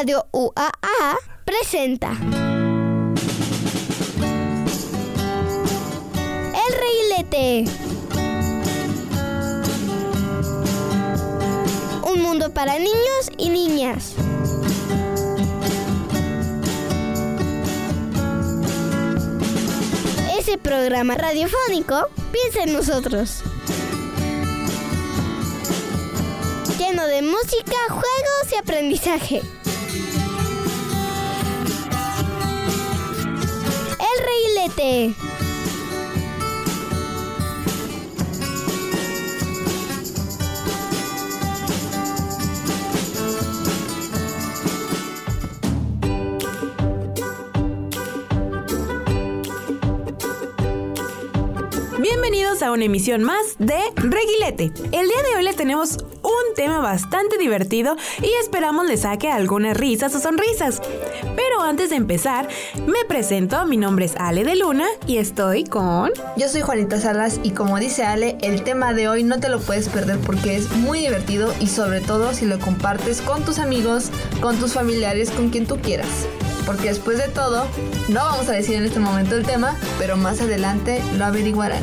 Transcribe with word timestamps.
Radio 0.00 0.26
UAA 0.32 1.18
presenta 1.44 2.12
El 6.56 6.72
Reguilete. 6.80 7.64
Un 12.10 12.22
mundo 12.22 12.48
para 12.54 12.78
niños 12.78 13.30
y 13.36 13.50
niñas. 13.50 14.14
Ese 20.38 20.56
programa 20.56 21.14
radiofónico 21.16 22.08
piensa 22.32 22.62
en 22.62 22.72
nosotros. 22.72 23.42
Lleno 26.78 27.06
de 27.06 27.20
música, 27.20 27.76
juegos 27.90 28.52
y 28.54 28.56
aprendizaje. 28.56 29.59
El 34.30 34.36
Reguilete. 34.36 35.14
Bienvenidos 51.98 52.62
a 52.62 52.70
una 52.70 52.84
emisión 52.84 53.24
más 53.24 53.56
de 53.58 53.78
Reguilete. 53.96 54.72
El 54.92 55.08
día 55.08 55.22
de 55.22 55.36
hoy 55.36 55.42
le 55.42 55.54
tenemos 55.54 55.98
un 56.50 56.54
tema 56.56 56.80
bastante 56.80 57.38
divertido 57.38 57.96
y 58.20 58.30
esperamos 58.40 58.86
le 58.86 58.96
saque 58.96 59.30
algunas 59.30 59.76
risas 59.76 60.14
o 60.14 60.20
sonrisas. 60.20 60.80
Pero 61.36 61.62
antes 61.62 61.90
de 61.90 61.96
empezar, 61.96 62.48
me 62.86 63.04
presento, 63.06 63.64
mi 63.66 63.76
nombre 63.76 64.06
es 64.06 64.16
Ale 64.16 64.42
de 64.42 64.56
Luna 64.56 64.86
y 65.06 65.18
estoy 65.18 65.64
con... 65.64 66.10
Yo 66.36 66.48
soy 66.48 66.62
Juanita 66.62 67.00
Salas 67.00 67.40
y 67.42 67.50
como 67.50 67.78
dice 67.78 68.04
Ale, 68.04 68.36
el 68.42 68.64
tema 68.64 68.92
de 68.94 69.08
hoy 69.08 69.22
no 69.22 69.38
te 69.38 69.48
lo 69.48 69.60
puedes 69.60 69.88
perder 69.88 70.18
porque 70.18 70.56
es 70.56 70.70
muy 70.72 71.00
divertido 71.00 71.54
y 71.60 71.68
sobre 71.68 72.00
todo 72.00 72.34
si 72.34 72.46
lo 72.46 72.58
compartes 72.58 73.20
con 73.20 73.44
tus 73.44 73.58
amigos, 73.58 74.10
con 74.40 74.56
tus 74.58 74.72
familiares, 74.72 75.30
con 75.30 75.50
quien 75.50 75.66
tú 75.66 75.78
quieras 75.78 76.26
porque 76.66 76.88
después 76.88 77.18
de 77.18 77.26
todo, 77.26 77.66
no 78.08 78.20
vamos 78.20 78.48
a 78.48 78.52
decir 78.52 78.76
en 78.76 78.84
este 78.84 79.00
momento 79.00 79.34
el 79.34 79.44
tema, 79.44 79.76
pero 79.98 80.16
más 80.16 80.40
adelante 80.40 81.02
lo 81.16 81.24
averiguarán. 81.24 81.82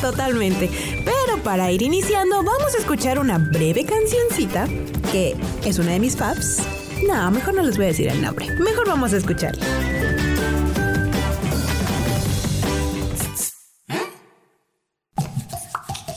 Totalmente. 0.00 0.70
Pero 1.04 1.21
para 1.44 1.70
ir 1.70 1.82
iniciando, 1.82 2.42
vamos 2.42 2.74
a 2.74 2.78
escuchar 2.78 3.18
una 3.18 3.38
breve 3.38 3.84
cancioncita 3.84 4.66
que 5.10 5.36
es 5.64 5.78
una 5.78 5.92
de 5.92 6.00
mis 6.00 6.16
faves. 6.16 6.58
No, 7.06 7.30
mejor 7.30 7.54
no 7.54 7.62
les 7.62 7.76
voy 7.76 7.86
a 7.86 7.88
decir 7.88 8.08
el 8.08 8.22
nombre. 8.22 8.46
Mejor 8.58 8.86
vamos 8.88 9.12
a 9.12 9.16
escucharla. 9.16 9.64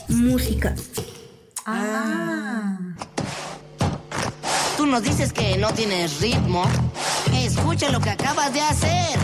Música. 0.08 0.74
Ah. 1.66 2.78
Tú 4.76 4.86
nos 4.86 5.02
dices 5.02 5.32
que 5.32 5.56
no 5.58 5.72
tienes 5.72 6.20
ritmo. 6.20 6.64
Escucha 7.32 7.90
lo 7.90 8.00
que 8.00 8.10
acabas 8.10 8.52
de 8.52 8.60
hacer. 8.60 9.18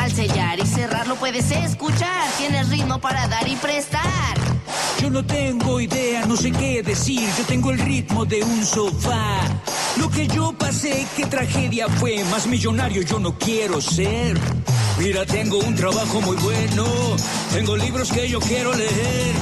Al 0.00 0.12
sellar 0.12 0.58
y 0.58 0.66
cerrarlo 0.66 1.16
puedes 1.16 1.50
escuchar. 1.50 2.30
Tienes 2.36 2.68
ritmo 2.68 3.00
para 3.00 3.26
dar 3.28 3.48
y 3.48 3.56
prestar. 3.56 4.57
Yo 5.00 5.10
no 5.10 5.24
tengo 5.24 5.80
idea, 5.80 6.26
no 6.26 6.36
sé 6.36 6.50
qué 6.52 6.82
decir. 6.82 7.28
Yo 7.38 7.44
tengo 7.44 7.70
el 7.70 7.78
ritmo 7.78 8.24
de 8.24 8.42
un 8.42 8.64
sofá. 8.64 9.40
Lo 9.98 10.10
que 10.10 10.26
yo 10.26 10.52
pasé, 10.52 11.06
qué 11.16 11.26
tragedia 11.26 11.88
fue. 11.88 12.22
Más 12.30 12.46
millonario 12.46 13.02
yo 13.02 13.18
no 13.18 13.36
quiero 13.38 13.80
ser. 13.80 14.38
Mira, 14.98 15.24
tengo 15.26 15.58
un 15.58 15.74
trabajo 15.74 16.20
muy 16.20 16.36
bueno. 16.36 16.84
Tengo 17.52 17.76
libros 17.76 18.10
que 18.10 18.28
yo 18.28 18.40
quiero 18.40 18.74
leer. 18.74 19.34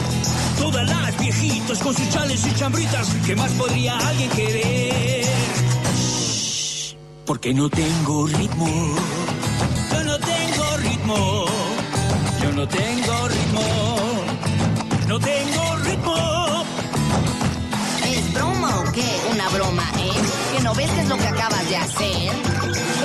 Todas 0.59 0.89
las 0.89 1.19
viejitas 1.19 1.79
con 1.79 1.95
sus 1.95 2.09
chales 2.11 2.47
y 2.47 2.55
chambritas. 2.55 3.09
¿Qué 3.25 3.35
más 3.37 3.53
podría 3.53 3.97
alguien 3.99 4.31
querer? 4.31 5.27
porque 7.27 7.53
no 7.53 7.69
tengo 7.69 8.27
ritmo. 8.29 8.95
Yo 9.91 10.05
no 10.05 10.19
tengo 10.19 10.77
ritmo. 10.79 11.45
Yo 12.41 12.53
no 12.53 12.69
tengo 12.69 13.29
ritmo. 13.29 13.86
No 15.17 15.23
tengo 15.23 15.77
ritmo. 15.77 16.65
¿Es 18.05 18.35
broma 18.35 18.81
o 18.81 18.93
qué? 18.93 19.07
Una 19.33 19.49
broma, 19.49 19.91
¿eh? 19.99 20.13
¿Que 20.55 20.63
no 20.63 20.75
ves 20.75 20.91
qué 20.91 21.01
es 21.01 21.09
lo 21.09 21.17
que 21.17 21.27
acabas 21.27 21.67
de 21.71 21.77
hacer? 21.79 22.33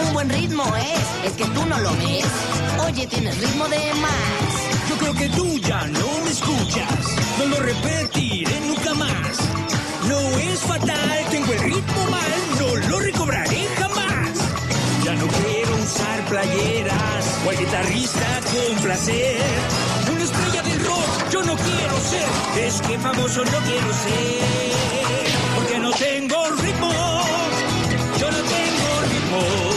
Un 0.05 0.13
buen 0.13 0.29
ritmo 0.29 0.65
es, 0.75 1.31
es 1.31 1.31
que 1.37 1.45
tú 1.45 1.65
no 1.65 1.79
lo 1.79 1.89
ves. 1.91 2.25
Oye, 2.85 3.07
tienes 3.07 3.37
ritmo 3.37 3.65
de 3.69 3.93
más. 4.01 4.89
Yo 4.89 4.97
creo 4.97 5.13
que 5.13 5.29
tú 5.29 5.57
ya 5.59 5.87
no 5.87 6.05
me 6.25 6.31
escuchas. 6.31 7.15
No 7.39 7.45
lo 7.45 7.55
repetiré 7.61 8.59
nunca 8.59 8.93
más. 8.93 9.37
No 10.09 10.19
es 10.37 10.59
fatal, 10.59 11.25
tengo 11.29 11.53
el 11.53 11.59
ritmo 11.59 12.05
mal, 12.09 12.31
no 12.59 12.89
lo 12.89 12.99
recobraré 12.99 13.67
jamás. 13.79 14.37
Ya 15.05 15.15
no 15.15 15.27
quiero 15.27 15.75
usar 15.77 16.25
playeras 16.25 17.39
o 17.45 17.49
al 17.51 17.57
guitarrista 17.57 18.41
con 18.51 18.83
placer. 18.83 20.00
Yo 21.31 21.43
no 21.43 21.55
quiero 21.55 21.99
ser, 21.99 22.63
es 22.65 22.81
que 22.81 22.99
famoso 22.99 23.43
no 23.45 23.59
quiero 23.59 23.93
ser. 23.93 24.71
Porque 25.55 25.79
no 25.79 25.91
tengo 25.91 26.49
ritmo, 26.61 26.91
yo 28.19 28.31
no 28.31 28.37
tengo 28.37 29.01
ritmo. 29.09 29.70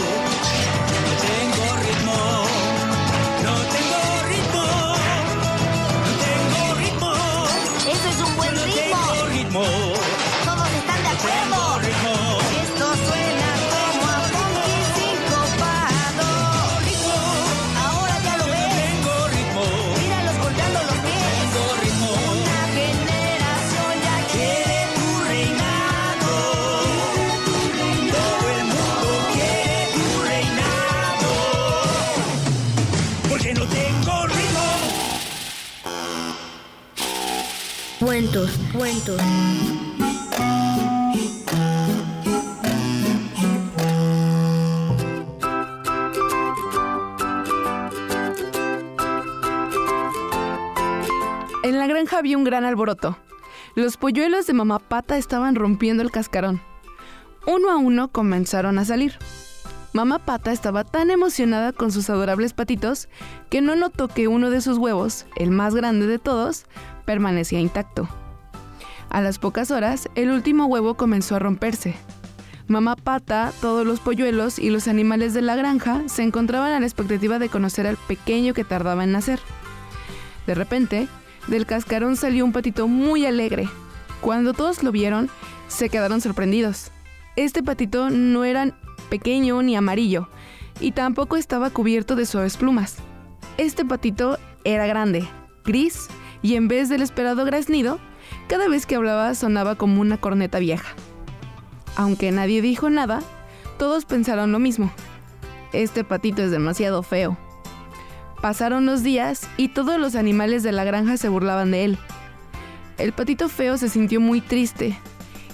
En 39.07 39.17
la 51.77 51.85
granja 51.85 52.17
había 52.17 52.35
un 52.35 52.43
gran 52.43 52.65
alboroto. 52.65 53.15
Los 53.75 53.97
polluelos 53.97 54.47
de 54.47 54.53
mamá 54.53 54.79
pata 54.79 55.17
estaban 55.17 55.53
rompiendo 55.53 56.01
el 56.01 56.09
cascarón. 56.09 56.59
Uno 57.45 57.69
a 57.69 57.77
uno 57.77 58.07
comenzaron 58.07 58.79
a 58.79 58.85
salir. 58.85 59.19
Mamá 59.93 60.17
pata 60.17 60.51
estaba 60.51 60.83
tan 60.83 61.11
emocionada 61.11 61.73
con 61.73 61.91
sus 61.91 62.09
adorables 62.09 62.53
patitos 62.53 63.07
que 63.51 63.61
no 63.61 63.75
notó 63.75 64.07
que 64.07 64.27
uno 64.27 64.49
de 64.49 64.61
sus 64.61 64.79
huevos, 64.79 65.27
el 65.35 65.51
más 65.51 65.75
grande 65.75 66.07
de 66.07 66.17
todos, 66.17 66.65
permanecía 67.05 67.59
intacto. 67.59 68.09
A 69.15 69.21
las 69.21 69.39
pocas 69.39 69.71
horas, 69.71 70.09
el 70.15 70.29
último 70.29 70.65
huevo 70.65 70.95
comenzó 70.95 71.37
a 71.37 71.39
romperse. 71.39 71.95
Mamá 72.67 72.97
pata, 72.97 73.53
todos 73.61 73.87
los 73.87 74.01
polluelos 74.01 74.59
y 74.59 74.69
los 74.69 74.89
animales 74.89 75.33
de 75.33 75.41
la 75.41 75.55
granja 75.55 76.03
se 76.07 76.21
encontraban 76.21 76.73
a 76.73 76.81
la 76.81 76.85
expectativa 76.85 77.39
de 77.39 77.47
conocer 77.47 77.87
al 77.87 77.95
pequeño 77.95 78.53
que 78.53 78.65
tardaba 78.65 79.05
en 79.05 79.13
nacer. 79.13 79.39
De 80.47 80.53
repente, 80.53 81.07
del 81.47 81.65
cascarón 81.65 82.17
salió 82.17 82.43
un 82.43 82.51
patito 82.51 82.89
muy 82.89 83.25
alegre. 83.25 83.69
Cuando 84.19 84.51
todos 84.51 84.83
lo 84.83 84.91
vieron, 84.91 85.29
se 85.69 85.87
quedaron 85.87 86.19
sorprendidos. 86.19 86.91
Este 87.37 87.63
patito 87.63 88.09
no 88.09 88.43
era 88.43 88.77
pequeño 89.09 89.61
ni 89.61 89.77
amarillo, 89.77 90.27
y 90.81 90.91
tampoco 90.91 91.37
estaba 91.37 91.69
cubierto 91.69 92.17
de 92.17 92.25
suaves 92.25 92.57
plumas. 92.57 92.97
Este 93.57 93.85
patito 93.85 94.37
era 94.65 94.85
grande, 94.87 95.25
gris, 95.63 96.09
y 96.41 96.55
en 96.55 96.67
vez 96.67 96.89
del 96.89 97.01
esperado 97.01 97.45
graznido, 97.45 97.97
cada 98.47 98.67
vez 98.67 98.85
que 98.85 98.95
hablaba 98.95 99.33
sonaba 99.35 99.75
como 99.75 100.01
una 100.01 100.17
corneta 100.17 100.59
vieja. 100.59 100.93
Aunque 101.95 102.31
nadie 102.31 102.61
dijo 102.61 102.89
nada, 102.89 103.21
todos 103.77 104.05
pensaron 104.05 104.51
lo 104.51 104.59
mismo. 104.59 104.91
Este 105.73 106.03
patito 106.03 106.41
es 106.43 106.51
demasiado 106.51 107.03
feo. 107.03 107.37
Pasaron 108.41 108.85
los 108.85 109.01
días 109.01 109.47
y 109.57 109.69
todos 109.69 109.99
los 109.99 110.15
animales 110.15 110.61
de 110.63 110.71
la 110.71 110.83
granja 110.83 111.17
se 111.17 111.29
burlaban 111.29 111.71
de 111.71 111.85
él. 111.85 111.97
El 112.97 113.11
patito 113.11 113.49
feo 113.49 113.77
se 113.77 113.89
sintió 113.89 114.21
muy 114.21 114.39
triste 114.41 114.97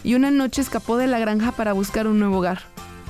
y 0.03 0.15
una 0.15 0.29
noche 0.29 0.61
escapó 0.61 0.97
de 0.97 1.07
la 1.07 1.19
granja 1.19 1.51
para 1.51 1.73
buscar 1.73 2.07
un 2.07 2.19
nuevo 2.19 2.39
hogar. 2.39 2.61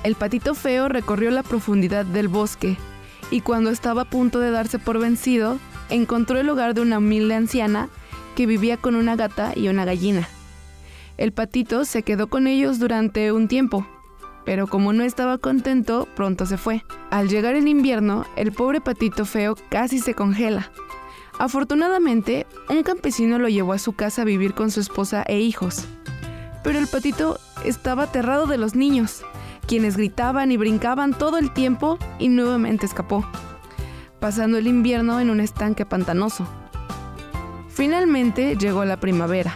El 0.04 0.16
patito 0.16 0.56
feo 0.56 0.88
recorrió 0.88 1.32
la 1.32 1.44
profundidad 1.44 2.06
del 2.06 2.28
bosque 2.28 2.78
y 3.30 3.42
cuando 3.42 3.70
estaba 3.70 4.04
a 4.04 4.10
punto 4.10 4.40
de 4.40 4.52
darse 4.52 4.78
por 4.80 5.00
vencido, 5.00 5.58
encontró 5.90 6.40
el 6.40 6.50
hogar 6.50 6.74
de 6.74 6.82
una 6.82 6.98
humilde 6.98 7.36
anciana 7.36 7.90
que 8.36 8.46
vivía 8.46 8.78
con 8.78 8.96
una 8.96 9.16
gata 9.16 9.54
y 9.56 9.68
una 9.68 9.86
gallina. 9.86 10.28
El 11.18 11.34
patito 11.34 11.86
se 11.86 12.04
quedó 12.04 12.28
con 12.28 12.48
ellos 12.48 12.80
durante 12.80 13.32
un 13.32 13.48
tiempo, 13.48 13.86
pero 14.46 14.68
como 14.68 14.94
no 14.94 15.04
estaba 15.04 15.38
contento, 15.38 16.08
pronto 16.16 16.46
se 16.46 16.58
fue. 16.58 16.84
Al 17.10 17.30
llegar 17.30 17.56
el 17.56 17.68
invierno, 17.68 18.26
el 18.36 18.52
pobre 18.52 18.82
patito 18.82 19.26
feo 19.26 19.56
casi 19.70 20.00
se 20.00 20.14
congela. 20.14 20.72
Afortunadamente, 21.38 22.48
un 22.70 22.84
campesino 22.84 23.40
lo 23.40 23.50
llevó 23.50 23.74
a 23.74 23.80
su 23.80 23.94
casa 23.94 24.24
a 24.24 24.26
vivir 24.26 24.54
con 24.54 24.72
su 24.72 24.80
esposa 24.80 25.24
e 25.28 25.40
hijos. 25.40 25.86
Pero 26.64 26.80
el 26.80 26.88
patito 26.88 27.40
estaba 27.66 28.04
aterrado 28.04 28.46
de 28.48 28.58
los 28.58 28.76
niños, 28.76 29.24
quienes 29.68 29.98
gritaban 29.98 30.52
y 30.52 30.58
brincaban 30.58 31.14
todo 31.14 31.38
el 31.38 31.52
tiempo 31.54 31.98
y 32.20 32.30
nuevamente 32.30 32.86
escapó, 32.86 33.26
pasando 34.20 34.58
el 34.58 34.68
invierno 34.68 35.20
en 35.20 35.30
un 35.30 35.40
estanque 35.40 35.86
pantanoso. 35.86 36.48
Finalmente 37.74 38.56
llegó 38.58 38.86
la 38.86 39.00
primavera. 39.00 39.54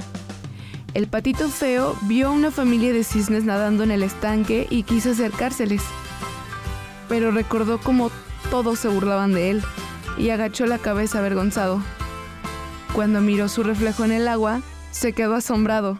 El 0.93 1.07
patito 1.07 1.49
feo 1.49 1.95
vio 2.03 2.29
a 2.29 2.31
una 2.31 2.51
familia 2.51 2.93
de 2.93 3.03
cisnes 3.03 3.43
nadando 3.43 3.83
en 3.83 3.91
el 3.91 4.03
estanque 4.03 4.65
y 4.69 4.83
quiso 4.83 5.11
acercárseles, 5.11 5.81
pero 7.09 7.31
recordó 7.31 7.79
cómo 7.79 8.11
todos 8.49 8.79
se 8.79 8.87
burlaban 8.87 9.33
de 9.33 9.51
él 9.51 9.63
y 10.17 10.29
agachó 10.29 10.65
la 10.65 10.77
cabeza 10.77 11.19
avergonzado. 11.19 11.81
Cuando 12.93 13.19
miró 13.19 13.49
su 13.49 13.63
reflejo 13.63 14.05
en 14.05 14.13
el 14.13 14.27
agua, 14.29 14.61
se 14.91 15.11
quedó 15.11 15.35
asombrado. 15.35 15.97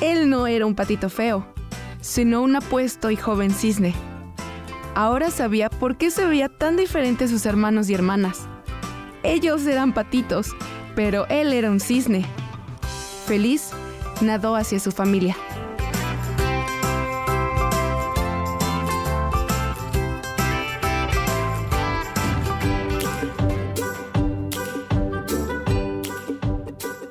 Él 0.00 0.30
no 0.30 0.46
era 0.46 0.64
un 0.64 0.74
patito 0.74 1.10
feo, 1.10 1.46
sino 2.00 2.40
un 2.40 2.56
apuesto 2.56 3.10
y 3.10 3.16
joven 3.16 3.50
cisne. 3.52 3.94
Ahora 4.94 5.30
sabía 5.30 5.68
por 5.68 5.98
qué 5.98 6.10
se 6.10 6.24
veía 6.24 6.48
tan 6.48 6.76
diferente 6.76 7.24
a 7.24 7.28
sus 7.28 7.44
hermanos 7.44 7.90
y 7.90 7.94
hermanas. 7.94 8.46
Ellos 9.22 9.66
eran 9.66 9.92
patitos, 9.92 10.56
pero 11.02 11.26
él 11.30 11.54
era 11.54 11.70
un 11.70 11.80
cisne. 11.80 12.26
Feliz, 13.24 13.70
nadó 14.20 14.54
hacia 14.54 14.78
su 14.78 14.92
familia. 14.92 15.34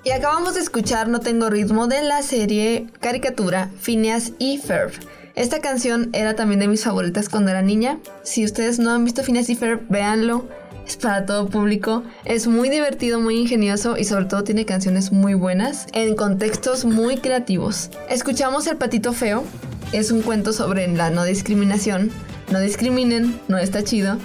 Y 0.03 0.12
acabamos 0.12 0.53
de 0.53 0.59
escuchar 0.59 1.07
No 1.07 1.19
Tengo 1.19 1.50
Ritmo 1.50 1.88
de 1.88 2.03
la 2.03 2.21
serie 2.21 2.89
caricatura 3.00 3.71
Phineas 3.81 4.33
y 4.38 4.59
Ferb. 4.59 4.92
Esta 5.33 5.62
canción 5.62 6.12
era 6.13 6.35
también 6.35 6.59
de 6.59 6.68
mis 6.68 6.83
favoritas 6.83 7.27
cuando 7.27 7.50
era 7.50 7.63
niña. 7.63 7.97
Si 8.21 8.45
ustedes 8.45 8.77
no 8.77 8.92
han 8.92 9.03
visto 9.03 9.24
Phineas 9.24 9.50
y 9.50 9.56
Ferb, 9.56 9.81
véanlo. 9.89 10.47
Es 10.89 10.97
para 10.97 11.24
todo 11.24 11.47
público. 11.50 12.01
Es 12.25 12.47
muy 12.47 12.68
divertido, 12.68 13.19
muy 13.19 13.36
ingenioso 13.38 13.95
y 13.95 14.06
sobre 14.06 14.25
todo 14.25 14.44
tiene 14.44 14.65
canciones 14.65 15.12
muy 15.12 15.36
buenas 15.36 15.86
en 15.94 16.15
contextos 16.15 16.83
muy 16.83 17.18
creativos. 17.18 17.91
Escuchamos 18.09 18.65
El 18.65 18.77
Patito 18.77 19.13
Feo. 19.13 19.44
Es 19.91 20.09
un 20.09 20.24
cuento 20.24 20.51
sobre 20.51 20.88
la 20.88 21.12
no 21.12 21.25
discriminación. 21.25 22.09
No 22.51 22.59
discriminen, 22.59 23.39
no 23.47 23.59
está 23.59 23.83
chido. 23.83 24.18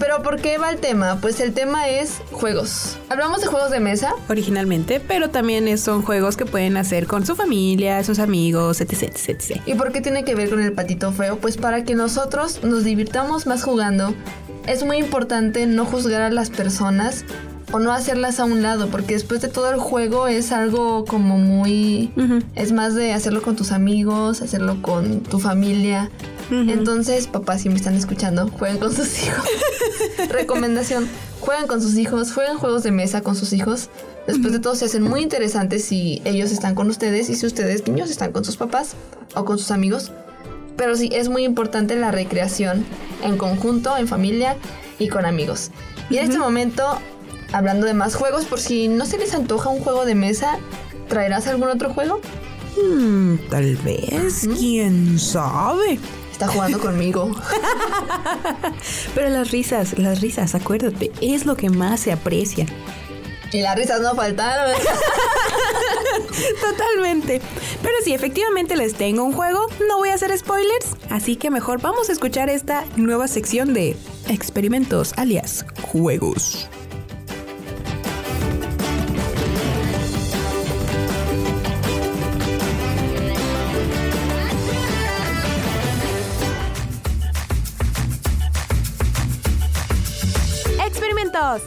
Pero 0.00 0.20
¿por 0.24 0.40
qué 0.40 0.58
va 0.58 0.70
el 0.70 0.78
tema? 0.78 1.18
Pues 1.20 1.38
el 1.38 1.52
tema 1.52 1.88
es 1.88 2.18
juegos. 2.32 2.98
Hablamos 3.08 3.42
de 3.42 3.46
juegos 3.46 3.70
de 3.70 3.78
mesa. 3.78 4.14
Originalmente, 4.28 4.98
pero 4.98 5.30
también 5.30 5.78
son 5.78 6.02
juegos 6.02 6.36
que 6.36 6.44
pueden 6.44 6.76
hacer 6.76 7.06
con 7.06 7.24
su 7.24 7.36
familia, 7.36 8.02
sus 8.02 8.18
amigos, 8.18 8.80
etc, 8.80 9.04
etc, 9.04 9.28
etc. 9.28 9.60
¿Y 9.66 9.74
por 9.74 9.92
qué 9.92 10.00
tiene 10.00 10.24
que 10.24 10.34
ver 10.34 10.50
con 10.50 10.60
el 10.60 10.72
patito 10.72 11.12
feo? 11.12 11.38
Pues 11.38 11.56
para 11.56 11.84
que 11.84 11.94
nosotros 11.94 12.64
nos 12.64 12.82
divirtamos 12.82 13.46
más 13.46 13.62
jugando. 13.62 14.12
Es 14.66 14.84
muy 14.84 14.96
importante 14.96 15.66
no 15.66 15.84
juzgar 15.84 16.22
a 16.22 16.30
las 16.30 16.50
personas 16.50 17.24
o 17.72 17.80
no 17.80 17.92
hacerlas 17.92 18.40
a 18.40 18.44
un 18.44 18.62
lado, 18.62 18.88
porque 18.88 19.14
después 19.14 19.40
de 19.40 19.48
todo 19.48 19.70
el 19.70 19.78
juego 19.78 20.28
es 20.28 20.52
algo 20.52 21.04
como 21.04 21.38
muy... 21.38 22.12
Es 22.54 22.72
más 22.72 22.94
de 22.94 23.12
hacerlo 23.12 23.42
con 23.42 23.56
tus 23.56 23.72
amigos, 23.72 24.42
hacerlo 24.42 24.80
con 24.80 25.20
tu 25.20 25.38
familia. 25.38 26.10
Entonces, 26.50 27.26
papás, 27.26 27.62
si 27.62 27.68
me 27.68 27.74
están 27.74 27.94
escuchando, 27.94 28.48
jueguen 28.48 28.78
con 28.78 28.94
sus 28.94 29.24
hijos. 29.24 29.44
Recomendación, 30.30 31.08
jueguen 31.40 31.66
con 31.66 31.82
sus 31.82 31.96
hijos, 31.96 32.32
jueguen 32.32 32.58
juegos 32.58 32.84
de 32.84 32.92
mesa 32.92 33.22
con 33.22 33.34
sus 33.34 33.52
hijos. 33.52 33.90
Después 34.26 34.52
de 34.52 34.60
todo 34.60 34.74
se 34.76 34.84
hacen 34.86 35.02
muy 35.02 35.20
interesantes 35.22 35.84
si 35.84 36.22
ellos 36.24 36.52
están 36.52 36.74
con 36.74 36.88
ustedes 36.88 37.28
y 37.28 37.34
si 37.34 37.44
ustedes 37.44 37.86
niños 37.86 38.10
están 38.10 38.32
con 38.32 38.44
sus 38.44 38.56
papás 38.56 38.94
o 39.34 39.44
con 39.44 39.58
sus 39.58 39.70
amigos. 39.70 40.12
Pero 40.76 40.96
sí, 40.96 41.08
es 41.12 41.28
muy 41.28 41.44
importante 41.44 41.96
la 41.96 42.10
recreación 42.10 42.84
en 43.22 43.36
conjunto, 43.36 43.96
en 43.96 44.08
familia 44.08 44.56
y 44.98 45.08
con 45.08 45.24
amigos. 45.24 45.70
Y 46.10 46.18
en 46.18 46.24
este 46.24 46.38
momento, 46.38 46.98
hablando 47.52 47.86
de 47.86 47.94
más 47.94 48.14
juegos, 48.14 48.44
por 48.44 48.60
si 48.60 48.88
no 48.88 49.06
se 49.06 49.18
les 49.18 49.34
antoja 49.34 49.70
un 49.70 49.80
juego 49.80 50.04
de 50.04 50.14
mesa, 50.14 50.58
¿traerás 51.08 51.46
algún 51.46 51.68
otro 51.68 51.92
juego? 51.92 52.20
Hmm, 52.76 53.36
tal 53.50 53.76
vez, 53.76 54.48
quién 54.58 55.18
sabe. 55.18 55.98
Está 56.32 56.48
jugando 56.48 56.80
conmigo. 56.80 57.30
Pero 59.14 59.28
las 59.28 59.52
risas, 59.52 59.96
las 59.96 60.20
risas, 60.20 60.56
acuérdate, 60.56 61.12
es 61.20 61.46
lo 61.46 61.56
que 61.56 61.70
más 61.70 62.00
se 62.00 62.10
aprecia. 62.10 62.66
Y 63.54 63.62
las 63.62 63.76
risas 63.76 64.00
no 64.00 64.16
faltaron. 64.16 64.74
Totalmente. 66.60 67.40
Pero 67.82 67.94
sí, 68.02 68.12
efectivamente 68.12 68.74
les 68.74 68.94
tengo 68.94 69.22
un 69.22 69.32
juego. 69.32 69.68
No 69.88 69.98
voy 69.98 70.08
a 70.08 70.14
hacer 70.14 70.36
spoilers. 70.36 70.96
Así 71.08 71.36
que 71.36 71.52
mejor 71.52 71.80
vamos 71.80 72.08
a 72.08 72.12
escuchar 72.12 72.50
esta 72.50 72.84
nueva 72.96 73.28
sección 73.28 73.72
de 73.72 73.96
experimentos, 74.28 75.14
alias 75.16 75.64
juegos. 75.82 76.68
Experimentos. 90.84 91.62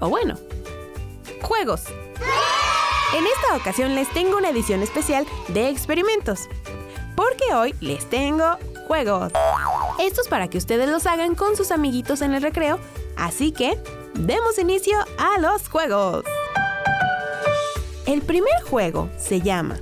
O 0.00 0.08
bueno, 0.08 0.36
juegos. 1.42 1.84
En 3.14 3.26
esta 3.26 3.56
ocasión 3.56 3.94
les 3.94 4.08
tengo 4.10 4.38
una 4.38 4.50
edición 4.50 4.82
especial 4.82 5.26
de 5.48 5.68
experimentos. 5.68 6.48
Porque 7.14 7.54
hoy 7.54 7.74
les 7.80 8.08
tengo 8.08 8.56
juegos. 8.86 9.32
Estos 9.98 10.28
para 10.28 10.48
que 10.48 10.58
ustedes 10.58 10.88
los 10.88 11.06
hagan 11.06 11.34
con 11.34 11.56
sus 11.56 11.70
amiguitos 11.70 12.22
en 12.22 12.32
el 12.32 12.42
recreo. 12.42 12.78
Así 13.16 13.52
que, 13.52 13.78
demos 14.14 14.58
inicio 14.58 14.96
a 15.18 15.38
los 15.38 15.68
juegos. 15.68 16.24
El 18.06 18.22
primer 18.22 18.62
juego 18.68 19.10
se 19.18 19.40
llama 19.40 19.80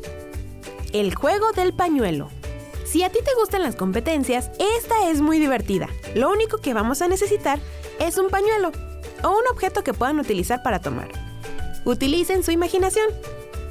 El 0.92 1.14
juego 1.14 1.52
del 1.52 1.72
pañuelo. 1.72 2.28
Si 2.84 3.04
a 3.04 3.10
ti 3.10 3.20
te 3.24 3.34
gustan 3.38 3.62
las 3.62 3.76
competencias, 3.76 4.50
esta 4.58 5.08
es 5.08 5.20
muy 5.20 5.38
divertida. 5.38 5.88
Lo 6.16 6.28
único 6.28 6.58
que 6.58 6.74
vamos 6.74 7.00
a 7.02 7.08
necesitar 7.08 7.60
es 8.00 8.18
un 8.18 8.28
pañuelo 8.28 8.72
o 9.22 9.28
un 9.28 9.46
objeto 9.52 9.84
que 9.84 9.94
puedan 9.94 10.18
utilizar 10.18 10.62
para 10.64 10.80
tomar. 10.80 11.19
Utilicen 11.90 12.44
su 12.44 12.52
imaginación. 12.52 13.08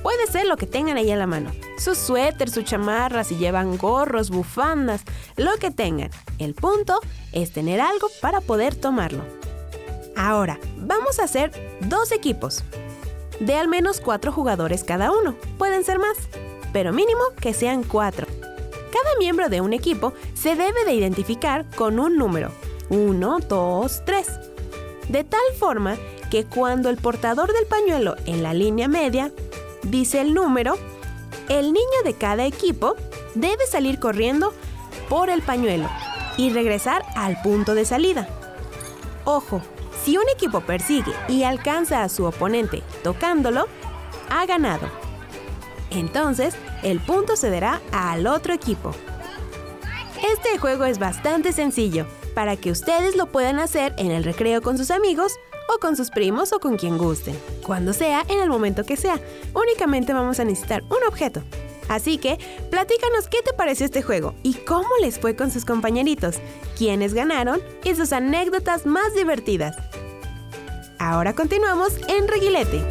Puede 0.03 0.27
ser 0.27 0.45
lo 0.45 0.57
que 0.57 0.67
tengan 0.67 0.97
ahí 0.97 1.09
a 1.09 1.15
la 1.15 1.25
mano. 1.25 1.53
Sus 1.77 1.97
suéteres, 1.97 2.53
sus 2.53 2.65
chamarras, 2.65 3.27
si 3.27 3.37
llevan 3.37 3.77
gorros, 3.77 4.29
bufandas, 4.29 5.03
lo 5.37 5.55
que 5.55 5.71
tengan. 5.71 6.09
El 6.37 6.53
punto 6.53 6.99
es 7.31 7.53
tener 7.53 7.79
algo 7.79 8.09
para 8.21 8.41
poder 8.41 8.75
tomarlo. 8.75 9.23
Ahora, 10.17 10.59
vamos 10.75 11.19
a 11.19 11.23
hacer 11.23 11.77
dos 11.79 12.11
equipos. 12.11 12.65
De 13.39 13.55
al 13.55 13.69
menos 13.69 14.01
cuatro 14.01 14.33
jugadores 14.33 14.83
cada 14.83 15.13
uno. 15.13 15.35
Pueden 15.57 15.85
ser 15.85 15.97
más, 15.97 16.17
pero 16.73 16.91
mínimo 16.91 17.21
que 17.39 17.53
sean 17.53 17.83
cuatro. 17.83 18.27
Cada 18.41 19.17
miembro 19.17 19.47
de 19.47 19.61
un 19.61 19.71
equipo 19.71 20.11
se 20.33 20.57
debe 20.57 20.83
de 20.83 20.91
identificar 20.93 21.65
con 21.73 22.01
un 22.01 22.17
número. 22.17 22.51
1, 22.89 23.39
2, 23.47 24.01
3. 24.03 24.27
De 25.07 25.23
tal 25.23 25.39
forma 25.57 25.97
que 26.29 26.45
cuando 26.45 26.89
el 26.89 26.97
portador 26.97 27.51
del 27.53 27.65
pañuelo 27.65 28.15
en 28.25 28.43
la 28.43 28.53
línea 28.53 28.87
media 28.87 29.31
dice 29.83 30.21
el 30.21 30.33
número, 30.33 30.75
el 31.47 31.73
niño 31.73 32.03
de 32.03 32.13
cada 32.13 32.45
equipo 32.45 32.95
debe 33.35 33.65
salir 33.67 33.99
corriendo 33.99 34.53
por 35.07 35.29
el 35.29 35.41
pañuelo 35.41 35.89
y 36.37 36.51
regresar 36.51 37.03
al 37.15 37.41
punto 37.41 37.75
de 37.75 37.85
salida. 37.85 38.27
Ojo, 39.25 39.61
si 40.03 40.17
un 40.17 40.23
equipo 40.33 40.61
persigue 40.61 41.11
y 41.27 41.43
alcanza 41.43 42.03
a 42.03 42.09
su 42.09 42.25
oponente 42.25 42.83
tocándolo, 43.03 43.67
ha 44.29 44.45
ganado. 44.45 44.87
Entonces, 45.89 46.55
el 46.83 46.99
punto 46.99 47.35
cederá 47.35 47.81
al 47.91 48.27
otro 48.27 48.53
equipo. 48.53 48.91
Este 50.33 50.57
juego 50.59 50.85
es 50.85 50.99
bastante 50.99 51.51
sencillo 51.51 52.05
para 52.35 52.55
que 52.55 52.71
ustedes 52.71 53.15
lo 53.15 53.25
puedan 53.27 53.59
hacer 53.59 53.93
en 53.97 54.11
el 54.11 54.23
recreo 54.23 54.61
con 54.61 54.77
sus 54.77 54.91
amigos 54.91 55.39
o 55.69 55.79
con 55.79 55.95
sus 55.95 56.09
primos 56.09 56.51
o 56.51 56.59
con 56.59 56.77
quien 56.77 56.97
gusten. 56.97 57.37
Cuando 57.65 57.93
sea, 57.93 58.25
en 58.27 58.39
el 58.39 58.49
momento 58.49 58.83
que 58.85 58.97
sea. 58.97 59.19
Únicamente 59.53 60.13
vamos 60.13 60.39
a 60.39 60.43
necesitar 60.43 60.83
un 60.83 61.03
objeto. 61.07 61.43
Así 61.87 62.17
que, 62.17 62.37
platícanos 62.69 63.27
qué 63.29 63.41
te 63.43 63.53
pareció 63.53 63.85
este 63.85 64.01
juego 64.01 64.35
y 64.43 64.53
cómo 64.53 64.89
les 65.01 65.19
fue 65.19 65.35
con 65.35 65.49
sus 65.51 65.65
compañeritos, 65.65 66.37
quiénes 66.77 67.13
ganaron 67.13 67.61
y 67.83 67.95
sus 67.95 68.13
anécdotas 68.13 68.85
más 68.85 69.15
divertidas. 69.15 69.75
Ahora 70.99 71.33
continuamos 71.33 71.93
en 72.07 72.27
Reguilete. 72.27 72.83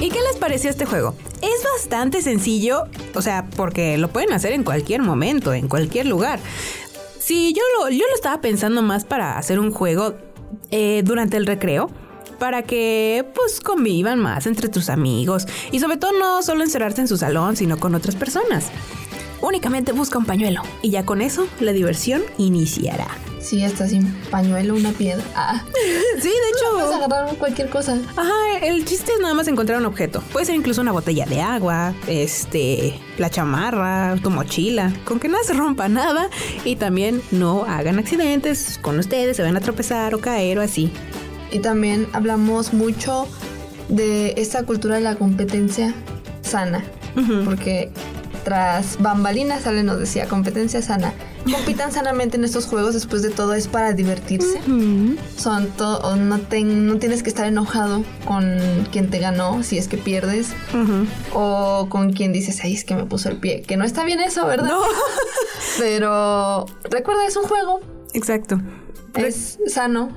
¿Y 0.00 0.10
qué 0.10 0.20
les 0.20 0.36
pareció 0.38 0.70
este 0.70 0.86
juego? 0.86 1.14
Es 1.42 1.62
bastante 1.74 2.22
sencillo, 2.22 2.84
o 3.16 3.22
sea, 3.22 3.46
porque 3.56 3.96
lo 3.98 4.08
pueden 4.08 4.32
hacer 4.32 4.52
en 4.52 4.62
cualquier 4.62 5.02
momento, 5.02 5.54
en 5.54 5.68
cualquier 5.68 6.06
lugar. 6.06 6.38
Sí, 7.18 7.52
yo 7.54 7.62
lo, 7.78 7.90
yo 7.90 8.04
lo 8.08 8.14
estaba 8.14 8.40
pensando 8.40 8.82
más 8.82 9.04
para 9.04 9.38
hacer 9.38 9.58
un 9.58 9.72
juego 9.72 10.14
eh, 10.70 11.02
durante 11.04 11.36
el 11.36 11.46
recreo, 11.46 11.90
para 12.38 12.62
que 12.62 13.24
pues 13.34 13.60
convivan 13.60 14.20
más 14.20 14.46
entre 14.46 14.68
tus 14.68 14.90
amigos 14.90 15.46
y 15.72 15.80
sobre 15.80 15.96
todo 15.96 16.12
no 16.18 16.42
solo 16.42 16.62
encerrarse 16.62 17.00
en 17.00 17.08
su 17.08 17.16
salón, 17.16 17.56
sino 17.56 17.78
con 17.78 17.94
otras 17.94 18.14
personas. 18.14 18.70
Únicamente 19.40 19.92
busca 19.92 20.18
un 20.18 20.24
pañuelo 20.24 20.62
y 20.82 20.90
ya 20.90 21.04
con 21.04 21.22
eso 21.22 21.46
la 21.60 21.72
diversión 21.72 22.22
iniciará. 22.38 23.08
Sí, 23.46 23.62
hasta 23.62 23.86
sin 23.88 24.12
pañuelo, 24.30 24.74
una 24.74 24.90
piedra. 24.90 25.22
Ah, 25.36 25.62
Sí, 26.20 26.28
de 26.28 26.70
puedes 26.72 26.86
hecho. 26.90 27.04
agarrar 27.04 27.36
cualquier 27.36 27.70
cosa. 27.70 27.96
Ajá, 28.16 28.32
el 28.62 28.84
chiste 28.84 29.12
es 29.12 29.20
nada 29.20 29.34
más 29.34 29.46
encontrar 29.46 29.78
un 29.78 29.86
objeto. 29.86 30.20
Puede 30.32 30.46
ser 30.46 30.56
incluso 30.56 30.80
una 30.80 30.90
botella 30.90 31.26
de 31.26 31.40
agua, 31.40 31.94
este, 32.08 32.98
la 33.18 33.30
chamarra, 33.30 34.16
tu 34.22 34.30
mochila, 34.30 34.92
con 35.04 35.20
que 35.20 35.28
no 35.28 35.38
se 35.44 35.52
rompa 35.52 35.88
nada 35.88 36.28
y 36.64 36.74
también 36.76 37.22
no 37.30 37.64
hagan 37.64 38.00
accidentes 38.00 38.78
con 38.82 38.98
ustedes, 38.98 39.36
se 39.36 39.42
van 39.44 39.56
a 39.56 39.60
tropezar 39.60 40.14
o 40.14 40.18
caer 40.20 40.58
o 40.58 40.62
así. 40.62 40.90
Y 41.52 41.60
también 41.60 42.08
hablamos 42.12 42.72
mucho 42.72 43.28
de 43.88 44.34
esta 44.38 44.64
cultura 44.64 44.96
de 44.96 45.02
la 45.02 45.14
competencia 45.14 45.94
sana. 46.42 46.84
Porque 47.44 47.90
tras 48.46 49.02
bambalinas, 49.02 49.66
Ale 49.66 49.82
nos 49.82 49.98
decía, 49.98 50.28
competencia 50.28 50.80
sana. 50.80 51.12
Compitan 51.50 51.90
sanamente 51.90 52.36
en 52.36 52.44
estos 52.44 52.66
juegos, 52.66 52.94
después 52.94 53.22
de 53.22 53.30
todo 53.30 53.54
es 53.54 53.66
para 53.66 53.92
divertirse. 53.92 54.60
Son 55.36 55.66
to- 55.76 55.98
o 55.98 56.14
no, 56.14 56.38
no 56.38 56.98
tienes 56.98 57.22
que 57.24 57.28
estar 57.28 57.44
enojado 57.48 58.04
con 58.24 58.56
quien 58.92 59.10
te 59.10 59.18
ganó 59.18 59.64
si 59.64 59.78
es 59.78 59.88
que 59.88 59.98
pierdes. 59.98 60.50
O 61.34 61.88
con 61.88 62.12
quien 62.12 62.32
dices, 62.32 62.60
ay, 62.62 62.74
es 62.74 62.84
que 62.84 62.94
me 62.94 63.04
puso 63.04 63.28
el 63.30 63.38
pie. 63.38 63.62
Que 63.62 63.76
no 63.76 63.84
está 63.84 64.04
bien 64.04 64.20
eso, 64.20 64.46
¿verdad? 64.46 64.68
No. 64.68 64.80
Pero 65.78 66.66
recuerda, 66.88 67.26
es 67.26 67.36
un 67.36 67.44
juego. 67.44 67.80
Exacto. 68.14 68.60
Es 69.16 69.58
sano. 69.66 70.10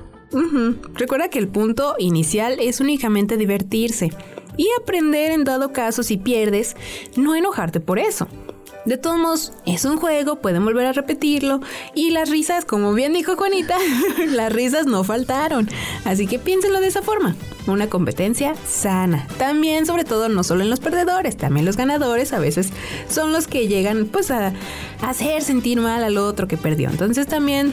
Recuerda 0.94 1.28
que 1.30 1.40
el 1.40 1.48
punto 1.48 1.96
inicial 1.98 2.58
es 2.60 2.78
únicamente 2.80 3.36
divertirse 3.36 4.10
y 4.60 4.68
aprender 4.78 5.30
en 5.30 5.44
dado 5.44 5.72
caso 5.72 6.02
si 6.02 6.18
pierdes, 6.18 6.76
no 7.16 7.34
enojarte 7.34 7.80
por 7.80 7.98
eso. 7.98 8.28
De 8.84 8.98
todos 8.98 9.18
modos, 9.18 9.52
es 9.64 9.86
un 9.86 9.96
juego, 9.96 10.36
pueden 10.36 10.62
volver 10.66 10.84
a 10.84 10.92
repetirlo 10.92 11.60
y 11.94 12.10
las 12.10 12.28
risas, 12.28 12.66
como 12.66 12.92
bien 12.92 13.14
dijo 13.14 13.36
Juanita, 13.36 13.78
las 14.26 14.52
risas 14.52 14.84
no 14.84 15.02
faltaron. 15.02 15.66
Así 16.04 16.26
que 16.26 16.38
piénsenlo 16.38 16.80
de 16.80 16.88
esa 16.88 17.00
forma, 17.00 17.36
una 17.66 17.88
competencia 17.88 18.54
sana. 18.66 19.26
También, 19.38 19.86
sobre 19.86 20.04
todo, 20.04 20.28
no 20.28 20.44
solo 20.44 20.62
en 20.62 20.68
los 20.68 20.80
perdedores, 20.80 21.38
también 21.38 21.64
los 21.64 21.78
ganadores 21.78 22.34
a 22.34 22.38
veces 22.38 22.68
son 23.08 23.32
los 23.32 23.46
que 23.46 23.66
llegan 23.66 24.08
pues 24.12 24.30
a 24.30 24.52
hacer 25.00 25.40
sentir 25.40 25.80
mal 25.80 26.04
al 26.04 26.18
otro 26.18 26.48
que 26.48 26.58
perdió. 26.58 26.90
Entonces 26.90 27.26
también 27.26 27.72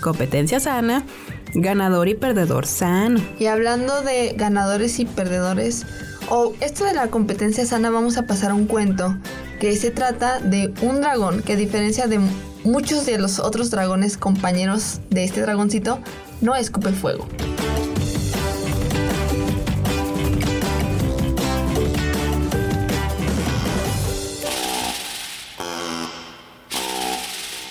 competencia 0.00 0.60
sana, 0.60 1.02
ganador 1.54 2.08
y 2.08 2.14
perdedor 2.14 2.66
sano. 2.66 3.20
Y 3.40 3.46
hablando 3.46 4.02
de 4.02 4.34
ganadores 4.36 5.00
y 5.00 5.06
perdedores, 5.06 5.86
o 6.30 6.54
esto 6.60 6.84
de 6.84 6.94
la 6.94 7.08
competencia 7.08 7.66
sana, 7.66 7.90
vamos 7.90 8.16
a 8.16 8.22
pasar 8.22 8.52
a 8.52 8.54
un 8.54 8.66
cuento 8.66 9.16
que 9.58 9.76
se 9.76 9.90
trata 9.90 10.38
de 10.40 10.72
un 10.80 11.00
dragón 11.00 11.42
que 11.42 11.52
a 11.52 11.56
diferencia 11.56 12.06
de 12.06 12.20
muchos 12.64 13.04
de 13.04 13.18
los 13.18 13.38
otros 13.40 13.70
dragones 13.70 14.16
compañeros 14.16 15.00
de 15.10 15.24
este 15.24 15.42
dragoncito, 15.42 15.98
no 16.40 16.56
escupe 16.56 16.92
fuego. 16.92 17.28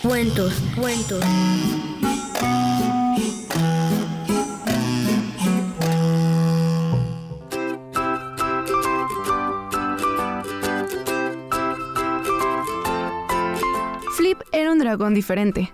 Cuentos, 0.03 0.53
cuentos. 0.75 1.23
Dragón 14.89 15.13
diferente. 15.13 15.71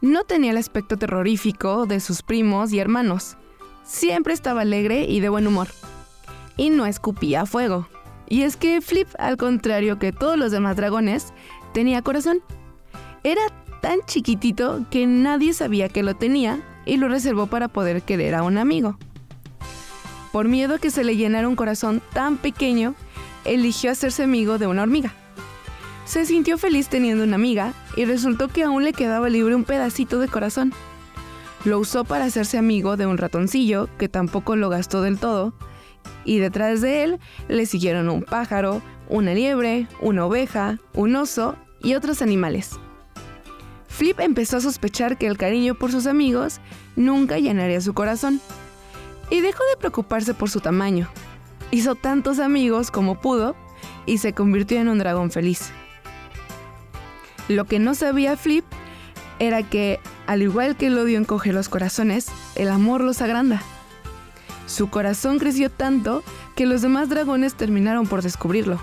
No 0.00 0.22
tenía 0.22 0.52
el 0.52 0.58
aspecto 0.58 0.96
terrorífico 0.96 1.86
de 1.86 1.98
sus 1.98 2.22
primos 2.22 2.72
y 2.72 2.78
hermanos. 2.78 3.36
Siempre 3.84 4.32
estaba 4.32 4.60
alegre 4.60 5.06
y 5.08 5.18
de 5.18 5.28
buen 5.28 5.46
humor. 5.46 5.68
Y 6.56 6.70
no 6.70 6.86
escupía 6.86 7.46
fuego. 7.46 7.88
Y 8.28 8.42
es 8.42 8.56
que 8.56 8.80
Flip, 8.80 9.08
al 9.18 9.36
contrario 9.36 9.98
que 9.98 10.12
todos 10.12 10.38
los 10.38 10.52
demás 10.52 10.76
dragones, 10.76 11.32
tenía 11.72 12.02
corazón. 12.02 12.42
Era 13.24 13.42
tan 13.80 14.00
chiquitito 14.06 14.86
que 14.88 15.06
nadie 15.06 15.52
sabía 15.52 15.88
que 15.88 16.04
lo 16.04 16.14
tenía 16.14 16.62
y 16.86 16.96
lo 16.96 17.08
reservó 17.08 17.48
para 17.48 17.66
poder 17.66 18.02
querer 18.02 18.36
a 18.36 18.44
un 18.44 18.56
amigo. 18.56 18.98
Por 20.32 20.48
miedo 20.48 20.76
a 20.76 20.78
que 20.78 20.90
se 20.90 21.02
le 21.02 21.16
llenara 21.16 21.48
un 21.48 21.56
corazón 21.56 22.00
tan 22.12 22.36
pequeño, 22.36 22.94
eligió 23.44 23.90
hacerse 23.90 24.22
amigo 24.22 24.58
de 24.58 24.68
una 24.68 24.82
hormiga. 24.82 25.12
Se 26.04 26.26
sintió 26.26 26.58
feliz 26.58 26.88
teniendo 26.88 27.24
una 27.24 27.36
amiga 27.36 27.72
y 27.96 28.04
resultó 28.04 28.48
que 28.48 28.62
aún 28.62 28.84
le 28.84 28.92
quedaba 28.92 29.30
libre 29.30 29.54
un 29.54 29.64
pedacito 29.64 30.18
de 30.18 30.28
corazón. 30.28 30.72
Lo 31.64 31.78
usó 31.78 32.04
para 32.04 32.26
hacerse 32.26 32.58
amigo 32.58 32.96
de 32.96 33.06
un 33.06 33.16
ratoncillo 33.16 33.88
que 33.96 34.08
tampoco 34.08 34.54
lo 34.54 34.68
gastó 34.68 35.00
del 35.00 35.18
todo 35.18 35.54
y 36.26 36.38
detrás 36.38 36.82
de 36.82 37.04
él 37.04 37.20
le 37.48 37.64
siguieron 37.64 38.10
un 38.10 38.22
pájaro, 38.22 38.82
una 39.08 39.32
liebre, 39.32 39.86
una 40.00 40.26
oveja, 40.26 40.78
un 40.92 41.16
oso 41.16 41.56
y 41.82 41.94
otros 41.94 42.20
animales. 42.20 42.72
Flip 43.88 44.20
empezó 44.20 44.58
a 44.58 44.60
sospechar 44.60 45.16
que 45.16 45.26
el 45.26 45.38
cariño 45.38 45.74
por 45.74 45.90
sus 45.90 46.06
amigos 46.06 46.60
nunca 46.96 47.38
llenaría 47.38 47.80
su 47.80 47.94
corazón 47.94 48.40
y 49.30 49.40
dejó 49.40 49.62
de 49.70 49.78
preocuparse 49.78 50.34
por 50.34 50.50
su 50.50 50.60
tamaño. 50.60 51.08
Hizo 51.70 51.94
tantos 51.94 52.40
amigos 52.40 52.90
como 52.90 53.20
pudo 53.20 53.56
y 54.04 54.18
se 54.18 54.32
convirtió 54.32 54.80
en 54.80 54.88
un 54.88 54.98
dragón 54.98 55.30
feliz. 55.30 55.72
Lo 57.48 57.66
que 57.66 57.78
no 57.78 57.94
sabía 57.94 58.36
Flip 58.36 58.64
era 59.38 59.62
que, 59.62 60.00
al 60.26 60.42
igual 60.42 60.76
que 60.76 60.86
el 60.86 60.98
odio 60.98 61.18
encoge 61.18 61.52
los 61.52 61.68
corazones, 61.68 62.28
el 62.54 62.68
amor 62.68 63.02
los 63.02 63.20
agranda. 63.20 63.62
Su 64.66 64.88
corazón 64.88 65.38
creció 65.38 65.70
tanto 65.70 66.22
que 66.56 66.66
los 66.66 66.82
demás 66.82 67.08
dragones 67.08 67.54
terminaron 67.54 68.06
por 68.06 68.22
descubrirlo. 68.22 68.80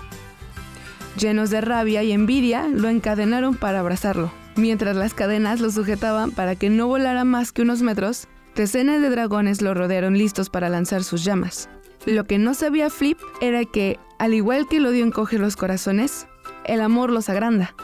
Llenos 1.18 1.50
de 1.50 1.60
rabia 1.60 2.02
y 2.02 2.12
envidia, 2.12 2.68
lo 2.68 2.88
encadenaron 2.88 3.56
para 3.56 3.80
abrazarlo. 3.80 4.32
Mientras 4.54 4.96
las 4.96 5.14
cadenas 5.14 5.60
lo 5.60 5.70
sujetaban 5.70 6.30
para 6.30 6.54
que 6.54 6.70
no 6.70 6.86
volara 6.86 7.24
más 7.24 7.52
que 7.52 7.62
unos 7.62 7.82
metros, 7.82 8.28
decenas 8.54 9.00
de 9.00 9.10
dragones 9.10 9.60
lo 9.60 9.74
rodearon 9.74 10.16
listos 10.16 10.50
para 10.50 10.68
lanzar 10.68 11.02
sus 11.04 11.24
llamas. 11.24 11.68
Lo 12.06 12.24
que 12.24 12.38
no 12.38 12.54
sabía 12.54 12.90
Flip 12.90 13.18
era 13.40 13.64
que, 13.64 13.98
al 14.18 14.34
igual 14.34 14.68
que 14.68 14.76
el 14.76 14.86
odio 14.86 15.04
encoge 15.04 15.38
los 15.38 15.56
corazones, 15.56 16.26
el 16.64 16.80
amor 16.80 17.10
los 17.10 17.28
agranda. 17.28 17.74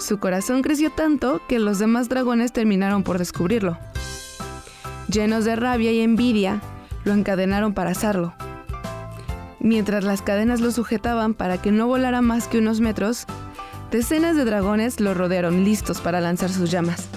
Su 0.00 0.18
corazón 0.18 0.62
creció 0.62 0.90
tanto 0.90 1.42
que 1.46 1.58
los 1.58 1.78
demás 1.78 2.08
dragones 2.08 2.52
terminaron 2.52 3.02
por 3.02 3.18
descubrirlo. 3.18 3.78
Llenos 5.12 5.44
de 5.44 5.56
rabia 5.56 5.92
y 5.92 6.00
envidia, 6.00 6.62
lo 7.04 7.12
encadenaron 7.12 7.74
para 7.74 7.90
asarlo. 7.90 8.32
Mientras 9.60 10.02
las 10.02 10.22
cadenas 10.22 10.62
lo 10.62 10.70
sujetaban 10.70 11.34
para 11.34 11.60
que 11.60 11.70
no 11.70 11.86
volara 11.86 12.22
más 12.22 12.48
que 12.48 12.58
unos 12.58 12.80
metros, 12.80 13.26
decenas 13.90 14.36
de 14.36 14.46
dragones 14.46 15.00
lo 15.00 15.12
rodearon 15.12 15.64
listos 15.64 16.00
para 16.00 16.22
lanzar 16.22 16.48
sus 16.48 16.70
llamas. 16.70 17.08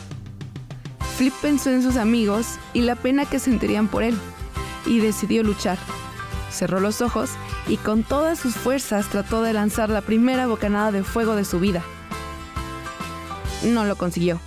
Flip 1.15 1.33
pensó 1.41 1.69
en 1.69 1.83
sus 1.83 1.95
amigos 1.95 2.59
y 2.73 2.81
la 2.81 2.95
pena 2.95 3.25
que 3.25 3.39
sentirían 3.39 3.87
por 3.87 4.03
él, 4.03 4.17
y 4.85 4.99
decidió 4.99 5.41
luchar. 5.43 5.77
Cerró 6.51 6.81
los 6.81 7.01
ojos 7.01 7.29
y 7.65 7.77
con 7.77 8.03
todas 8.03 8.39
sus 8.39 8.55
fuerzas 8.55 9.07
trató 9.07 9.41
de 9.41 9.53
lanzar 9.53 9.89
la 9.89 10.01
primera 10.01 10.47
bocanada 10.47 10.91
de 10.91 11.03
fuego 11.03 11.37
de 11.37 11.45
su 11.45 11.61
vida. 11.61 11.81
No 13.63 13.85
lo 13.85 13.95
consiguió. 13.95 14.39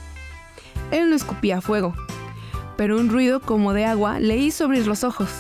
Él 0.91 1.11
no 1.11 1.17
escupía 1.17 1.61
fuego, 1.61 1.95
pero 2.77 2.99
un 2.99 3.09
ruido 3.09 3.41
como 3.41 3.73
de 3.73 3.85
agua 3.85 4.21
le 4.21 4.37
hizo 4.37 4.65
abrir 4.65 4.87
los 4.87 5.05
ojos. 5.05 5.31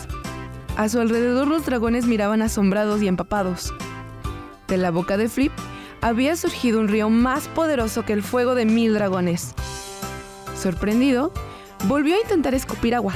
A 0.77 0.89
su 0.89 1.01
alrededor 1.01 1.47
los 1.47 1.65
dragones 1.65 2.07
miraban 2.07 2.43
asombrados 2.43 3.03
y 3.03 3.09
empapados. 3.09 3.73
De 4.69 4.77
la 4.77 4.91
boca 4.91 5.17
de 5.17 5.29
Flip 5.29 5.53
había 6.01 6.37
surgido 6.37 6.81
un 6.81 6.89
río 6.89 7.09
más 7.09 7.49
poderoso 7.49 8.05
que 8.05 8.13
el 8.13 8.23
fuego 8.23 8.55
de 8.55 8.67
mil 8.67 8.95
dragones. 8.95 9.55
Sorprendido, 10.61 11.33
Volvió 11.85 12.17
a 12.17 12.21
intentar 12.21 12.53
escupir 12.55 12.97
agua, 12.97 13.15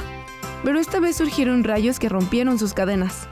pero 0.63 0.79
esta 0.79 1.01
vez 1.01 1.17
surgieron 1.17 1.65
rayos 1.65 1.99
que 1.99 2.07
rompieron 2.07 2.57
sus 2.57 2.73
cadenas. 2.73 3.27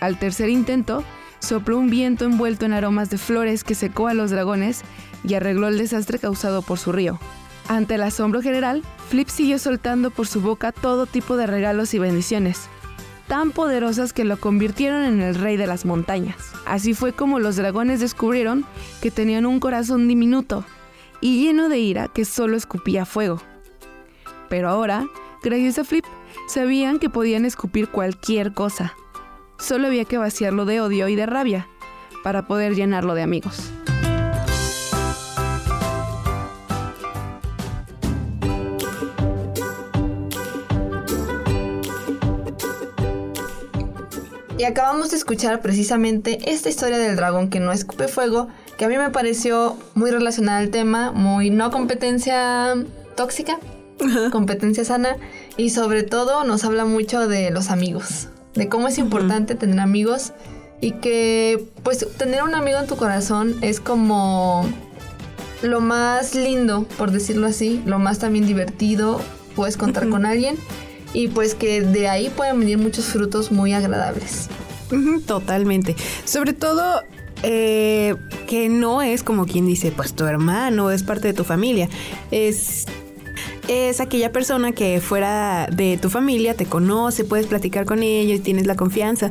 Al 0.00 0.16
tercer 0.16 0.48
intento, 0.48 1.02
sopló 1.40 1.76
un 1.76 1.90
viento 1.90 2.24
envuelto 2.24 2.64
en 2.64 2.72
aromas 2.72 3.10
de 3.10 3.18
flores 3.18 3.64
que 3.64 3.74
secó 3.74 4.06
a 4.06 4.14
los 4.14 4.30
dragones 4.30 4.82
y 5.24 5.34
arregló 5.34 5.68
el 5.68 5.78
desastre 5.78 6.18
causado 6.18 6.62
por 6.62 6.78
su 6.78 6.92
río. 6.92 7.18
Ante 7.68 7.96
el 7.96 8.02
asombro 8.02 8.40
general, 8.40 8.82
Flip 9.08 9.28
siguió 9.28 9.58
soltando 9.58 10.10
por 10.10 10.26
su 10.26 10.40
boca 10.40 10.72
todo 10.72 11.06
tipo 11.06 11.36
de 11.36 11.46
regalos 11.46 11.92
y 11.92 11.98
bendiciones, 11.98 12.68
tan 13.26 13.50
poderosas 13.50 14.12
que 14.12 14.24
lo 14.24 14.38
convirtieron 14.38 15.04
en 15.04 15.20
el 15.20 15.34
rey 15.34 15.56
de 15.56 15.66
las 15.66 15.84
montañas. 15.84 16.36
Así 16.64 16.94
fue 16.94 17.12
como 17.12 17.38
los 17.38 17.56
dragones 17.56 18.00
descubrieron 18.00 18.64
que 19.02 19.10
tenían 19.10 19.46
un 19.46 19.60
corazón 19.60 20.08
diminuto 20.08 20.64
y 21.20 21.44
lleno 21.44 21.68
de 21.68 21.78
ira 21.78 22.08
que 22.08 22.24
solo 22.24 22.56
escupía 22.56 23.04
fuego. 23.04 23.42
Pero 24.48 24.70
ahora, 24.70 25.06
gracias 25.42 25.78
a 25.78 25.84
Flip, 25.84 26.04
sabían 26.48 26.98
que 26.98 27.10
podían 27.10 27.44
escupir 27.44 27.88
cualquier 27.88 28.52
cosa. 28.54 28.94
Solo 29.58 29.88
había 29.88 30.06
que 30.06 30.18
vaciarlo 30.18 30.64
de 30.64 30.80
odio 30.80 31.08
y 31.08 31.16
de 31.16 31.26
rabia 31.26 31.68
para 32.24 32.46
poder 32.46 32.74
llenarlo 32.74 33.14
de 33.14 33.22
amigos. 33.22 33.70
Y 44.58 44.64
acabamos 44.64 45.12
de 45.12 45.16
escuchar 45.16 45.62
precisamente 45.62 46.50
esta 46.50 46.68
historia 46.68 46.98
del 46.98 47.14
dragón 47.14 47.48
que 47.48 47.60
no 47.60 47.70
escupe 47.70 48.08
fuego, 48.08 48.48
que 48.76 48.84
a 48.84 48.88
mí 48.88 48.98
me 48.98 49.10
pareció 49.10 49.76
muy 49.94 50.10
relacionada 50.10 50.58
al 50.58 50.70
tema, 50.70 51.12
muy 51.12 51.50
no 51.50 51.70
competencia 51.70 52.74
tóxica, 53.14 53.60
competencia 54.32 54.84
sana, 54.84 55.16
y 55.56 55.70
sobre 55.70 56.02
todo 56.02 56.42
nos 56.42 56.64
habla 56.64 56.84
mucho 56.84 57.28
de 57.28 57.52
los 57.52 57.70
amigos, 57.70 58.30
de 58.54 58.68
cómo 58.68 58.88
es 58.88 58.98
importante 58.98 59.54
tener 59.54 59.78
amigos 59.78 60.32
y 60.80 60.90
que 60.92 61.64
pues 61.84 62.04
tener 62.16 62.42
un 62.42 62.56
amigo 62.56 62.80
en 62.80 62.88
tu 62.88 62.96
corazón 62.96 63.54
es 63.62 63.78
como 63.78 64.68
lo 65.62 65.80
más 65.80 66.34
lindo, 66.34 66.82
por 66.98 67.12
decirlo 67.12 67.46
así, 67.46 67.80
lo 67.86 68.00
más 68.00 68.18
también 68.18 68.44
divertido, 68.44 69.20
puedes 69.54 69.76
contar 69.76 70.08
con 70.08 70.26
alguien 70.26 70.56
y 71.12 71.28
pues 71.28 71.54
que 71.54 71.82
de 71.82 72.08
ahí 72.08 72.30
pueden 72.30 72.60
venir 72.60 72.78
muchos 72.78 73.06
frutos 73.06 73.50
muy 73.50 73.72
agradables. 73.72 74.48
Totalmente. 75.26 75.96
Sobre 76.24 76.52
todo 76.52 77.02
eh, 77.42 78.16
que 78.46 78.68
no 78.68 79.02
es 79.02 79.22
como 79.22 79.46
quien 79.46 79.66
dice, 79.66 79.92
pues 79.92 80.14
tu 80.14 80.24
hermano 80.24 80.90
es 80.90 81.02
parte 81.02 81.28
de 81.28 81.34
tu 81.34 81.44
familia. 81.44 81.88
Es, 82.30 82.86
es 83.68 84.00
aquella 84.00 84.32
persona 84.32 84.72
que 84.72 85.00
fuera 85.00 85.68
de 85.70 85.98
tu 85.98 86.10
familia 86.10 86.54
te 86.54 86.66
conoce, 86.66 87.24
puedes 87.24 87.46
platicar 87.46 87.84
con 87.84 88.02
ellos, 88.02 88.42
tienes 88.42 88.66
la 88.66 88.76
confianza. 88.76 89.30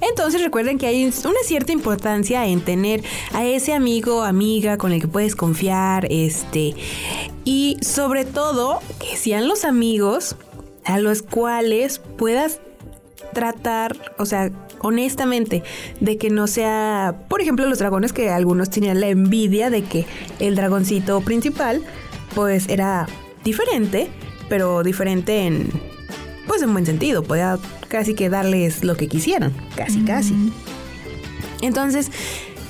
Entonces 0.00 0.42
recuerden 0.42 0.78
que 0.78 0.86
hay 0.86 1.04
una 1.04 1.40
cierta 1.44 1.72
importancia 1.72 2.46
en 2.46 2.62
tener 2.62 3.02
a 3.34 3.44
ese 3.44 3.74
amigo, 3.74 4.22
amiga 4.22 4.78
con 4.78 4.92
el 4.92 5.00
que 5.00 5.08
puedes 5.08 5.36
confiar, 5.36 6.06
este, 6.10 6.74
y 7.44 7.76
sobre 7.82 8.24
todo 8.24 8.80
que 8.98 9.18
sean 9.18 9.46
los 9.46 9.66
amigos 9.66 10.36
a 10.84 10.98
los 10.98 11.22
cuales 11.22 12.00
puedas 12.16 12.60
tratar, 13.32 13.96
o 14.18 14.26
sea, 14.26 14.50
honestamente, 14.80 15.62
de 16.00 16.16
que 16.16 16.30
no 16.30 16.46
sea, 16.46 17.24
por 17.28 17.40
ejemplo, 17.40 17.66
los 17.66 17.78
dragones 17.78 18.12
que 18.12 18.30
algunos 18.30 18.70
tenían 18.70 19.00
la 19.00 19.08
envidia 19.08 19.70
de 19.70 19.82
que 19.82 20.06
el 20.38 20.56
dragoncito 20.56 21.20
principal, 21.20 21.82
pues 22.34 22.68
era 22.68 23.06
diferente, 23.44 24.08
pero 24.48 24.82
diferente 24.82 25.46
en, 25.46 25.70
pues 26.46 26.62
en 26.62 26.72
buen 26.72 26.86
sentido, 26.86 27.22
podía 27.22 27.58
casi 27.88 28.14
que 28.14 28.28
darles 28.28 28.84
lo 28.84 28.96
que 28.96 29.08
quisieran, 29.08 29.52
casi, 29.76 30.02
casi. 30.04 30.34
Entonces, 31.60 32.10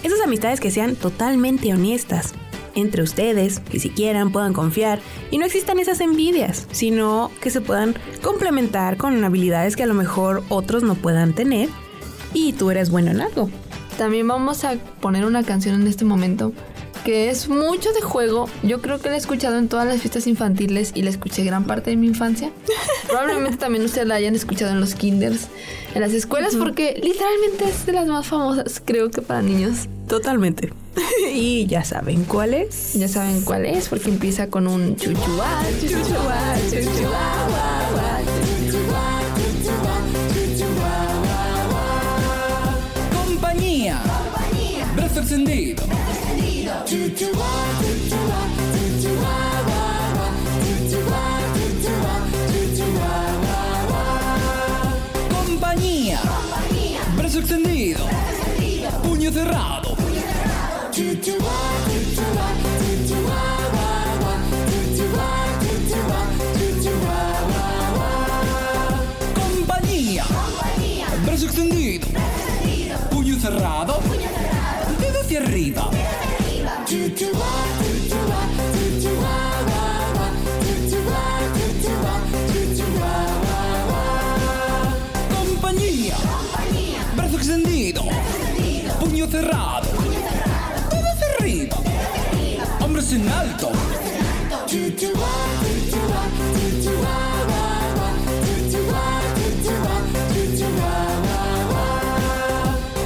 esas 0.02 0.20
amistades 0.20 0.60
que 0.60 0.70
sean 0.70 0.96
totalmente 0.96 1.72
honestas 1.72 2.34
entre 2.74 3.02
ustedes, 3.02 3.60
que 3.60 3.80
si 3.80 3.90
quieran 3.90 4.32
puedan 4.32 4.52
confiar 4.52 5.00
y 5.30 5.38
no 5.38 5.46
existan 5.46 5.78
esas 5.78 6.00
envidias, 6.00 6.66
sino 6.70 7.30
que 7.40 7.50
se 7.50 7.60
puedan 7.60 7.94
complementar 8.22 8.96
con 8.96 9.22
habilidades 9.24 9.76
que 9.76 9.82
a 9.82 9.86
lo 9.86 9.94
mejor 9.94 10.42
otros 10.48 10.82
no 10.82 10.94
puedan 10.94 11.34
tener 11.34 11.68
y 12.32 12.52
tú 12.52 12.70
eres 12.70 12.90
bueno 12.90 13.10
en 13.10 13.20
algo. 13.20 13.50
También 13.98 14.26
vamos 14.26 14.64
a 14.64 14.76
poner 15.00 15.24
una 15.24 15.42
canción 15.42 15.80
en 15.80 15.86
este 15.86 16.04
momento 16.04 16.52
que 17.04 17.30
es 17.30 17.48
mucho 17.48 17.92
de 17.92 18.00
juego. 18.00 18.48
Yo 18.62 18.80
creo 18.80 18.98
que 18.98 19.08
la 19.08 19.14
he 19.14 19.18
escuchado 19.18 19.58
en 19.58 19.68
todas 19.68 19.86
las 19.86 20.00
fiestas 20.00 20.26
infantiles 20.26 20.92
y 20.94 21.02
la 21.02 21.10
escuché 21.10 21.44
gran 21.44 21.64
parte 21.64 21.90
de 21.90 21.96
mi 21.96 22.06
infancia. 22.06 22.50
Probablemente 23.08 23.56
también 23.56 23.84
ustedes 23.84 24.06
la 24.06 24.16
hayan 24.16 24.34
escuchado 24.34 24.72
en 24.72 24.80
los 24.80 24.94
kinders, 24.94 25.48
en 25.94 26.02
las 26.02 26.12
escuelas, 26.12 26.56
porque 26.56 27.00
literalmente 27.02 27.64
es 27.64 27.86
de 27.86 27.92
las 27.92 28.06
más 28.06 28.26
famosas, 28.26 28.82
creo 28.84 29.10
que 29.10 29.22
para 29.22 29.42
niños. 29.42 29.88
Totalmente. 30.08 30.72
y 31.32 31.66
ya 31.66 31.84
saben 31.84 32.24
cuál 32.24 32.54
es. 32.54 32.94
Ya 32.94 33.08
saben 33.08 33.42
cuál 33.42 33.66
es, 33.66 33.88
porque 33.88 34.10
empieza 34.10 34.48
con 34.48 34.66
un 34.66 34.96
chuchuá, 34.96 35.62
chuchuá, 35.80 36.56
chuchuá, 36.70 37.46
guá, 37.48 37.88
guá, 37.92 38.20
chuchuá, 38.60 39.20
chuchuá, 39.36 39.96
chuchuá, 40.34 40.96
guá, 41.22 41.66
guá. 41.70 43.24
Compañía. 43.24 44.02
Brazo 44.96 45.20
extendido. 45.20 45.84
Compañía. 55.46 56.20
Brazo 57.16 57.38
extendido. 57.38 58.06
Puño 59.04 59.30
cerrado. 59.32 59.89
Compañía. 69.34 70.24
Brazo 71.26 71.44
extendido. 71.44 72.06
Puño 73.10 73.38
cerrado. 73.38 74.00
Dedo 74.98 75.20
hacia 75.20 75.40
arriba. 75.40 75.82
Compañía. 75.84 76.19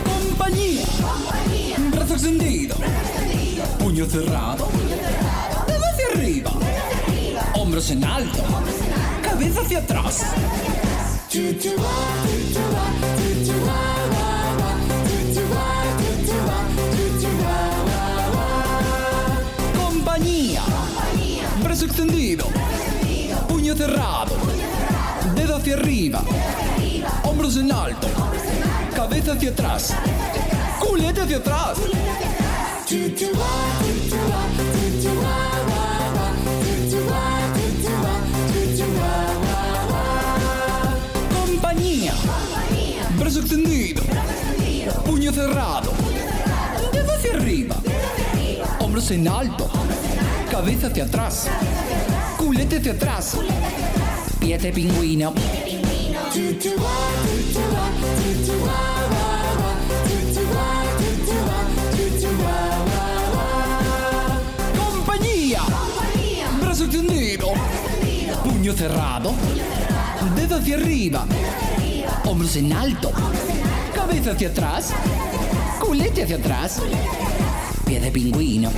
Compañía. 0.05 0.87
Brazo 1.93 2.15
extendido. 2.15 2.75
Puño 3.79 4.07
cerrado. 4.07 4.69
Dedo 5.69 5.85
hacia 5.87 6.07
arriba. 6.15 6.51
Hombros 7.55 7.89
en 7.91 8.05
alto. 8.05 8.43
Cabeza 9.23 9.61
hacia 9.61 9.79
atrás. 9.79 10.25
Extendido. 21.95 22.47
Puño 23.49 23.77
cerrado. 23.77 24.35
Dedo 25.37 25.57
hacia 25.57 25.75
arriba. 25.75 26.25
Hombros 27.23 27.57
en 27.57 27.71
alto. 27.71 28.09
Cabeza 28.97 29.35
hacia 29.35 29.51
atrás. 29.51 29.95
Culete 30.81 31.21
hacia 31.21 31.37
atrás. 31.37 31.79
Compañía. 41.47 42.13
Brazo 43.21 43.39
extendido. 43.39 44.03
Puño 45.07 45.33
cerrado. 45.33 45.93
Dedo 46.93 47.13
hacia 47.13 47.35
arriba. 47.35 47.77
Hombros 48.81 49.09
en 49.13 49.29
alto. 49.29 49.71
Cabeza 50.55 50.87
hacia 50.87 51.03
atrás. 51.03 51.49
Culete 52.39 52.77
hacia 52.77 52.93
atrás. 52.93 53.37
Pie 54.39 54.57
de 54.57 54.73
pingüino. 54.73 55.35
Compañía. 64.79 65.61
Brazo 66.61 66.85
extendido. 66.85 67.49
Puño 68.45 68.75
cerrado. 68.75 69.35
Dedo 70.37 70.59
hacia 70.59 70.77
arriba. 70.77 71.27
Hombros 72.27 72.55
en 72.55 72.73
alto. 72.73 73.11
Cabeza 73.93 74.31
hacia 74.31 74.51
atrás. 74.51 74.93
Culete 75.81 76.23
hacia 76.23 76.37
atrás. 76.37 76.81
Pie 77.85 77.99
de 77.99 78.13
pingüino. 78.13 78.71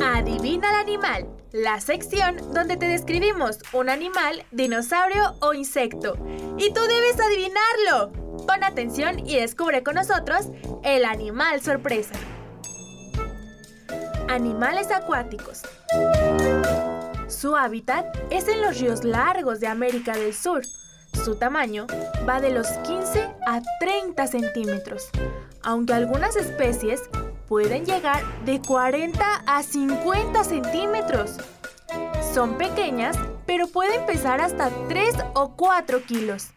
Adivina 0.00 0.70
el 0.70 0.76
animal, 0.76 1.26
la 1.52 1.80
sección 1.80 2.36
donde 2.52 2.76
te 2.76 2.86
describimos 2.86 3.58
un 3.72 3.88
animal, 3.88 4.44
dinosaurio 4.52 5.34
o 5.40 5.54
insecto. 5.54 6.16
Y 6.58 6.72
tú 6.72 6.80
debes 6.82 7.18
adivinarlo. 7.18 8.21
Pon 8.46 8.64
atención 8.64 9.18
y 9.26 9.36
descubre 9.36 9.82
con 9.82 9.94
nosotros 9.94 10.48
el 10.82 11.04
animal 11.04 11.60
sorpresa. 11.60 12.14
Animales 14.28 14.90
acuáticos. 14.90 15.62
Su 17.28 17.56
hábitat 17.56 18.06
es 18.30 18.48
en 18.48 18.62
los 18.62 18.78
ríos 18.78 19.04
largos 19.04 19.60
de 19.60 19.66
América 19.66 20.16
del 20.16 20.34
Sur. 20.34 20.62
Su 21.24 21.36
tamaño 21.36 21.86
va 22.28 22.40
de 22.40 22.50
los 22.50 22.68
15 22.68 23.28
a 23.46 23.60
30 23.80 24.26
centímetros, 24.26 25.08
aunque 25.62 25.92
algunas 25.92 26.36
especies 26.36 27.02
pueden 27.48 27.84
llegar 27.84 28.22
de 28.44 28.60
40 28.60 29.42
a 29.46 29.62
50 29.62 30.44
centímetros. 30.44 31.36
Son 32.32 32.56
pequeñas, 32.56 33.16
pero 33.44 33.66
pueden 33.66 34.06
pesar 34.06 34.40
hasta 34.40 34.70
3 34.88 35.16
o 35.34 35.54
4 35.56 36.02
kilos. 36.04 36.48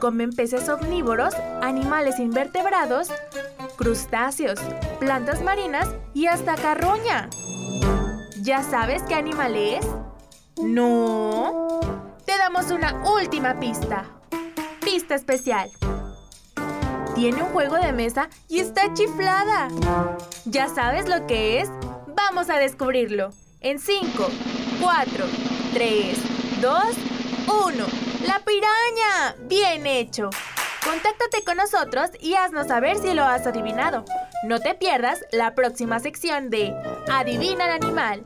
Comen 0.00 0.32
peces 0.32 0.66
omnívoros, 0.70 1.34
animales 1.60 2.18
invertebrados, 2.18 3.12
crustáceos, 3.76 4.58
plantas 4.98 5.42
marinas 5.42 5.88
y 6.14 6.26
hasta 6.26 6.54
carroña. 6.54 7.28
¿Ya 8.40 8.62
sabes 8.62 9.02
qué 9.02 9.14
animal 9.14 9.54
es? 9.56 9.86
No. 10.56 11.80
Te 12.24 12.38
damos 12.38 12.70
una 12.70 13.02
última 13.04 13.60
pista. 13.60 14.06
Pista 14.82 15.14
especial. 15.14 15.70
Tiene 17.14 17.42
un 17.42 17.50
juego 17.50 17.76
de 17.76 17.92
mesa 17.92 18.30
y 18.48 18.60
está 18.60 18.94
chiflada. 18.94 19.68
¿Ya 20.46 20.68
sabes 20.68 21.10
lo 21.10 21.26
que 21.26 21.60
es? 21.60 21.68
Vamos 22.16 22.48
a 22.48 22.56
descubrirlo. 22.56 23.32
En 23.60 23.78
5, 23.78 24.06
4, 24.80 25.26
3, 25.74 26.18
2, 26.62 26.82
1. 27.66 28.09
¡La 28.26 28.38
piraña! 28.40 29.34
Bien 29.48 29.86
hecho. 29.86 30.30
Contáctate 30.84 31.42
con 31.44 31.56
nosotros 31.56 32.10
y 32.20 32.34
haznos 32.34 32.66
saber 32.66 32.98
si 32.98 33.14
lo 33.14 33.24
has 33.24 33.46
adivinado. 33.46 34.04
No 34.44 34.60
te 34.60 34.74
pierdas 34.74 35.20
la 35.32 35.54
próxima 35.54 36.00
sección 36.00 36.50
de 36.50 36.74
Adivina 37.10 37.66
el 37.66 37.82
animal. 37.82 38.24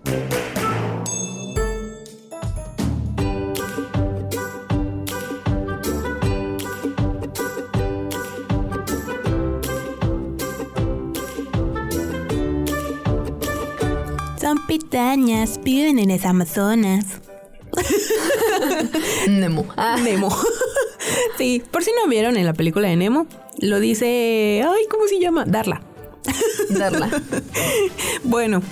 Son 14.40 14.66
pirañas, 14.66 15.59
viven 15.62 15.98
en 15.98 16.11
las 16.11 16.24
Amazonas. 16.24 17.23
Nemo. 19.28 19.66
Ah, 19.76 19.96
Nemo. 20.02 20.37
sí, 21.38 21.62
por 21.70 21.82
si 21.84 21.92
no 21.92 22.08
vieron 22.08 22.37
en 22.37 22.46
la 22.46 22.54
película 22.54 22.88
de 22.88 22.96
Nemo, 22.96 23.26
lo 23.58 23.80
dice. 23.80 24.64
Ay, 24.66 24.87
¿cómo 24.90 25.06
se 25.06 25.20
llama? 25.20 25.44
Darla. 25.46 25.82
darla. 26.70 27.10
Bueno, 28.22 28.62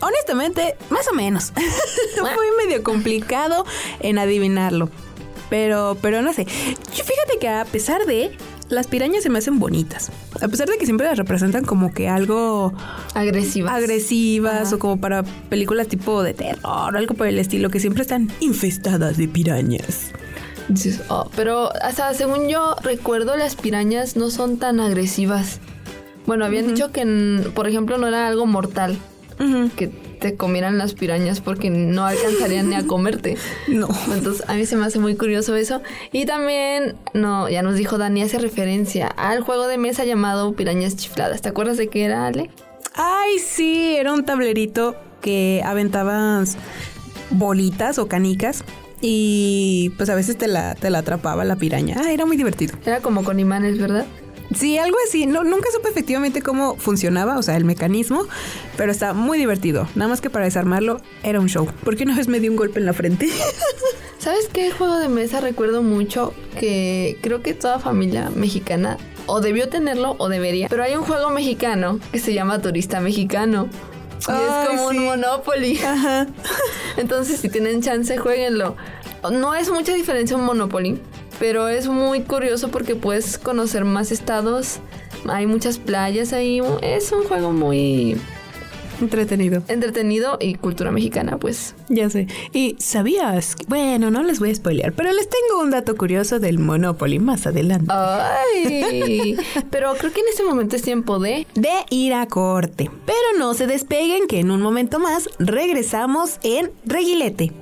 honestamente, 0.00 0.76
más 0.90 1.06
o 1.08 1.14
menos. 1.14 1.52
Fue 2.16 2.66
medio 2.66 2.82
complicado 2.82 3.64
en 4.00 4.18
adivinarlo. 4.18 4.90
Pero, 5.48 5.96
pero 6.00 6.22
no 6.22 6.32
sé. 6.32 6.46
Yo 6.94 7.04
fíjate 7.04 7.38
que 7.40 7.48
a 7.48 7.64
pesar 7.64 8.06
de. 8.06 8.36
Las 8.70 8.86
pirañas 8.86 9.22
se 9.24 9.30
me 9.30 9.38
hacen 9.40 9.58
bonitas. 9.58 10.10
A 10.40 10.46
pesar 10.48 10.68
de 10.68 10.78
que 10.78 10.84
siempre 10.86 11.06
las 11.06 11.18
representan 11.18 11.64
como 11.64 11.92
que 11.92 12.08
algo 12.08 12.72
Agresivas. 13.14 13.72
agresivas 13.74 14.68
Ajá. 14.68 14.76
o 14.76 14.78
como 14.78 15.00
para 15.00 15.24
películas 15.24 15.88
tipo 15.88 16.22
de 16.22 16.34
terror 16.34 16.94
o 16.94 16.96
algo 16.98 17.14
por 17.14 17.26
el 17.26 17.38
estilo, 17.38 17.68
que 17.68 17.80
siempre 17.80 18.02
están 18.02 18.30
infestadas 18.40 19.16
de 19.16 19.26
pirañas. 19.26 20.12
Dices, 20.68 21.00
"Oh", 21.08 21.28
pero 21.34 21.70
hasta 21.82 22.14
según 22.14 22.48
yo 22.48 22.76
recuerdo, 22.82 23.36
las 23.36 23.56
pirañas 23.56 24.14
no 24.16 24.30
son 24.30 24.56
tan 24.58 24.78
agresivas. 24.78 25.58
Bueno, 26.26 26.44
habían 26.44 26.68
dicho 26.68 26.92
que, 26.92 27.50
por 27.54 27.66
ejemplo, 27.66 27.98
no 27.98 28.06
era 28.06 28.28
algo 28.28 28.46
mortal 28.46 28.96
que 29.76 29.90
te 30.20 30.36
comieran 30.36 30.78
las 30.78 30.94
pirañas 30.94 31.40
porque 31.40 31.70
no 31.70 32.04
alcanzarían 32.06 32.68
ni 32.68 32.76
a 32.76 32.86
comerte. 32.86 33.36
No. 33.68 33.88
Entonces, 34.12 34.44
a 34.48 34.54
mí 34.54 34.66
se 34.66 34.76
me 34.76 34.84
hace 34.84 34.98
muy 34.98 35.16
curioso 35.16 35.56
eso. 35.56 35.80
Y 36.12 36.26
también, 36.26 36.96
no, 37.14 37.48
ya 37.48 37.62
nos 37.62 37.76
dijo 37.76 37.98
Dani, 37.98 38.22
hace 38.22 38.38
referencia 38.38 39.06
al 39.06 39.40
juego 39.40 39.66
de 39.66 39.78
mesa 39.78 40.04
llamado 40.04 40.54
Pirañas 40.54 40.96
Chifladas. 40.96 41.40
¿Te 41.40 41.48
acuerdas 41.48 41.76
de 41.76 41.88
qué 41.88 42.04
era, 42.04 42.26
Ale? 42.26 42.50
Ay, 42.94 43.38
sí, 43.38 43.96
era 43.96 44.12
un 44.12 44.24
tablerito 44.24 44.96
que 45.20 45.62
aventabas 45.64 46.56
bolitas 47.30 47.98
o 47.98 48.08
canicas 48.08 48.64
y 49.00 49.92
pues 49.96 50.10
a 50.10 50.14
veces 50.14 50.36
te 50.36 50.48
la, 50.48 50.74
te 50.74 50.90
la 50.90 50.98
atrapaba 50.98 51.44
la 51.44 51.56
piraña. 51.56 51.96
Ah, 51.98 52.12
era 52.12 52.26
muy 52.26 52.36
divertido. 52.36 52.76
Era 52.84 53.00
como 53.00 53.24
con 53.24 53.40
imanes, 53.40 53.78
¿verdad? 53.78 54.06
Sí, 54.54 54.78
algo 54.78 54.96
así. 55.06 55.26
No, 55.26 55.44
nunca 55.44 55.68
supe 55.72 55.88
efectivamente 55.88 56.42
cómo 56.42 56.76
funcionaba, 56.76 57.38
o 57.38 57.42
sea, 57.42 57.56
el 57.56 57.64
mecanismo, 57.64 58.26
pero 58.76 58.90
está 58.90 59.12
muy 59.12 59.38
divertido. 59.38 59.88
Nada 59.94 60.08
más 60.08 60.20
que 60.20 60.30
para 60.30 60.44
desarmarlo 60.44 61.00
era 61.22 61.40
un 61.40 61.48
show. 61.48 61.68
Porque 61.84 62.04
una 62.04 62.16
vez 62.16 62.28
me 62.28 62.40
dio 62.40 62.50
un 62.50 62.56
golpe 62.56 62.80
en 62.80 62.86
la 62.86 62.92
frente. 62.92 63.28
¿Sabes 64.18 64.48
qué 64.52 64.70
juego 64.70 64.98
de 64.98 65.08
mesa 65.08 65.40
recuerdo 65.40 65.82
mucho? 65.82 66.34
Que 66.58 67.16
creo 67.22 67.42
que 67.42 67.54
toda 67.54 67.78
familia 67.78 68.30
mexicana 68.34 68.98
o 69.26 69.40
debió 69.40 69.68
tenerlo 69.68 70.16
o 70.18 70.28
debería. 70.28 70.68
Pero 70.68 70.82
hay 70.82 70.94
un 70.94 71.04
juego 71.04 71.30
mexicano 71.30 72.00
que 72.12 72.18
se 72.18 72.34
llama 72.34 72.60
Turista 72.60 73.00
Mexicano. 73.00 73.68
Y 74.28 74.30
Ay, 74.30 74.42
es 74.42 74.68
como 74.68 74.90
sí. 74.90 74.98
un 74.98 75.04
Monopoly. 75.04 75.78
Ajá. 75.78 76.26
Entonces, 76.96 77.40
si 77.40 77.48
tienen 77.48 77.80
chance, 77.80 78.18
jueguenlo. 78.18 78.76
No 79.30 79.54
es 79.54 79.70
mucha 79.70 79.94
diferencia 79.94 80.36
un 80.36 80.44
Monopoly, 80.44 81.00
pero 81.40 81.66
es 81.68 81.88
muy 81.88 82.20
curioso 82.20 82.68
porque 82.68 82.94
puedes 82.94 83.38
conocer 83.38 83.84
más 83.84 84.12
estados. 84.12 84.78
Hay 85.26 85.46
muchas 85.46 85.78
playas 85.78 86.32
ahí. 86.32 86.60
Es 86.82 87.10
un 87.10 87.24
juego 87.24 87.50
muy 87.50 88.16
Entretenido. 89.00 89.62
entretenido 89.68 90.36
y 90.38 90.54
cultura 90.56 90.90
mexicana, 90.90 91.38
pues. 91.38 91.74
Ya 91.88 92.10
sé. 92.10 92.26
Y 92.52 92.76
sabías, 92.78 93.56
bueno, 93.66 94.10
no 94.10 94.22
les 94.22 94.38
voy 94.38 94.50
a 94.50 94.54
spoilear, 94.54 94.92
pero 94.92 95.10
les 95.12 95.26
tengo 95.28 95.62
un 95.62 95.70
dato 95.70 95.96
curioso 95.96 96.38
del 96.38 96.58
Monopoly 96.58 97.18
más 97.18 97.46
adelante. 97.46 97.86
Ay, 97.88 99.36
pero 99.70 99.94
creo 99.94 100.12
que 100.12 100.20
en 100.20 100.26
este 100.28 100.44
momento 100.44 100.76
es 100.76 100.82
tiempo 100.82 101.18
de 101.18 101.46
de 101.54 101.70
ir 101.88 102.12
a 102.12 102.26
corte. 102.26 102.90
Pero 103.06 103.38
no 103.38 103.54
se 103.54 103.66
despeguen 103.66 104.26
que 104.26 104.40
en 104.40 104.50
un 104.50 104.60
momento 104.60 104.98
más 104.98 105.30
regresamos 105.38 106.38
en 106.42 106.70
Reguilete. 106.84 107.52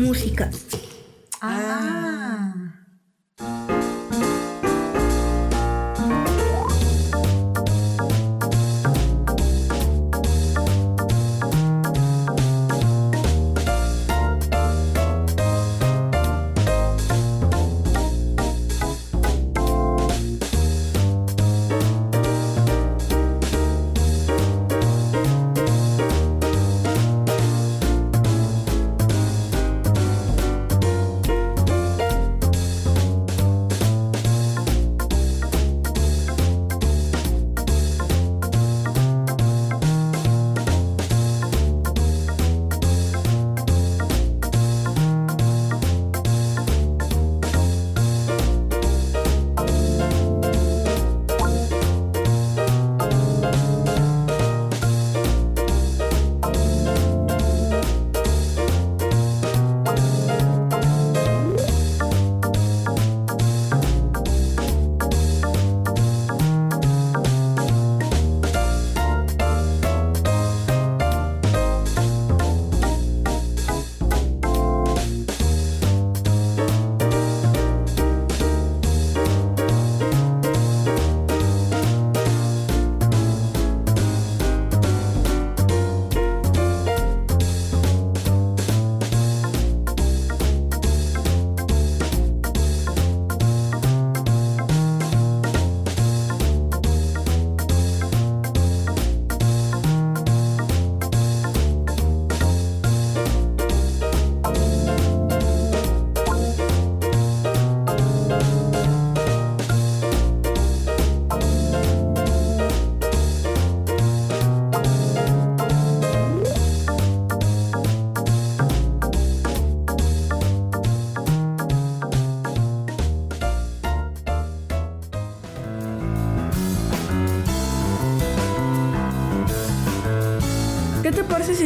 Música. 0.00 0.50
¿Qué 3.36 3.79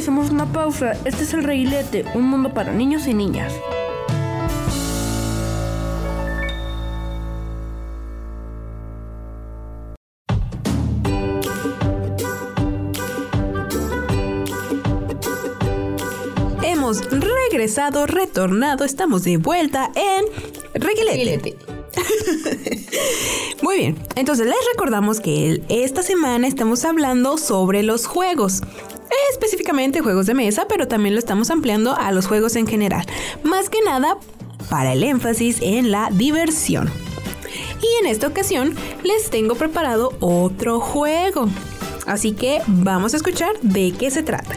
hacemos 0.05 0.29
una 0.29 0.45
pausa? 0.45 0.93
Este 1.07 1.23
es 1.23 1.33
el 1.33 1.45
reguilete, 1.45 2.05
un 2.15 2.25
mundo 2.25 2.53
para 2.53 2.71
niños 2.75 3.07
y 3.07 3.15
niñas. 3.15 3.55
Hemos 16.63 17.01
regresado, 17.11 18.07
retornado, 18.07 18.85
estamos 18.85 19.25
de 19.25 19.39
vuelta 19.39 19.91
en 19.95 20.27
Reguilete. 20.75 21.57
Muy 23.63 23.79
bien, 23.79 23.99
entonces 24.17 24.47
les 24.47 24.57
recordamos 24.73 25.21
que 25.21 25.63
esta 25.71 26.03
semana 26.03 26.47
estamos 26.47 26.85
hablando 26.85 27.39
sobre 27.39 27.83
los 27.83 28.07
juegos. 28.07 28.61
Específicamente 29.33 30.01
juegos 30.01 30.27
de 30.27 30.35
mesa, 30.35 30.67
pero 30.69 30.89
también 30.89 31.15
lo 31.15 31.19
estamos 31.19 31.51
ampliando 31.51 31.97
a 31.97 32.13
los 32.13 32.27
juegos 32.27 32.57
en 32.57 32.67
general. 32.67 33.07
Más 33.43 33.69
que 33.69 33.81
nada 33.85 34.19
para 34.71 34.93
el 34.93 35.03
énfasis 35.03 35.59
en 35.61 35.91
la 35.91 36.11
diversión. 36.11 36.91
Y 37.81 38.05
en 38.05 38.11
esta 38.11 38.27
ocasión 38.27 38.75
les 39.03 39.31
tengo 39.31 39.55
preparado 39.55 40.13
otro 40.21 40.81
juego. 40.81 41.49
Así 42.07 42.33
que 42.33 42.61
vamos 42.67 43.15
a 43.15 43.17
escuchar 43.17 43.53
de 43.63 43.93
qué 43.93 44.11
se 44.11 44.23
trata. 44.23 44.57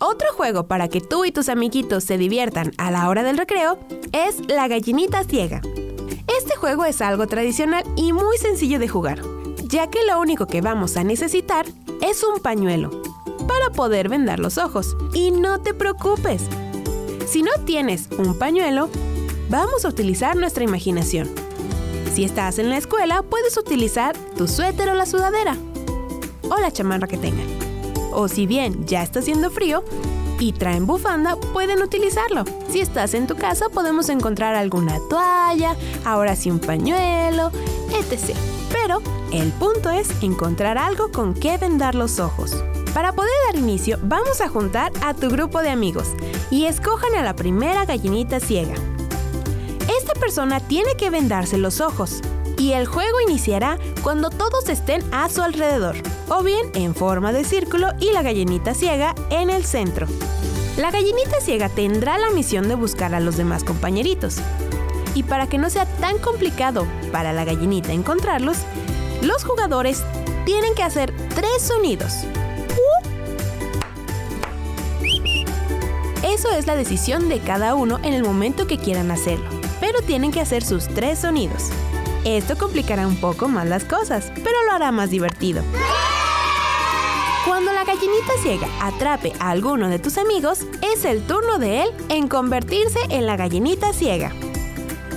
Otro 0.00 0.32
juego 0.32 0.68
para 0.68 0.88
que 0.88 1.00
tú 1.00 1.24
y 1.24 1.32
tus 1.32 1.48
amiguitos 1.48 2.04
se 2.04 2.18
diviertan 2.18 2.72
a 2.78 2.90
la 2.90 3.08
hora 3.08 3.24
del 3.24 3.36
recreo 3.36 3.78
es 4.12 4.48
la 4.48 4.68
gallinita 4.68 5.24
ciega. 5.24 5.60
Este 6.38 6.54
juego 6.56 6.84
es 6.84 7.00
algo 7.00 7.26
tradicional 7.26 7.82
y 7.96 8.12
muy 8.12 8.38
sencillo 8.38 8.78
de 8.78 8.86
jugar, 8.86 9.22
ya 9.64 9.88
que 9.88 10.06
lo 10.06 10.20
único 10.20 10.46
que 10.46 10.60
vamos 10.60 10.96
a 10.96 11.02
necesitar 11.02 11.66
es 12.00 12.22
un 12.22 12.40
pañuelo 12.40 13.02
para 13.48 13.70
poder 13.70 14.08
vendar 14.08 14.38
los 14.38 14.56
ojos. 14.56 14.96
Y 15.14 15.32
no 15.32 15.60
te 15.60 15.74
preocupes, 15.74 16.42
si 17.26 17.42
no 17.42 17.50
tienes 17.64 18.08
un 18.18 18.38
pañuelo, 18.38 18.88
vamos 19.50 19.84
a 19.84 19.88
utilizar 19.88 20.36
nuestra 20.36 20.62
imaginación. 20.62 21.28
Si 22.14 22.22
estás 22.22 22.60
en 22.60 22.70
la 22.70 22.78
escuela, 22.78 23.22
puedes 23.22 23.56
utilizar 23.56 24.16
tu 24.36 24.46
suéter 24.46 24.90
o 24.90 24.94
la 24.94 25.06
sudadera, 25.06 25.56
o 26.48 26.60
la 26.60 26.70
chamarra 26.70 27.08
que 27.08 27.18
tengan. 27.18 27.57
O 28.12 28.28
si 28.28 28.46
bien 28.46 28.86
ya 28.86 29.02
está 29.02 29.20
haciendo 29.20 29.50
frío 29.50 29.84
y 30.40 30.52
traen 30.52 30.86
bufanda, 30.86 31.36
pueden 31.52 31.82
utilizarlo. 31.82 32.44
Si 32.70 32.80
estás 32.80 33.14
en 33.14 33.26
tu 33.26 33.36
casa, 33.36 33.68
podemos 33.68 34.08
encontrar 34.08 34.54
alguna 34.54 34.98
toalla, 35.08 35.76
ahora 36.04 36.36
sí 36.36 36.50
un 36.50 36.60
pañuelo, 36.60 37.50
etc. 37.92 38.34
Pero 38.70 39.02
el 39.32 39.50
punto 39.52 39.90
es 39.90 40.10
encontrar 40.22 40.78
algo 40.78 41.10
con 41.10 41.34
que 41.34 41.58
vendar 41.58 41.94
los 41.94 42.20
ojos. 42.20 42.56
Para 42.94 43.12
poder 43.12 43.32
dar 43.46 43.56
inicio, 43.56 43.98
vamos 44.02 44.40
a 44.40 44.48
juntar 44.48 44.92
a 45.02 45.14
tu 45.14 45.28
grupo 45.28 45.62
de 45.62 45.70
amigos 45.70 46.08
y 46.50 46.64
escojan 46.64 47.14
a 47.14 47.22
la 47.22 47.36
primera 47.36 47.84
gallinita 47.84 48.40
ciega. 48.40 48.74
Esta 49.98 50.14
persona 50.14 50.60
tiene 50.60 50.94
que 50.96 51.10
vendarse 51.10 51.58
los 51.58 51.80
ojos 51.80 52.22
y 52.58 52.72
el 52.72 52.86
juego 52.86 53.20
iniciará 53.26 53.78
cuando 54.02 54.30
todos 54.30 54.68
estén 54.68 55.02
a 55.12 55.28
su 55.28 55.40
alrededor, 55.40 55.96
o 56.28 56.42
bien 56.42 56.66
en 56.74 56.94
forma 56.94 57.32
de 57.32 57.44
círculo 57.44 57.92
y 58.00 58.12
la 58.12 58.22
gallinita 58.22 58.74
ciega 58.74 59.14
en 59.30 59.48
el 59.48 59.64
centro. 59.64 60.06
La 60.76 60.90
gallinita 60.90 61.40
ciega 61.40 61.68
tendrá 61.68 62.18
la 62.18 62.30
misión 62.30 62.68
de 62.68 62.74
buscar 62.74 63.14
a 63.14 63.20
los 63.20 63.36
demás 63.36 63.64
compañeritos. 63.64 64.36
Y 65.14 65.22
para 65.22 65.48
que 65.48 65.58
no 65.58 65.70
sea 65.70 65.86
tan 65.86 66.18
complicado 66.18 66.86
para 67.10 67.32
la 67.32 67.44
gallinita 67.44 67.92
encontrarlos, 67.92 68.58
los 69.22 69.44
jugadores 69.44 70.04
tienen 70.44 70.74
que 70.74 70.82
hacer 70.82 71.12
tres 71.34 71.62
sonidos. 71.62 72.12
Eso 76.22 76.52
es 76.52 76.66
la 76.66 76.76
decisión 76.76 77.28
de 77.28 77.40
cada 77.40 77.74
uno 77.74 77.98
en 78.02 78.12
el 78.12 78.22
momento 78.22 78.66
que 78.66 78.78
quieran 78.78 79.10
hacerlo, 79.10 79.48
pero 79.80 80.02
tienen 80.02 80.30
que 80.30 80.40
hacer 80.40 80.64
sus 80.64 80.86
tres 80.88 81.20
sonidos. 81.20 81.70
Esto 82.24 82.56
complicará 82.56 83.06
un 83.06 83.16
poco 83.16 83.48
más 83.48 83.66
las 83.66 83.84
cosas, 83.84 84.32
pero 84.34 84.64
lo 84.66 84.72
hará 84.72 84.92
más 84.92 85.10
divertido. 85.10 85.62
Cuando 87.46 87.72
la 87.72 87.84
gallinita 87.84 88.32
ciega 88.42 88.68
atrape 88.80 89.32
a 89.40 89.50
alguno 89.50 89.88
de 89.88 89.98
tus 89.98 90.18
amigos, 90.18 90.60
es 90.82 91.04
el 91.04 91.22
turno 91.26 91.58
de 91.58 91.82
él 91.82 91.88
en 92.08 92.28
convertirse 92.28 92.98
en 93.08 93.26
la 93.26 93.36
gallinita 93.36 93.92
ciega. 93.92 94.32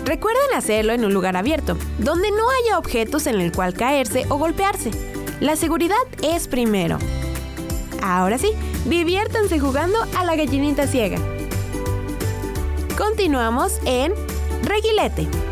Recuerden 0.05 0.53
hacerlo 0.55 0.93
en 0.93 1.05
un 1.05 1.13
lugar 1.13 1.35
abierto, 1.35 1.77
donde 1.99 2.31
no 2.31 2.49
haya 2.49 2.77
objetos 2.77 3.27
en 3.27 3.39
el 3.39 3.51
cual 3.51 3.73
caerse 3.73 4.25
o 4.29 4.37
golpearse. 4.37 4.91
La 5.39 5.55
seguridad 5.55 5.97
es 6.23 6.47
primero. 6.47 6.97
Ahora 8.01 8.37
sí, 8.37 8.51
diviértanse 8.85 9.59
jugando 9.59 9.99
a 10.17 10.23
la 10.23 10.35
gallinita 10.35 10.87
ciega. 10.87 11.17
Continuamos 12.97 13.79
en 13.85 14.13
Reguilete. 14.63 15.50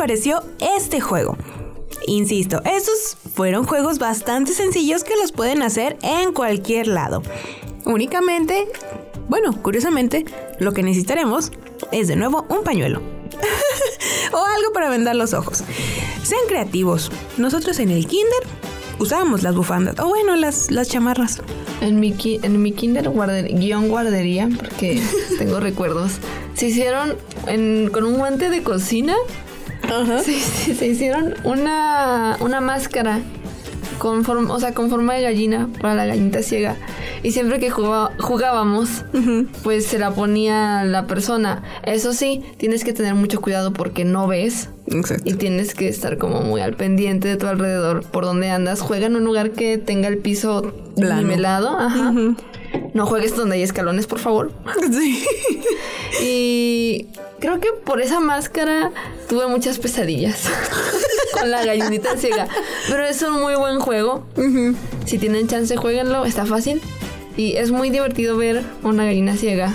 Pareció 0.00 0.42
este 0.76 0.98
juego? 0.98 1.36
Insisto, 2.06 2.62
estos 2.64 3.18
fueron 3.34 3.66
juegos 3.66 3.98
bastante 3.98 4.54
sencillos 4.54 5.04
que 5.04 5.14
los 5.20 5.30
pueden 5.30 5.60
hacer 5.60 5.98
en 6.00 6.32
cualquier 6.32 6.86
lado. 6.86 7.22
Únicamente, 7.84 8.66
bueno, 9.28 9.60
curiosamente, 9.60 10.24
lo 10.58 10.72
que 10.72 10.82
necesitaremos 10.82 11.52
es 11.92 12.08
de 12.08 12.16
nuevo 12.16 12.46
un 12.48 12.64
pañuelo. 12.64 13.02
o 14.32 14.38
algo 14.38 14.72
para 14.72 14.88
vendar 14.88 15.16
los 15.16 15.34
ojos. 15.34 15.64
Sean 16.22 16.40
creativos. 16.48 17.12
Nosotros 17.36 17.78
en 17.78 17.90
el 17.90 18.06
kinder 18.06 18.40
usábamos 18.98 19.42
las 19.42 19.54
bufandas, 19.54 19.98
o 19.98 20.08
bueno, 20.08 20.34
las, 20.34 20.70
las 20.70 20.88
chamarras. 20.88 21.42
En 21.82 22.00
mi, 22.00 22.12
ki- 22.12 22.40
en 22.42 22.62
mi 22.62 22.72
kinder 22.72 23.10
guarder- 23.10 23.52
guion 23.54 23.88
guardería, 23.90 24.48
porque 24.58 25.02
tengo 25.38 25.60
recuerdos, 25.60 26.12
se 26.54 26.68
hicieron 26.68 27.16
en- 27.46 27.90
con 27.92 28.04
un 28.04 28.16
guante 28.16 28.48
de 28.48 28.62
cocina, 28.62 29.14
se, 30.24 30.38
se- 30.40 30.74
se 30.74 30.86
hicieron 30.86 31.34
una, 31.44 32.36
una 32.40 32.60
máscara 32.60 33.20
con 33.98 34.24
forma, 34.24 34.54
o 34.54 34.58
sea, 34.60 34.72
con 34.72 34.88
forma 34.88 35.14
de 35.14 35.22
gallina 35.22 35.68
para 35.80 35.94
la 35.94 36.06
gallinita 36.06 36.42
ciega. 36.42 36.76
Y 37.22 37.32
siempre 37.32 37.58
que 37.60 37.68
jugaba- 37.68 38.12
jugábamos, 38.18 39.04
pues 39.62 39.84
se 39.86 39.98
la 39.98 40.10
ponía 40.12 40.84
la 40.84 41.06
persona. 41.06 41.62
Eso 41.82 42.14
sí, 42.14 42.42
tienes 42.56 42.82
que 42.82 42.94
tener 42.94 43.14
mucho 43.14 43.42
cuidado 43.42 43.74
porque 43.74 44.06
no 44.06 44.26
ves. 44.26 44.70
Exacto. 44.86 45.28
Y 45.28 45.34
tienes 45.34 45.74
que 45.74 45.88
estar 45.88 46.16
como 46.16 46.40
muy 46.40 46.62
al 46.62 46.74
pendiente 46.76 47.28
de 47.28 47.36
tu 47.36 47.46
alrededor, 47.46 48.02
por 48.04 48.24
donde 48.24 48.48
andas. 48.48 48.80
Juega 48.80 49.04
en 49.06 49.16
un 49.16 49.24
lugar 49.24 49.50
que 49.50 49.76
tenga 49.76 50.08
el 50.08 50.16
piso 50.16 50.72
nivelado. 50.96 51.78
Ajá. 51.78 52.12
No 52.94 53.06
juegues 53.06 53.36
donde 53.36 53.56
hay 53.56 53.62
escalones, 53.62 54.06
por 54.06 54.18
favor. 54.18 54.52
Sí. 54.92 55.24
Y 56.22 57.06
creo 57.38 57.60
que 57.60 57.68
por 57.72 58.00
esa 58.00 58.20
máscara 58.20 58.90
tuve 59.28 59.46
muchas 59.46 59.78
pesadillas 59.78 60.42
con 61.38 61.50
la 61.50 61.64
gallinita 61.64 62.16
ciega. 62.16 62.48
Pero 62.88 63.04
es 63.04 63.22
un 63.22 63.40
muy 63.40 63.54
buen 63.54 63.78
juego. 63.80 64.26
Si 65.06 65.18
tienen 65.18 65.46
chance, 65.46 65.76
jueguenlo. 65.76 66.24
Está 66.24 66.44
fácil. 66.46 66.82
Y 67.36 67.56
es 67.56 67.70
muy 67.70 67.90
divertido 67.90 68.36
ver 68.36 68.62
una 68.82 69.04
gallina 69.04 69.36
ciega. 69.36 69.74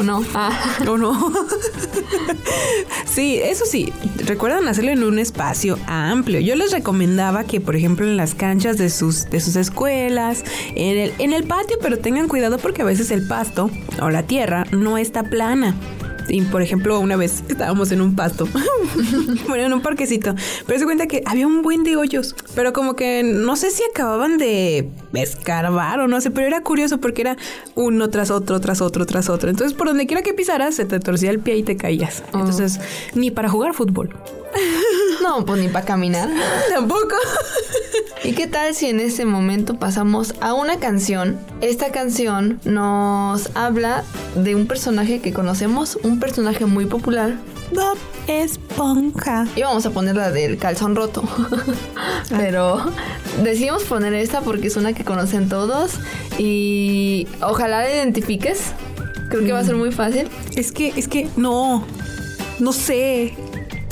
¿O 0.00 0.02
no? 0.02 0.24
Ah. 0.34 0.50
¿O 0.88 0.98
no? 0.98 1.32
sí, 3.06 3.38
eso 3.42 3.64
sí, 3.64 3.92
recuerdan 4.24 4.66
hacerlo 4.68 4.90
en 4.90 5.04
un 5.04 5.18
espacio 5.18 5.78
amplio. 5.86 6.40
Yo 6.40 6.56
les 6.56 6.72
recomendaba 6.72 7.44
que, 7.44 7.60
por 7.60 7.76
ejemplo, 7.76 8.06
en 8.06 8.16
las 8.16 8.34
canchas 8.34 8.76
de 8.78 8.90
sus, 8.90 9.30
de 9.30 9.40
sus 9.40 9.56
escuelas, 9.56 10.44
en 10.74 10.98
el, 10.98 11.12
en 11.18 11.32
el 11.32 11.44
patio, 11.44 11.76
pero 11.80 11.98
tengan 11.98 12.28
cuidado 12.28 12.58
porque 12.58 12.82
a 12.82 12.86
veces 12.86 13.10
el 13.10 13.26
pasto 13.26 13.70
o 14.00 14.10
la 14.10 14.24
tierra 14.24 14.64
no 14.72 14.98
está 14.98 15.22
plana. 15.24 15.76
Y 16.30 16.42
por 16.42 16.62
ejemplo, 16.62 16.98
una 17.00 17.16
vez 17.16 17.42
estábamos 17.48 17.92
en 17.92 18.00
un 18.00 18.14
pasto, 18.14 18.48
bueno, 19.48 19.64
en 19.64 19.72
un 19.72 19.82
parquecito, 19.82 20.34
pero 20.66 20.78
se 20.78 20.84
cuenta 20.84 21.06
que 21.06 21.22
había 21.26 21.46
un 21.46 21.62
buen 21.62 21.82
de 21.82 21.96
hoyos, 21.96 22.34
pero 22.54 22.72
como 22.72 22.96
que 22.96 23.22
no 23.22 23.56
sé 23.56 23.70
si 23.70 23.82
acababan 23.90 24.38
de 24.38 24.88
escarbar 25.12 26.00
o 26.00 26.08
no 26.08 26.20
sé, 26.20 26.30
pero 26.30 26.46
era 26.46 26.62
curioso 26.62 27.00
porque 27.00 27.22
era 27.22 27.36
uno 27.74 28.08
tras 28.10 28.30
otro, 28.30 28.60
tras 28.60 28.80
otro, 28.80 29.06
tras 29.06 29.28
otro. 29.28 29.50
Entonces, 29.50 29.76
por 29.76 29.88
donde 29.88 30.06
quiera 30.06 30.22
que 30.22 30.32
pisaras, 30.32 30.76
se 30.76 30.84
te 30.84 31.00
torcía 31.00 31.30
el 31.30 31.40
pie 31.40 31.56
y 31.56 31.62
te 31.62 31.76
caías. 31.76 32.22
Entonces, 32.32 32.80
ni 33.14 33.30
para 33.30 33.48
jugar 33.48 33.74
fútbol. 33.74 34.10
No, 35.22 35.44
pues 35.44 35.60
ni 35.60 35.68
para 35.68 35.84
caminar. 35.84 36.28
Tampoco. 36.74 37.16
¿Y 38.24 38.32
qué 38.32 38.46
tal 38.46 38.74
si 38.74 38.86
en 38.86 39.00
ese 39.00 39.24
momento 39.24 39.78
pasamos 39.78 40.34
a 40.40 40.54
una 40.54 40.78
canción? 40.78 41.38
Esta 41.60 41.90
canción 41.92 42.60
nos 42.64 43.50
habla 43.54 44.04
de 44.34 44.54
un 44.54 44.66
personaje 44.66 45.20
que 45.20 45.32
conocemos, 45.32 45.98
un 46.02 46.20
personaje 46.20 46.66
muy 46.66 46.86
popular. 46.86 47.36
Bob 47.72 47.98
Esponja. 48.26 49.46
Y 49.56 49.62
vamos 49.62 49.86
a 49.86 49.90
poner 49.90 50.16
la 50.16 50.30
del 50.30 50.58
calzón 50.58 50.96
roto. 50.96 51.22
Pero 52.30 52.80
decidimos 53.42 53.84
poner 53.84 54.14
esta 54.14 54.40
porque 54.40 54.68
es 54.68 54.76
una 54.76 54.92
que 54.92 55.04
conocen 55.04 55.48
todos 55.48 55.92
y 56.38 57.28
ojalá 57.40 57.82
la 57.82 57.90
identifiques. 57.90 58.72
Creo 59.28 59.44
que 59.44 59.52
va 59.52 59.60
a 59.60 59.64
ser 59.64 59.76
muy 59.76 59.92
fácil. 59.92 60.28
Es 60.56 60.72
que, 60.72 60.92
es 60.96 61.06
que, 61.06 61.28
no. 61.36 61.84
No 62.58 62.72
sé. 62.72 63.34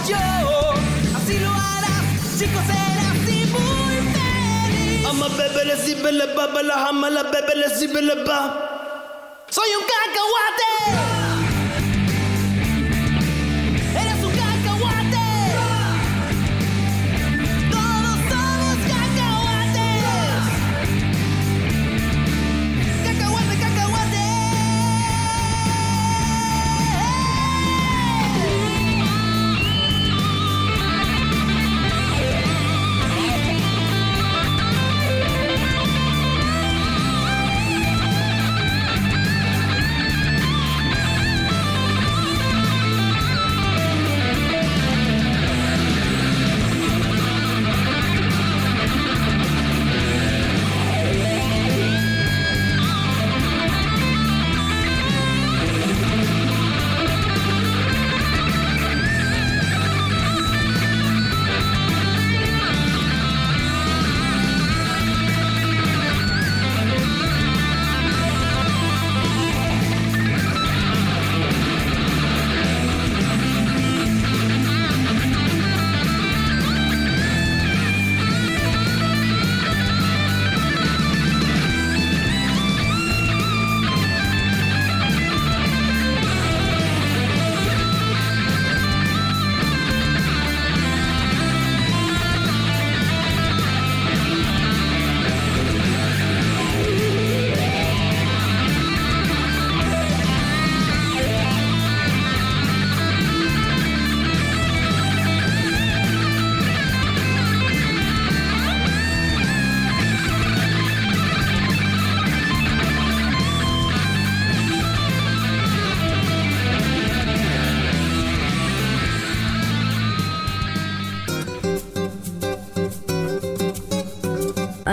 Yo, 0.09 0.73
así 1.17 1.39
lo 1.39 1.49
harás, 1.49 2.05
chico, 2.37 2.59
serás 2.67 3.17
y 3.27 3.45
muy 3.53 3.95
feliz. 4.13 5.05
I'm 5.05 5.21
a 5.23 5.27
bebele 5.37 5.75
zibele 5.83 6.25
babala 6.35 6.75
hamala 6.87 7.23
bebele 7.23 7.67
zibele 7.77 8.15
ba. 8.25 8.39
Soy 9.49 9.69
un 9.77 9.83
cacahuate. 9.91 11.18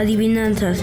Adivinanzas. 0.06 0.78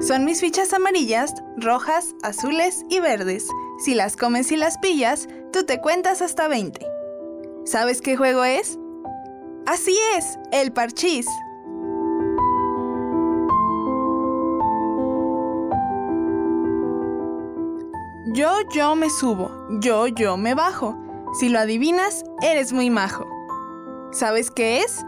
Son 0.00 0.24
mis 0.24 0.40
fichas 0.40 0.72
amarillas, 0.72 1.32
rojas, 1.56 2.16
azules 2.24 2.84
y 2.90 2.98
verdes. 2.98 3.46
Si 3.78 3.94
las 3.94 4.16
comes 4.16 4.50
y 4.50 4.56
las 4.56 4.76
pillas, 4.78 5.28
tú 5.52 5.62
te 5.62 5.80
cuentas 5.80 6.20
hasta 6.20 6.48
20. 6.48 6.84
¿Sabes 7.64 8.00
qué 8.00 8.16
juego 8.16 8.42
es? 8.42 8.76
Así 9.66 9.96
es, 10.16 10.36
el 10.50 10.72
parchís. 10.72 11.26
Yo, 18.36 18.50
yo 18.70 18.94
me 18.96 19.08
subo, 19.08 19.50
yo, 19.80 20.08
yo 20.08 20.36
me 20.36 20.54
bajo. 20.54 20.94
Si 21.40 21.48
lo 21.48 21.58
adivinas, 21.58 22.22
eres 22.42 22.70
muy 22.70 22.90
majo. 22.90 23.26
¿Sabes 24.12 24.50
qué 24.50 24.80
es? 24.80 25.02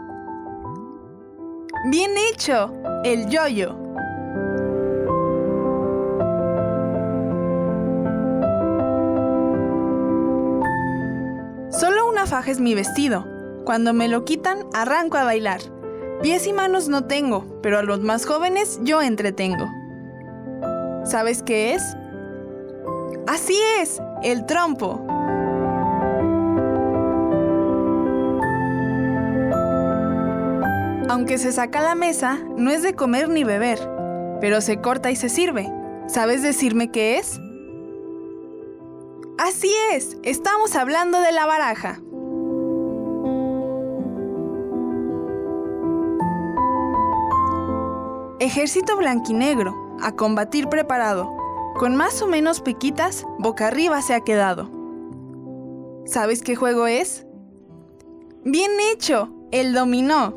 Bien 1.91 2.09
hecho, 2.17 2.73
el 3.03 3.29
yoyo. 3.29 3.75
Solo 11.69 12.09
una 12.09 12.25
faja 12.25 12.49
es 12.49 12.59
mi 12.59 12.73
vestido. 12.73 13.27
Cuando 13.63 13.93
me 13.93 14.07
lo 14.07 14.25
quitan, 14.25 14.65
arranco 14.73 15.17
a 15.17 15.23
bailar. 15.23 15.61
Pies 16.23 16.47
y 16.47 16.53
manos 16.53 16.89
no 16.89 17.05
tengo, 17.05 17.45
pero 17.61 17.77
a 17.77 17.83
los 17.83 17.99
más 17.99 18.25
jóvenes 18.25 18.79
yo 18.81 19.03
entretengo. 19.03 19.69
¿Sabes 21.05 21.43
qué 21.43 21.75
es? 21.75 21.95
Así 23.27 23.57
es, 23.79 24.01
el 24.23 24.45
trompo. 24.45 24.99
Aunque 31.09 31.37
se 31.37 31.51
saca 31.51 31.81
la 31.81 31.95
mesa, 31.95 32.37
no 32.55 32.69
es 32.69 32.83
de 32.83 32.93
comer 32.93 33.29
ni 33.29 33.43
beber, 33.43 33.79
pero 34.41 34.61
se 34.61 34.79
corta 34.79 35.09
y 35.09 35.15
se 35.15 35.29
sirve. 35.29 35.71
¿Sabes 36.07 36.43
decirme 36.43 36.91
qué 36.91 37.17
es? 37.17 37.39
Así 39.39 39.71
es, 39.93 40.17
estamos 40.23 40.75
hablando 40.75 41.19
de 41.21 41.31
la 41.31 41.45
baraja. 41.45 42.01
Ejército 48.39 48.97
blanquinegro, 48.97 49.75
a 50.01 50.11
combatir 50.15 50.67
preparado. 50.69 51.38
Con 51.79 51.95
más 51.95 52.21
o 52.21 52.27
menos 52.27 52.59
piquitas, 52.59 53.25
boca 53.37 53.67
arriba 53.67 54.01
se 54.01 54.13
ha 54.13 54.19
quedado. 54.19 54.69
¿Sabes 56.05 56.41
qué 56.41 56.57
juego 56.57 56.87
es? 56.87 57.25
Bien 58.43 58.69
hecho, 58.91 59.29
El 59.53 59.73
dominó. 59.73 60.33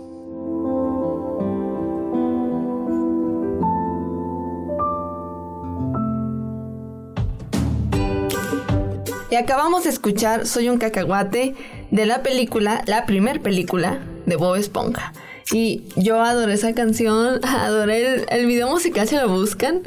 Y 9.29 9.35
acabamos 9.35 9.83
de 9.83 9.91
escuchar 9.91 10.47
Soy 10.47 10.69
un 10.69 10.79
cacahuate 10.79 11.57
de 11.91 12.07
la 12.07 12.23
película, 12.23 12.85
la 12.87 13.05
primer 13.05 13.43
película 13.43 13.99
de 14.27 14.37
Bob 14.37 14.55
Esponja. 14.55 15.13
Y 15.51 15.83
yo 15.97 16.23
adoré 16.23 16.55
esa 16.55 16.73
canción, 16.75 17.41
adoré 17.45 18.15
el, 18.15 18.27
el 18.31 18.47
video 18.47 18.69
musical, 18.71 19.09
si 19.09 19.17
lo 19.17 19.29
buscan. 19.29 19.83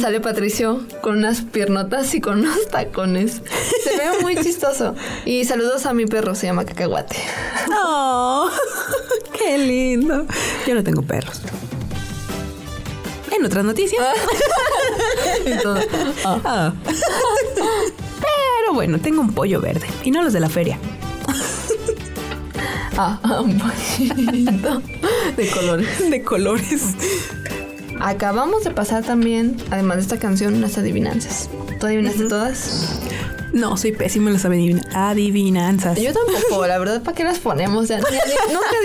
Sale 0.00 0.20
Patricio 0.20 0.80
con 1.02 1.18
unas 1.18 1.42
piernotas 1.42 2.14
y 2.14 2.20
con 2.20 2.40
unos 2.40 2.68
tacones. 2.68 3.42
Se 3.82 3.90
ve 3.96 4.22
muy 4.22 4.36
chistoso. 4.36 4.94
Y 5.24 5.44
saludos 5.44 5.86
a 5.86 5.94
mi 5.94 6.06
perro, 6.06 6.34
se 6.34 6.46
llama 6.46 6.64
Cacahuate. 6.64 7.16
¡Oh! 7.84 8.48
¡Qué 9.38 9.58
lindo! 9.58 10.26
Yo 10.66 10.74
no 10.74 10.84
tengo 10.84 11.02
perros. 11.02 11.40
En 13.36 13.44
otras 13.44 13.64
noticias. 13.64 14.02
Entonces, 15.44 15.88
Ah. 16.24 16.72
Pero 18.20 18.74
bueno, 18.74 18.98
tengo 19.00 19.20
un 19.20 19.32
pollo 19.32 19.60
verde. 19.60 19.86
Y 20.04 20.10
no 20.10 20.22
los 20.22 20.32
de 20.32 20.40
la 20.40 20.48
feria. 20.48 20.78
Ah, 23.22 23.42
poquito 23.44 24.82
de 25.36 25.48
colores. 25.50 26.10
De 26.10 26.22
colores. 26.22 26.82
Acabamos 28.00 28.64
de 28.64 28.70
pasar 28.70 29.04
también, 29.04 29.56
además 29.70 29.96
de 29.98 30.02
esta 30.02 30.18
canción, 30.18 30.54
unas 30.54 30.78
adivinanzas. 30.78 31.50
¿Tú 31.78 31.86
adivinaste 31.86 32.24
todas? 32.28 32.98
No, 33.52 33.76
soy 33.76 33.92
pésimo 33.92 34.28
en 34.28 34.34
las 34.34 34.44
adivin- 34.44 34.86
adivinanzas. 34.94 36.00
Yo 36.00 36.12
tampoco, 36.12 36.66
la 36.66 36.78
verdad, 36.78 37.02
¿para 37.02 37.14
qué 37.14 37.24
las 37.24 37.38
ponemos? 37.40 37.90
Nunca 37.90 38.06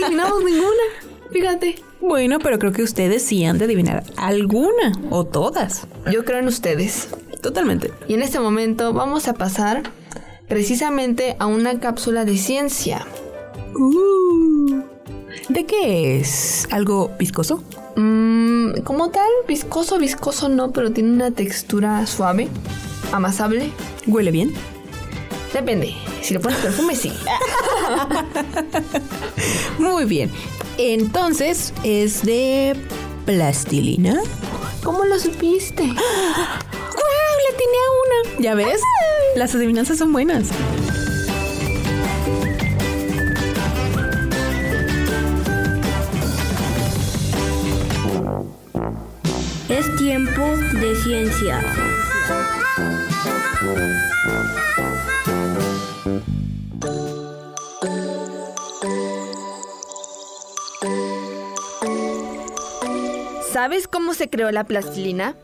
adivinamos 0.02 0.44
ninguna. 0.44 0.84
Fíjate. 1.32 1.76
Bueno, 2.02 2.40
pero 2.40 2.60
creo 2.60 2.72
que 2.72 2.84
ustedes 2.84 3.24
sí 3.24 3.46
han 3.46 3.58
de 3.58 3.66
adivinar 3.66 4.04
alguna 4.18 4.92
o 5.10 5.24
todas. 5.26 5.88
Yo 6.12 6.26
creo 6.26 6.40
en 6.40 6.48
ustedes. 6.48 7.08
Totalmente. 7.42 7.92
Y 8.08 8.16
en 8.16 8.22
este 8.22 8.40
momento 8.40 8.92
vamos 8.94 9.28
a 9.28 9.34
pasar 9.34 9.84
precisamente 10.48 11.36
a 11.40 11.46
una 11.46 11.80
cápsula 11.80 12.26
de 12.26 12.38
ciencia. 12.38 13.06
Uh, 13.78 14.82
¿De 15.50 15.66
qué 15.66 16.18
es? 16.18 16.68
¿Algo 16.72 17.12
viscoso? 17.20 17.62
Mm, 17.98 18.82
como 18.84 19.10
tal, 19.10 19.30
viscoso, 19.48 19.98
viscoso 19.98 20.48
no, 20.50 20.72
pero 20.72 20.92
tiene 20.92 21.12
una 21.12 21.32
textura 21.32 22.06
suave, 22.08 22.48
amasable. 23.12 23.72
¿Huele 24.08 24.32
bien? 24.32 24.54
Depende. 25.54 25.94
Si 26.22 26.34
le 26.34 26.40
pones 26.40 26.58
perfume, 26.60 26.96
sí. 26.96 27.12
Muy 29.80 30.06
bien. 30.06 30.32
Entonces, 30.78 31.74
¿es 31.84 32.24
de 32.24 32.76
plastilina? 33.26 34.22
¿Cómo 34.84 35.04
lo 35.04 35.20
supiste? 35.20 35.84
¡Guau! 35.84 35.96
Le 37.48 37.58
tiene 37.58 37.78
a 37.78 38.32
una. 38.32 38.42
¿Ya 38.42 38.56
ves? 38.56 38.82
Las 39.36 39.54
adivinanzas 39.54 39.98
son 39.98 40.14
buenas. 40.14 40.48
Tiempo 50.16 50.48
de 50.80 50.96
ciencia. 50.96 51.62
¿Sabes 63.52 63.90
cómo 63.90 64.14
se 64.14 64.30
creó 64.30 64.52
la 64.52 64.64
plastilina? 64.64 65.36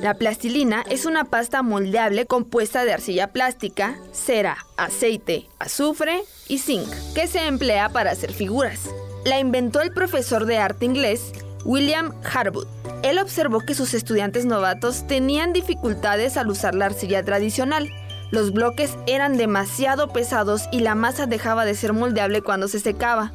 La 0.00 0.14
plastilina 0.14 0.82
es 0.90 1.06
una 1.06 1.24
pasta 1.24 1.62
moldeable 1.62 2.26
compuesta 2.26 2.84
de 2.84 2.94
arcilla 2.94 3.28
plástica, 3.28 4.00
cera, 4.10 4.56
aceite, 4.76 5.46
azufre 5.60 6.22
y 6.48 6.58
zinc, 6.58 6.88
que 7.14 7.28
se 7.28 7.46
emplea 7.46 7.88
para 7.90 8.10
hacer 8.10 8.32
figuras. 8.32 8.90
La 9.24 9.38
inventó 9.38 9.80
el 9.80 9.92
profesor 9.92 10.44
de 10.44 10.58
arte 10.58 10.86
inglés 10.86 11.30
William 11.64 12.12
Harwood. 12.22 12.66
Él 13.02 13.18
observó 13.18 13.60
que 13.60 13.74
sus 13.74 13.94
estudiantes 13.94 14.44
novatos 14.44 15.06
tenían 15.06 15.52
dificultades 15.52 16.36
al 16.36 16.48
usar 16.48 16.74
la 16.74 16.86
arcilla 16.86 17.24
tradicional. 17.24 17.88
Los 18.30 18.52
bloques 18.52 18.96
eran 19.06 19.36
demasiado 19.36 20.12
pesados 20.12 20.68
y 20.72 20.80
la 20.80 20.94
masa 20.94 21.26
dejaba 21.26 21.64
de 21.64 21.74
ser 21.74 21.92
moldeable 21.92 22.42
cuando 22.42 22.68
se 22.68 22.80
secaba. 22.80 23.32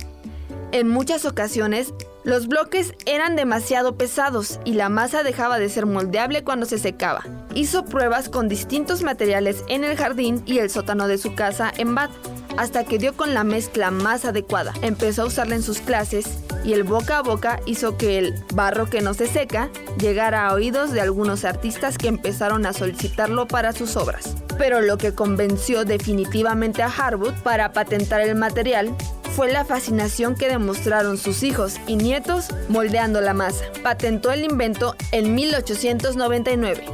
En 0.71 0.89
muchas 0.89 1.25
ocasiones, 1.25 1.93
los 2.23 2.47
bloques 2.47 2.93
eran 3.05 3.35
demasiado 3.35 3.97
pesados 3.97 4.59
y 4.63 4.73
la 4.73 4.89
masa 4.89 5.23
dejaba 5.23 5.59
de 5.59 5.69
ser 5.69 5.85
moldeable 5.85 6.43
cuando 6.43 6.65
se 6.65 6.79
secaba. 6.79 7.23
Hizo 7.53 7.85
pruebas 7.85 8.29
con 8.29 8.47
distintos 8.47 9.03
materiales 9.03 9.63
en 9.67 9.83
el 9.83 9.97
jardín 9.97 10.41
y 10.45 10.59
el 10.59 10.69
sótano 10.69 11.07
de 11.07 11.17
su 11.17 11.35
casa 11.35 11.71
en 11.77 11.95
Bath, 11.95 12.11
hasta 12.57 12.83
que 12.83 12.97
dio 12.97 13.15
con 13.15 13.33
la 13.33 13.43
mezcla 13.43 13.91
más 13.91 14.25
adecuada. 14.25 14.73
Empezó 14.81 15.23
a 15.23 15.25
usarla 15.25 15.55
en 15.55 15.63
sus 15.63 15.79
clases 15.79 16.25
y 16.63 16.73
el 16.73 16.83
boca 16.83 17.17
a 17.17 17.21
boca 17.21 17.59
hizo 17.65 17.97
que 17.97 18.17
el 18.17 18.35
barro 18.53 18.89
que 18.89 19.01
no 19.01 19.13
se 19.13 19.27
seca 19.27 19.69
llegara 19.97 20.47
a 20.47 20.53
oídos 20.53 20.91
de 20.91 21.01
algunos 21.01 21.45
artistas 21.45 21.97
que 21.97 22.07
empezaron 22.07 22.65
a 22.65 22.73
solicitarlo 22.73 23.47
para 23.47 23.73
sus 23.73 23.95
obras. 23.95 24.35
Pero 24.57 24.81
lo 24.81 24.97
que 24.97 25.13
convenció 25.13 25.83
definitivamente 25.85 26.83
a 26.83 26.87
Harwood 26.87 27.33
para 27.43 27.73
patentar 27.73 28.21
el 28.21 28.35
material 28.35 28.95
fue 29.35 29.51
la 29.51 29.65
fascinación 29.65 30.35
que 30.35 30.47
demostraron 30.47 31.17
sus 31.17 31.41
hijos 31.41 31.79
y 31.87 31.95
nietos 31.95 32.49
moldeando 32.69 33.19
la 33.19 33.33
masa. 33.33 33.65
Patentó 33.81 34.31
el 34.31 34.43
invento 34.43 34.95
en 35.11 35.33
1899. 35.33 36.85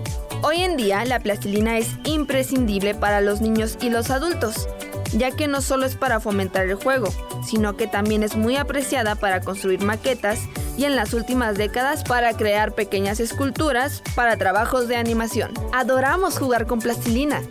Hoy 0.41 0.61
en 0.61 0.77
día 0.77 1.03
la 1.03 1.19
plastilina 1.19 1.77
es 1.77 1.89
imprescindible 2.05 2.95
para 2.95 3.19
los 3.19 3.41
niños 3.41 3.77
y 3.81 3.89
los 3.89 4.09
adultos, 4.09 4.69
ya 5.13 5.31
que 5.31 5.47
no 5.47 5.61
solo 5.61 5.85
es 5.85 5.95
para 5.95 6.19
fomentar 6.19 6.65
el 6.65 6.75
juego, 6.75 7.07
sino 7.45 7.75
que 7.75 7.87
también 7.87 8.23
es 8.23 8.35
muy 8.35 8.55
apreciada 8.55 9.15
para 9.15 9.41
construir 9.41 9.81
maquetas 9.81 10.39
y 10.77 10.85
en 10.85 10.95
las 10.95 11.13
últimas 11.13 11.57
décadas 11.57 12.03
para 12.03 12.33
crear 12.33 12.73
pequeñas 12.73 13.19
esculturas 13.19 14.01
para 14.15 14.37
trabajos 14.37 14.87
de 14.87 14.95
animación. 14.95 15.51
Adoramos 15.73 16.37
jugar 16.37 16.67
con 16.67 16.79
plastilina. 16.79 17.41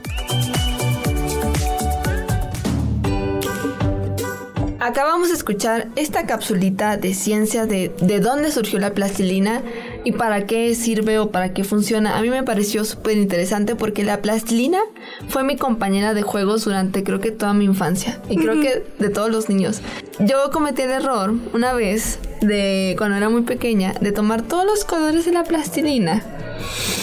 Acabamos 4.80 5.28
de 5.28 5.34
escuchar 5.34 5.88
esta 5.96 6.24
capsulita 6.24 6.96
de 6.96 7.12
ciencia 7.12 7.66
de, 7.66 7.94
de 8.00 8.20
dónde 8.20 8.50
surgió 8.50 8.78
la 8.78 8.94
plastilina 8.94 9.60
y 10.08 10.12
para 10.12 10.46
qué 10.46 10.74
sirve 10.74 11.18
o 11.18 11.30
para 11.30 11.52
qué 11.52 11.64
funciona. 11.64 12.16
A 12.16 12.22
mí 12.22 12.30
me 12.30 12.42
pareció 12.42 12.82
súper 12.86 13.18
interesante 13.18 13.76
porque 13.76 14.04
la 14.04 14.22
plastilina 14.22 14.78
fue 15.28 15.44
mi 15.44 15.56
compañera 15.56 16.14
de 16.14 16.22
juegos 16.22 16.64
durante 16.64 17.04
creo 17.04 17.20
que 17.20 17.30
toda 17.30 17.52
mi 17.52 17.66
infancia 17.66 18.18
y 18.30 18.36
creo 18.36 18.58
que 18.58 18.86
de 18.98 19.10
todos 19.10 19.30
los 19.30 19.50
niños. 19.50 19.82
Yo 20.18 20.50
cometí 20.50 20.80
el 20.80 20.92
error 20.92 21.34
una 21.52 21.74
vez 21.74 22.20
de 22.40 22.94
cuando 22.98 23.16
era 23.16 23.28
muy 23.28 23.42
pequeña 23.42 23.94
de 24.00 24.12
tomar 24.12 24.42
todos 24.42 24.64
los 24.64 24.84
colores 24.84 25.24
de 25.24 25.32
la 25.32 25.44
plastilina 25.44 26.22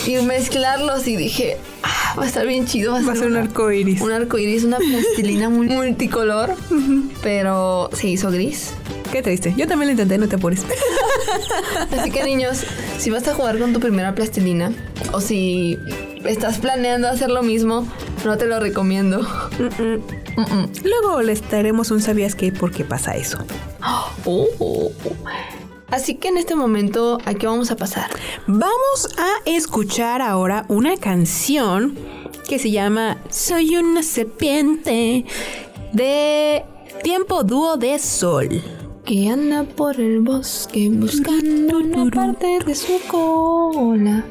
y 0.06 0.18
mezclarlos 0.18 1.08
y 1.08 1.16
dije, 1.16 1.58
ah, 1.84 2.16
va 2.18 2.24
a 2.24 2.28
estar 2.28 2.46
bien 2.46 2.66
chido. 2.66 2.94
Va 2.94 3.14
a, 3.14 3.16
ser 3.16 3.28
un 3.28 3.38
arco 3.38 3.72
iris. 3.72 4.02
Un 4.02 4.12
arco 4.12 4.38
iris, 4.38 4.64
una 4.64 4.78
plastilina 4.78 5.50
multicolor, 5.50 6.56
pero 7.24 7.90
se 7.94 8.08
hizo 8.08 8.32
gris. 8.32 8.74
Qué 9.12 9.22
triste. 9.22 9.54
Yo 9.58 9.68
también 9.68 9.88
lo 9.88 9.92
intenté, 9.92 10.18
no 10.18 10.28
te 10.28 10.36
apures. 10.36 10.64
Así 11.98 12.12
que 12.12 12.24
niños, 12.24 12.64
si 12.98 13.10
vas 13.10 13.28
a 13.28 13.34
jugar 13.34 13.58
con 13.60 13.74
tu 13.74 13.80
primera 13.80 14.14
plastilina 14.14 14.72
o 15.12 15.22
si 15.22 15.80
estás 16.26 16.58
planeando 16.58 17.08
hacer 17.08 17.30
lo 17.30 17.44
mismo, 17.44 17.88
no 18.26 18.38
te 18.38 18.46
lo 18.46 18.60
recomiendo. 18.60 19.26
Luego 20.84 21.22
les 21.22 21.42
traeremos 21.42 21.92
un 21.92 22.02
sabías 22.02 22.36
qué 22.36 22.52
por 22.52 22.72
qué 22.72 22.84
pasa 22.84 23.16
eso. 23.16 23.38
Oh. 24.28 24.92
Así 25.92 26.16
que 26.16 26.30
en 26.30 26.38
este 26.38 26.56
momento, 26.56 27.20
¿a 27.26 27.36
qué 27.36 27.46
vamos 27.46 27.70
a 27.70 27.76
pasar? 27.76 28.10
Vamos 28.48 29.10
a 29.18 29.50
escuchar 29.50 30.22
ahora 30.22 30.66
una 30.68 30.98
canción 30.98 31.96
que 32.50 32.58
se 32.58 32.72
llama 32.72 33.18
Soy 33.30 33.78
una 33.78 34.02
serpiente 34.02 35.26
de 35.94 36.66
Tiempo 37.04 37.44
Dúo 37.44 37.78
de 37.78 38.00
Sol. 38.00 38.50
Que 39.06 39.30
anda 39.30 39.64
por 39.64 40.00
el 40.00 40.22
bosque 40.22 40.90
buscando 40.90 41.78
una 41.78 42.10
parte 42.10 42.60
de 42.66 42.74
su 42.74 43.00
cola. 43.08 44.26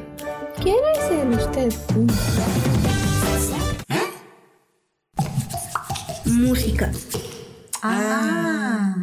¿Quién 0.61 0.77
es 0.93 1.41
usted? 1.41 1.73
Música. 6.25 6.91
Ah. 7.83 8.95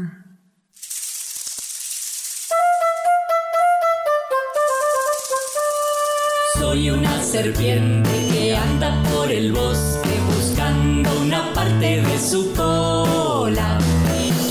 Soy 6.59 6.91
una 6.91 7.23
serpiente 7.23 8.11
que 8.33 8.57
anda 8.57 9.01
por 9.14 9.31
el 9.31 9.53
bosque 9.53 10.11
buscando 10.35 11.11
una 11.20 11.53
parte 11.55 12.03
de 12.03 12.18
su 12.18 12.53
cola. 12.55 13.79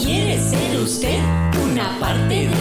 ¿Quieres 0.03 0.49
ser 0.51 0.79
usted 0.79 1.19
una 1.61 1.99
parte 1.99 2.47
de 2.47 2.60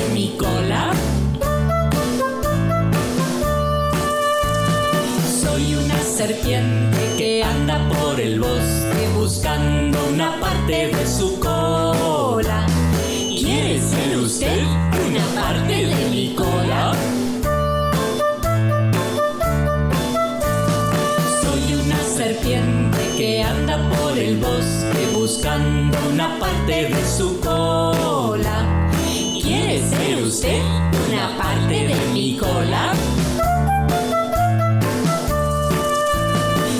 de 10.70 11.04
su 11.04 11.40
cola. 11.40 12.64
¿Quiere 13.28 13.80
ser 13.80 14.16
usted 14.18 14.62
una 15.04 15.42
parte 15.42 15.86
de 15.86 16.08
mi 16.10 16.32
cola? 16.36 16.92
Soy 21.42 21.74
una 21.74 22.00
serpiente 22.04 22.98
que 23.16 23.42
anda 23.42 23.78
por 23.90 24.16
el 24.16 24.36
bosque 24.36 25.08
buscando 25.12 25.98
una 26.08 26.38
parte 26.38 26.88
de 26.88 27.04
su 27.18 27.40
cola. 27.40 28.86
¿Quiere 29.42 29.80
ser 29.80 30.22
usted 30.22 30.62
una 31.08 31.36
parte 31.36 31.88
de 31.88 31.96
mi 32.12 32.36
cola? 32.36 32.94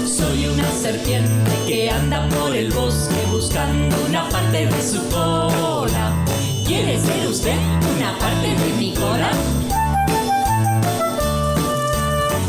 Soy 0.06 0.46
una 0.46 0.70
serpiente 0.70 1.50
que 1.66 1.90
anda 1.90 2.28
por 2.28 2.54
el 2.54 2.70
bosque 2.72 3.19
buscando 3.50 3.96
una 4.08 4.28
parte 4.28 4.66
de 4.66 4.82
su 4.82 5.08
cola. 5.08 6.12
¿Quiere 6.64 7.00
ser 7.00 7.26
usted 7.26 7.56
una 7.96 8.16
parte 8.16 8.46
de 8.46 8.72
mi 8.78 8.94
cola? 8.94 9.32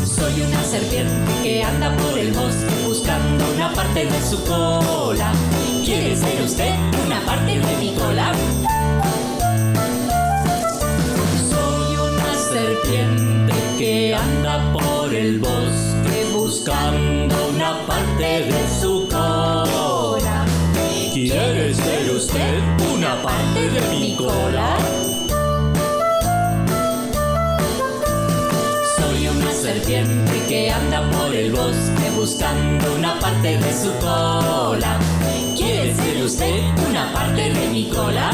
Soy 0.04 0.42
una 0.42 0.62
serpiente 0.62 1.32
que 1.42 1.64
anda 1.64 1.96
por 1.96 2.16
el 2.16 2.32
bosque 2.32 2.72
buscando 2.86 3.44
una 3.52 3.72
parte 3.72 4.04
de 4.04 4.22
su 4.22 4.44
cola. 4.44 5.32
¿Quiere 5.84 6.16
ser 6.16 6.40
usted 6.40 6.70
una 7.04 7.20
parte 7.26 7.58
de 7.58 7.76
mi 7.78 7.94
cola? 7.94 8.32
Soy 11.50 11.96
una 11.96 12.34
serpiente 12.36 13.54
que 13.76 14.14
anda 14.14 14.72
por 14.72 15.12
el 15.12 15.40
bosque 15.40 16.26
buscando 16.32 17.48
una 17.48 17.84
parte 17.88 18.44
de 18.44 18.80
su 18.80 18.90
cola. 18.90 19.01
¿Quiere 21.32 21.72
ser 21.72 22.10
usted 22.10 22.60
una 22.94 23.22
parte 23.22 23.70
de 23.70 23.80
mi 23.88 24.14
cola? 24.16 24.76
Soy 28.98 29.28
una 29.28 29.50
serpiente 29.50 30.42
que 30.46 30.70
anda 30.70 31.10
por 31.10 31.34
el 31.34 31.50
bosque 31.50 32.10
buscando 32.14 32.96
una 32.96 33.18
parte 33.18 33.56
de 33.56 33.72
su 33.72 33.90
cola. 33.94 34.98
¿Quiere 35.56 35.94
ser 35.94 36.22
usted 36.22 36.60
una 36.90 37.10
parte 37.14 37.50
de 37.50 37.66
mi 37.68 37.88
cola? 37.88 38.30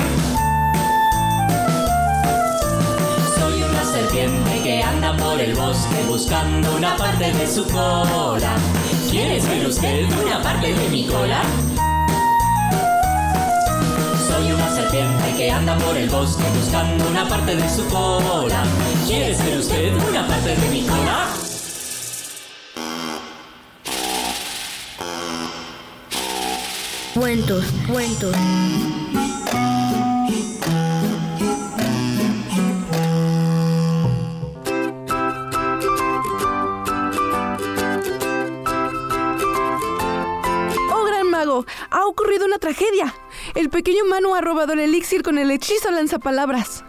Soy 3.38 3.62
una 3.62 3.84
serpiente 3.84 4.60
que 4.64 4.82
anda 4.82 5.16
por 5.16 5.40
el 5.40 5.54
bosque 5.54 6.02
buscando 6.08 6.74
una 6.74 6.96
parte 6.96 7.32
de 7.32 7.46
su 7.46 7.64
cola. 7.66 8.56
¿Quiere 9.08 9.40
ser 9.40 9.68
usted 9.68 10.04
una 10.20 10.42
parte 10.42 10.74
de 10.74 10.88
mi 10.88 11.06
cola? 11.06 11.42
Soy 14.38 14.52
una 14.52 14.70
serpiente 14.72 15.34
que 15.36 15.50
anda 15.50 15.76
por 15.78 15.96
el 15.96 16.08
bosque 16.08 16.44
buscando 16.54 17.08
una 17.08 17.28
parte 17.28 17.56
de 17.56 17.68
su 17.68 17.84
cola. 17.88 18.62
¿Quiere 19.04 19.34
ser 19.34 19.58
usted 19.58 19.92
una 20.08 20.28
parte 20.28 20.54
de 20.54 20.68
mi 20.68 20.86
cola? 20.86 21.26
Cuentos, 27.14 27.64
cuentos. 27.90 28.36
¡Oh, 40.92 41.04
gran 41.06 41.28
mago! 41.28 41.66
Ha 41.90 42.06
ocurrido 42.06 42.46
una 42.46 42.58
tragedia. 42.58 43.12
El 43.54 43.70
pequeño 43.70 44.04
Manu 44.08 44.34
ha 44.34 44.40
robado 44.40 44.72
el 44.72 44.80
elixir 44.80 45.22
con 45.22 45.38
el 45.38 45.50
hechizo 45.50 45.90
lanzapalabras. 45.90 46.84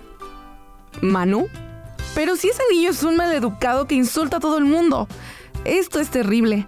¿Manu? 1.01 1.47
Pero 2.15 2.35
si 2.35 2.49
ese 2.49 2.63
niño 2.71 2.91
es 2.91 3.03
un 3.03 3.15
maleducado 3.15 3.87
que 3.87 3.95
insulta 3.95 4.37
a 4.37 4.39
todo 4.39 4.57
el 4.57 4.65
mundo. 4.65 5.07
Esto 5.65 5.99
es 5.99 6.09
terrible. 6.09 6.67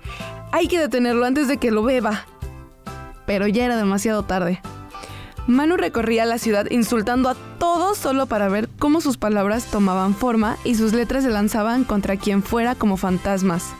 Hay 0.51 0.67
que 0.67 0.79
detenerlo 0.79 1.25
antes 1.25 1.47
de 1.47 1.57
que 1.57 1.71
lo 1.71 1.83
beba. 1.83 2.25
Pero 3.25 3.47
ya 3.47 3.65
era 3.65 3.77
demasiado 3.77 4.23
tarde. 4.23 4.61
Manu 5.47 5.75
recorría 5.75 6.25
la 6.25 6.37
ciudad 6.37 6.69
insultando 6.69 7.29
a 7.29 7.35
todos 7.57 7.97
solo 7.97 8.27
para 8.27 8.47
ver 8.47 8.69
cómo 8.79 9.01
sus 9.01 9.17
palabras 9.17 9.65
tomaban 9.65 10.13
forma 10.13 10.57
y 10.63 10.75
sus 10.75 10.93
letras 10.93 11.23
se 11.23 11.29
lanzaban 11.29 11.83
contra 11.83 12.17
quien 12.17 12.43
fuera 12.43 12.75
como 12.75 12.95
fantasmas, 12.95 13.73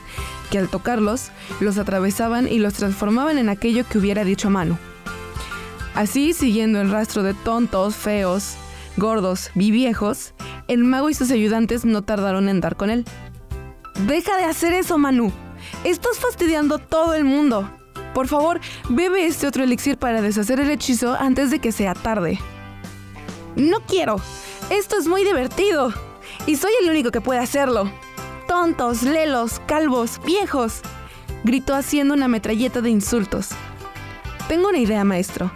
que 0.50 0.58
al 0.58 0.70
tocarlos 0.70 1.30
los 1.60 1.78
atravesaban 1.78 2.48
y 2.48 2.58
los 2.58 2.74
transformaban 2.74 3.38
en 3.38 3.50
aquello 3.50 3.86
que 3.88 4.00
hubiera 4.00 4.24
dicho 4.24 4.50
Manu. 4.50 4.78
Así, 5.96 6.34
siguiendo 6.34 6.80
el 6.80 6.90
rastro 6.90 7.22
de 7.22 7.34
tontos, 7.34 7.96
feos, 7.96 8.56
gordos 8.98 9.52
y 9.56 9.72
viejos, 9.72 10.34
el 10.68 10.84
mago 10.84 11.10
y 11.10 11.14
sus 11.14 11.32
ayudantes 11.32 11.84
no 11.84 12.02
tardaron 12.02 12.48
en 12.48 12.62
dar 12.62 12.78
con 12.78 12.90
él. 12.90 13.06
¡Deja 14.08 14.38
de 14.38 14.46
hacer 14.46 14.74
eso, 14.74 14.98
Manu! 14.98 15.32
Estás 15.84 16.18
fastidiando 16.20 16.76
a 16.76 16.80
todo 16.80 17.14
el 17.14 17.24
mundo. 17.24 17.70
Por 18.14 18.28
favor, 18.28 18.60
bebe 18.90 19.26
este 19.26 19.48
otro 19.48 19.64
elixir 19.64 19.98
para 19.98 20.22
deshacer 20.22 20.60
el 20.60 20.70
hechizo 20.70 21.16
antes 21.20 21.52
de 21.52 21.60
que 21.60 21.72
sea 21.72 21.94
tarde. 21.94 22.40
No 23.56 23.82
quiero. 23.82 24.16
Esto 24.70 24.98
es 24.98 25.08
muy 25.08 25.24
divertido. 25.24 25.94
Y 26.46 26.56
soy 26.56 26.72
el 26.82 26.90
único 26.90 27.12
que 27.12 27.22
puede 27.22 27.40
hacerlo. 27.42 27.92
Tontos, 28.48 29.04
lelos, 29.04 29.62
calvos, 29.66 30.20
viejos. 30.26 30.82
Gritó 31.44 31.76
haciendo 31.76 32.14
una 32.14 32.28
metralleta 32.28 32.82
de 32.82 32.90
insultos. 32.90 33.50
Tengo 34.48 34.70
una 34.70 34.80
idea, 34.80 35.04
maestro, 35.04 35.52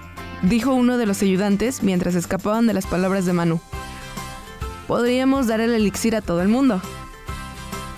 dijo 0.48 0.74
uno 0.74 0.98
de 0.98 1.06
los 1.06 1.22
ayudantes 1.22 1.84
mientras 1.84 2.16
escapaban 2.16 2.68
de 2.68 2.74
las 2.74 2.86
palabras 2.86 3.26
de 3.26 3.34
Manu. 3.34 3.60
Podríamos 4.88 5.48
dar 5.48 5.62
el 5.62 5.74
elixir 5.74 6.16
a 6.16 6.22
todo 6.22 6.42
el 6.42 6.48
mundo. 6.48 6.82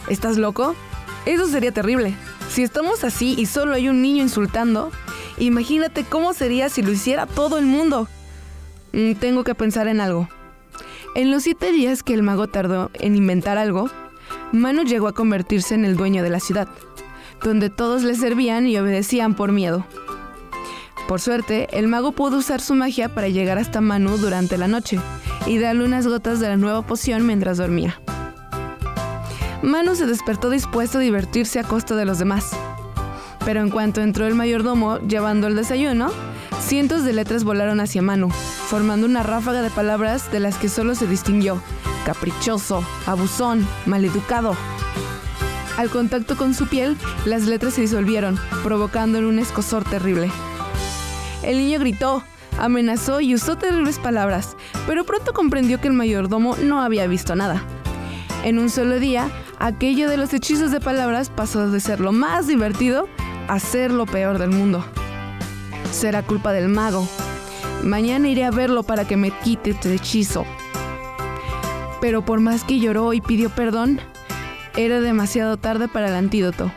¿Estás 0.10 0.38
loco? 0.38 0.76
Eso 1.26 1.48
sería 1.48 1.74
terrible. 1.74 2.16
Si 2.50 2.64
estamos 2.64 3.04
así 3.04 3.36
y 3.38 3.46
solo 3.46 3.74
hay 3.74 3.90
un 3.90 4.02
niño 4.02 4.24
insultando, 4.24 4.92
imagínate 5.38 6.06
cómo 6.06 6.34
sería 6.34 6.70
si 6.70 6.82
lo 6.82 6.92
hiciera 6.92 7.26
todo 7.26 7.58
el 7.58 7.66
mundo. 7.66 8.08
Mm, 8.94 9.14
tengo 9.14 9.44
que 9.44 9.54
pensar 9.54 9.88
en 9.88 10.00
algo. 10.00 10.30
En 11.16 11.32
los 11.32 11.44
siete 11.44 11.72
días 11.72 12.04
que 12.04 12.14
el 12.14 12.24
mago 12.24 12.48
tardó 12.48 12.90
en 12.94 13.16
inventar 13.16 13.58
algo, 13.58 13.90
Manu 14.54 14.84
llegó 14.84 15.08
a 15.08 15.14
convertirse 15.14 15.76
en 15.76 15.84
el 15.84 15.98
dueño 15.98 16.24
de 16.24 16.30
la 16.30 16.40
ciudad, 16.40 16.70
donde 17.44 17.70
todos 17.70 18.04
le 18.04 18.16
servían 18.16 18.68
y 18.68 18.78
obedecían 18.78 19.36
por 19.36 19.52
miedo. 19.52 19.86
Por 21.08 21.22
suerte, 21.22 21.68
el 21.72 21.88
mago 21.88 22.12
pudo 22.12 22.38
usar 22.38 22.62
su 22.62 22.76
magia 22.76 23.10
para 23.10 23.30
llegar 23.30 23.58
hasta 23.58 23.82
Manu 23.82 24.18
durante 24.18 24.58
la 24.58 24.68
noche 24.68 25.00
y 25.46 25.58
darle 25.58 25.86
unas 25.86 26.06
gotas 26.06 26.40
de 26.40 26.50
la 26.50 26.58
nueva 26.58 26.82
poción 26.82 27.26
mientras 27.26 27.58
dormía. 27.58 28.00
Manu 29.62 29.96
se 29.96 30.06
despertó 30.06 30.50
dispuesto 30.50 30.98
a 30.98 31.02
divertirse 31.02 31.60
a 31.60 31.64
costa 31.64 31.96
de 31.96 32.06
los 32.06 32.20
demás. 32.20 32.52
Pero 33.46 33.62
en 33.62 33.70
cuanto 33.70 34.02
entró 34.02 34.28
el 34.28 34.36
mayordomo 34.36 35.00
llevando 35.00 35.48
el 35.48 35.56
desayuno, 35.56 36.10
cientos 36.60 37.04
de 37.04 37.14
letras 37.14 37.44
volaron 37.44 37.80
hacia 37.80 38.02
Manu, 38.02 38.30
formando 38.30 39.08
una 39.08 39.24
ráfaga 39.24 39.62
de 39.62 39.70
palabras 39.70 40.32
de 40.32 40.42
las 40.42 40.58
que 40.58 40.68
solo 40.68 40.96
se 40.96 41.08
distinguió 41.08 41.62
caprichoso, 42.08 42.86
abusón, 43.06 43.68
maleducado. 43.86 44.56
Al 45.76 45.90
contacto 45.90 46.38
con 46.38 46.54
su 46.54 46.68
piel, 46.68 46.96
las 47.26 47.44
letras 47.44 47.74
se 47.74 47.82
disolvieron, 47.82 48.40
provocando 48.64 49.20
un 49.20 49.40
escosor 49.40 49.84
terrible. 49.84 50.32
El 51.44 51.58
niño 51.58 51.80
gritó, 51.80 52.24
amenazó 52.60 53.22
y 53.22 53.36
usó 53.36 53.58
terribles 53.58 54.00
palabras, 54.00 54.56
pero 54.86 55.06
pronto 55.06 55.34
comprendió 55.34 55.80
que 55.80 55.88
el 55.88 55.94
mayordomo 55.94 56.56
no 56.58 56.82
había 56.82 57.08
visto 57.08 57.36
nada. 57.36 57.64
En 58.44 58.60
un 58.60 58.70
solo 58.70 59.00
día, 59.00 59.30
aquello 59.60 60.10
de 60.10 60.18
los 60.18 60.34
hechizos 60.34 60.72
de 60.72 60.80
palabras 60.80 61.30
pasó 61.30 61.70
de 61.70 61.80
ser 61.80 62.00
lo 62.00 62.12
más 62.12 62.48
divertido 62.48 63.08
a 63.48 63.60
ser 63.60 63.92
lo 63.92 64.06
peor 64.06 64.38
del 64.38 64.52
mundo. 64.52 64.86
Será 65.92 66.24
culpa 66.24 66.52
del 66.52 66.68
mago. 66.68 67.08
Mañana 67.84 68.28
iré 68.28 68.44
a 68.44 68.52
verlo 68.52 68.84
para 68.84 69.06
que 69.06 69.18
me 69.18 69.32
quite 69.32 69.72
este 69.72 69.94
hechizo. 69.94 70.46
Pero 72.02 72.24
por 72.24 72.40
más 72.40 72.64
que 72.64 72.80
lloró 72.80 73.14
y 73.14 73.22
pidió 73.22 73.50
perdón, 73.50 74.00
era 74.76 75.02
demasiado 75.02 75.58
tarde 75.58 75.88
para 75.88 76.10
el 76.10 76.16
antídoto. 76.16 76.72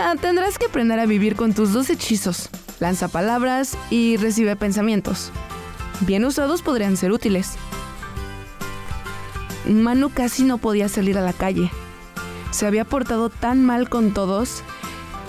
Ah, 0.00 0.14
tendrás 0.20 0.58
que 0.58 0.66
aprender 0.66 0.98
a 0.98 1.06
vivir 1.06 1.36
con 1.36 1.52
tus 1.52 1.72
dos 1.72 1.90
hechizos. 1.90 2.48
Lanza 2.80 3.08
palabras 3.08 3.76
y 3.90 4.16
recibe 4.16 4.56
pensamientos. 4.56 5.30
Bien 6.00 6.24
usados 6.24 6.62
podrían 6.62 6.96
ser 6.96 7.12
útiles. 7.12 7.52
Manu 9.66 10.10
casi 10.10 10.44
no 10.44 10.58
podía 10.58 10.88
salir 10.88 11.16
a 11.16 11.22
la 11.22 11.32
calle. 11.32 11.70
Se 12.50 12.66
había 12.66 12.84
portado 12.84 13.30
tan 13.30 13.64
mal 13.64 13.88
con 13.88 14.12
todos 14.12 14.62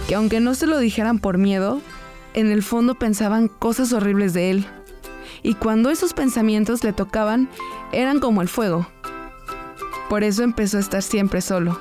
que 0.08 0.16
aunque 0.16 0.40
no 0.40 0.56
se 0.56 0.68
lo 0.68 0.78
dijeran 0.78 1.20
por 1.20 1.38
miedo, 1.38 1.82
en 2.34 2.52
el 2.52 2.64
fondo 2.64 2.96
pensaban 2.96 3.48
cosas 3.48 3.94
horribles 3.94 4.34
de 4.34 4.52
él. 4.52 4.68
y 5.44 5.54
cuando 5.54 5.92
esos 5.92 6.14
pensamientos 6.14 6.84
le 6.84 6.92
tocaban, 6.92 7.50
eran 7.92 8.20
como 8.20 8.42
el 8.42 8.48
fuego. 8.48 8.88
Por 10.10 10.24
eso 10.24 10.42
empezó 10.42 10.78
a 10.78 10.80
estar 10.80 11.04
siempre 11.04 11.40
solo. 11.42 11.80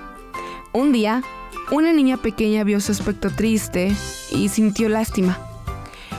Un 0.72 0.92
día, 0.92 1.22
una 1.70 1.92
niña 1.92 2.18
pequeña 2.18 2.62
vio 2.62 2.78
su 2.80 2.92
aspecto 2.92 3.30
triste 3.30 3.96
y 4.30 4.50
sintió 4.50 4.90
lástima. 4.90 5.38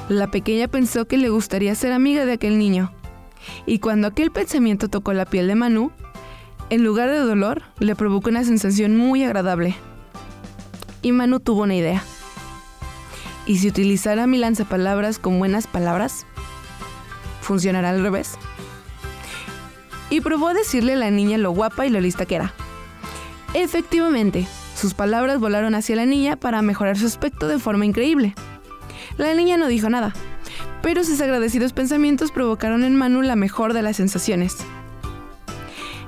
La 0.10 0.30
pequeña 0.30 0.68
pensó 0.68 1.06
que 1.06 1.18
le 1.18 1.30
gustaría 1.30 1.74
ser 1.74 1.92
amiga 1.92 2.26
de 2.26 2.34
aquel 2.34 2.60
niño. 2.60 2.92
Y 3.66 3.80
cuando 3.80 4.08
aquel 4.08 4.32
pensamiento 4.32 4.88
tocó 4.88 5.14
la 5.14 5.26
piel 5.26 5.48
de 5.48 5.56
Manu, 5.56 5.92
en 6.70 6.84
lugar 6.84 7.10
de 7.10 7.18
dolor, 7.18 7.64
le 7.80 7.96
provocó 7.96 8.30
una 8.30 8.44
sensación 8.44 8.96
muy 8.98 9.24
agradable. 9.24 9.76
Y 11.02 11.12
Manu 11.12 11.40
tuvo 11.40 11.64
una 11.64 11.76
idea. 11.76 12.04
¿Y 13.48 13.58
si 13.58 13.68
utilizara 13.68 14.28
mi 14.28 14.38
lanzapalabras 14.38 15.18
con 15.18 15.40
buenas 15.40 15.66
palabras? 15.66 16.28
¿Funcionará 17.42 17.90
al 17.90 18.04
revés? 18.04 18.38
Y 20.12 20.22
probó 20.22 20.50
a 20.50 20.54
decirle 20.54 20.94
a 20.94 20.98
la 20.98 21.10
niña 21.10 21.40
lo 21.40 21.50
guapa 21.52 21.88
y 21.88 21.90
lo 21.90 22.00
lista 22.00 22.28
que 22.28 22.36
era. 22.36 22.54
Efectivamente, 23.56 24.48
sus 24.76 24.94
palabras 24.94 25.40
volaron 25.40 25.74
hacia 25.74 25.96
la 25.96 26.06
niña 26.06 26.36
para 26.36 26.62
mejorar 26.62 26.98
su 26.98 27.08
aspecto 27.08 27.48
de 27.48 27.58
forma 27.58 27.86
increíble. 27.86 28.36
La 29.18 29.34
niña 29.34 29.58
no 29.58 29.68
dijo 29.68 29.90
nada, 29.90 30.14
pero 30.82 31.04
sus 31.04 31.22
agradecidos 31.22 31.74
pensamientos 31.74 32.32
provocaron 32.32 32.84
en 32.84 32.96
Manu 32.96 33.22
la 33.22 33.36
mejor 33.36 33.74
de 33.74 33.82
las 33.82 33.96
sensaciones. 33.96 34.58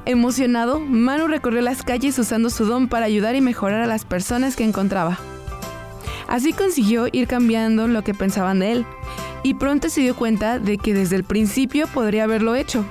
Emocionado, 0.06 0.80
Manu 0.80 1.28
recorrió 1.28 1.62
las 1.62 1.84
calles 1.84 2.18
usando 2.20 2.50
su 2.50 2.66
don 2.66 2.88
para 2.88 3.06
ayudar 3.06 3.36
y 3.36 3.42
mejorar 3.42 3.82
a 3.82 3.88
las 3.88 4.06
personas 4.06 4.56
que 4.56 4.64
encontraba. 4.64 5.18
Así 6.28 6.54
consiguió 6.54 7.08
ir 7.12 7.28
cambiando 7.28 7.88
lo 7.88 8.04
que 8.04 8.14
pensaban 8.14 8.60
de 8.60 8.74
él, 8.74 8.86
y 9.44 9.54
pronto 9.54 9.90
se 9.90 10.02
dio 10.02 10.16
cuenta 10.16 10.60
de 10.60 10.78
que 10.78 10.94
desde 10.94 11.16
el 11.16 11.24
principio 11.24 11.88
podría 11.88 12.26
haberlo 12.26 12.56
hecho. 12.56 12.86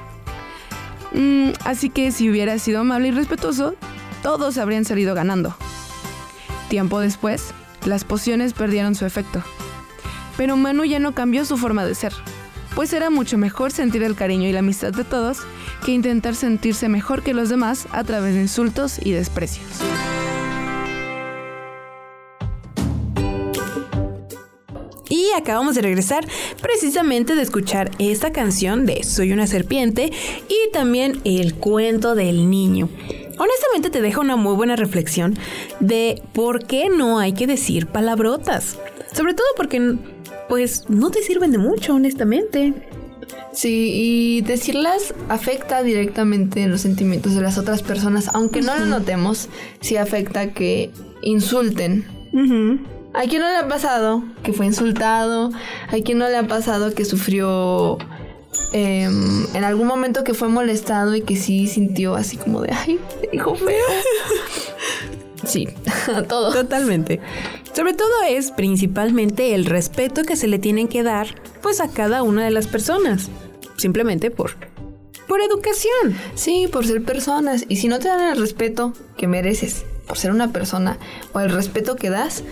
Mm, 1.12 1.50
así 1.64 1.90
que 1.90 2.10
si 2.10 2.30
hubiera 2.30 2.58
sido 2.58 2.80
amable 2.80 3.08
y 3.08 3.10
respetuoso, 3.12 3.74
todos 4.22 4.58
habrían 4.58 4.84
salido 4.84 5.14
ganando. 5.14 5.54
Tiempo 6.68 7.00
después, 7.00 7.52
las 7.84 8.04
pociones 8.04 8.54
perdieron 8.54 8.94
su 8.94 9.06
efecto. 9.06 9.42
Pero 10.36 10.56
Manu 10.56 10.84
ya 10.84 10.98
no 10.98 11.14
cambió 11.14 11.44
su 11.44 11.56
forma 11.56 11.84
de 11.84 11.94
ser, 11.94 12.12
pues 12.74 12.92
era 12.92 13.08
mucho 13.10 13.38
mejor 13.38 13.72
sentir 13.72 14.02
el 14.02 14.14
cariño 14.14 14.48
y 14.48 14.52
la 14.52 14.58
amistad 14.58 14.92
de 14.92 15.04
todos 15.04 15.38
que 15.84 15.92
intentar 15.92 16.34
sentirse 16.34 16.88
mejor 16.88 17.22
que 17.22 17.32
los 17.32 17.48
demás 17.48 17.88
a 17.92 18.04
través 18.04 18.34
de 18.34 18.42
insultos 18.42 18.98
y 19.02 19.12
desprecios. 19.12 19.66
Y 25.08 25.30
acabamos 25.36 25.76
de 25.76 25.82
regresar 25.82 26.26
precisamente 26.60 27.34
de 27.34 27.42
escuchar 27.42 27.90
esta 27.98 28.32
canción 28.32 28.84
de 28.86 29.04
Soy 29.04 29.32
una 29.32 29.46
serpiente 29.46 30.12
y 30.48 30.72
también 30.72 31.20
el 31.24 31.54
cuento 31.54 32.14
del 32.14 32.50
niño. 32.50 32.88
Honestamente 33.38 33.90
te 33.90 34.02
deja 34.02 34.20
una 34.20 34.36
muy 34.36 34.54
buena 34.54 34.76
reflexión 34.76 35.38
de 35.80 36.22
por 36.32 36.66
qué 36.66 36.88
no 36.88 37.18
hay 37.18 37.32
que 37.32 37.46
decir 37.46 37.86
palabrotas. 37.86 38.78
Sobre 39.12 39.34
todo 39.34 39.46
porque 39.56 39.96
pues 40.48 40.88
no 40.88 41.10
te 41.10 41.22
sirven 41.22 41.52
de 41.52 41.58
mucho, 41.58 41.94
honestamente. 41.94 42.74
Sí, 43.52 43.90
y 43.94 44.40
decirlas 44.42 45.14
afecta 45.28 45.82
directamente 45.82 46.62
en 46.62 46.70
los 46.70 46.82
sentimientos 46.82 47.34
de 47.34 47.40
las 47.40 47.56
otras 47.58 47.82
personas, 47.82 48.30
aunque 48.34 48.60
no 48.60 48.76
lo 48.76 48.86
notemos, 48.86 49.48
sí 49.80 49.96
afecta 49.96 50.52
que 50.52 50.90
insulten. 51.22 52.06
¿A 53.14 53.22
quién 53.22 53.40
no 53.40 53.48
le 53.48 53.56
ha 53.56 53.66
pasado 53.66 54.22
que 54.42 54.52
fue 54.52 54.66
insultado? 54.66 55.50
¿A 55.88 55.96
quién 56.04 56.18
no 56.18 56.28
le 56.28 56.36
ha 56.36 56.46
pasado 56.46 56.94
que 56.94 57.06
sufrió 57.06 57.96
em, 58.74 59.46
en 59.54 59.64
algún 59.64 59.86
momento 59.86 60.22
que 60.22 60.34
fue 60.34 60.48
molestado 60.48 61.14
y 61.16 61.22
que 61.22 61.36
sí 61.36 61.66
sintió 61.66 62.14
así 62.14 62.36
como 62.36 62.60
de, 62.60 62.72
ay, 62.72 63.00
hijo 63.32 63.54
feo? 63.54 63.86
sí, 65.46 65.68
todo. 66.28 66.52
Totalmente. 66.52 67.20
Sobre 67.72 67.92
todo 67.94 68.10
es 68.28 68.50
principalmente 68.50 69.54
el 69.54 69.66
respeto 69.66 70.22
que 70.22 70.36
se 70.36 70.48
le 70.48 70.58
tienen 70.58 70.88
que 70.88 71.02
dar 71.02 71.28
pues 71.62 71.80
a 71.80 71.88
cada 71.88 72.22
una 72.22 72.44
de 72.44 72.50
las 72.50 72.66
personas. 72.66 73.28
Simplemente 73.76 74.30
por 74.30 74.52
por 75.26 75.40
educación. 75.40 76.16
Sí, 76.34 76.68
por 76.70 76.86
ser 76.86 77.02
personas. 77.02 77.64
Y 77.68 77.76
si 77.76 77.88
no 77.88 77.98
te 77.98 78.08
dan 78.08 78.32
el 78.32 78.38
respeto 78.38 78.92
que 79.16 79.26
mereces 79.26 79.84
por 80.06 80.18
ser 80.18 80.30
una 80.30 80.52
persona 80.52 80.98
o 81.32 81.40
el 81.40 81.50
respeto 81.50 81.96
que 81.96 82.10
das, 82.10 82.44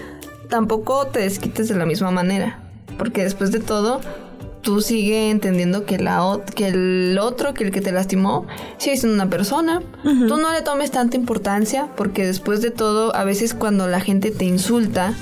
tampoco 0.49 1.07
te 1.07 1.21
desquites 1.21 1.69
de 1.69 1.77
la 1.77 1.87
misma 1.87 2.11
manera. 2.11 2.61
Porque 2.99 3.23
después 3.23 3.53
de 3.53 3.61
todo, 3.61 4.01
tú 4.65 4.81
sigue 4.81 5.31
entendiendo 5.31 5.85
que, 5.85 5.99
la, 5.99 6.41
que 6.57 6.69
el 6.69 7.19
otro, 7.21 7.55
que 7.55 7.65
el 7.65 7.71
que 7.71 7.81
te 7.81 7.93
lastimó, 7.93 8.47
sigue 8.79 8.97
siendo 8.97 9.15
una 9.15 9.31
persona. 9.31 9.83
Tú 10.03 10.37
no 10.39 10.53
le 10.53 10.63
tomes 10.63 10.91
tanta 10.91 11.17
importancia 11.17 11.89
porque 11.97 12.27
después 12.27 12.63
de 12.63 12.71
todo, 12.71 13.15
a 13.15 13.25
veces 13.25 13.55
cuando 13.55 13.87
la 13.87 14.01
gente 14.01 14.33
te 14.33 14.47
insulta, 14.47 15.15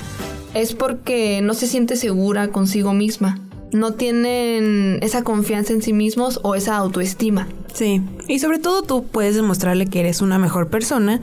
es 0.54 0.74
porque 0.74 1.40
no 1.42 1.52
se 1.54 1.66
siente 1.66 1.96
segura 1.96 2.48
consigo 2.48 2.94
misma. 2.94 3.38
No 3.72 3.94
tienen 3.94 4.98
esa 5.02 5.24
confianza 5.24 5.72
en 5.72 5.82
sí 5.82 5.92
mismos 5.92 6.40
o 6.42 6.54
esa 6.54 6.76
autoestima. 6.76 7.48
Sí, 7.74 8.02
y 8.28 8.38
sobre 8.38 8.58
todo 8.58 8.82
tú 8.82 9.04
puedes 9.04 9.34
demostrarle 9.34 9.86
que 9.86 10.00
eres 10.00 10.20
una 10.20 10.38
mejor 10.38 10.68
persona, 10.68 11.20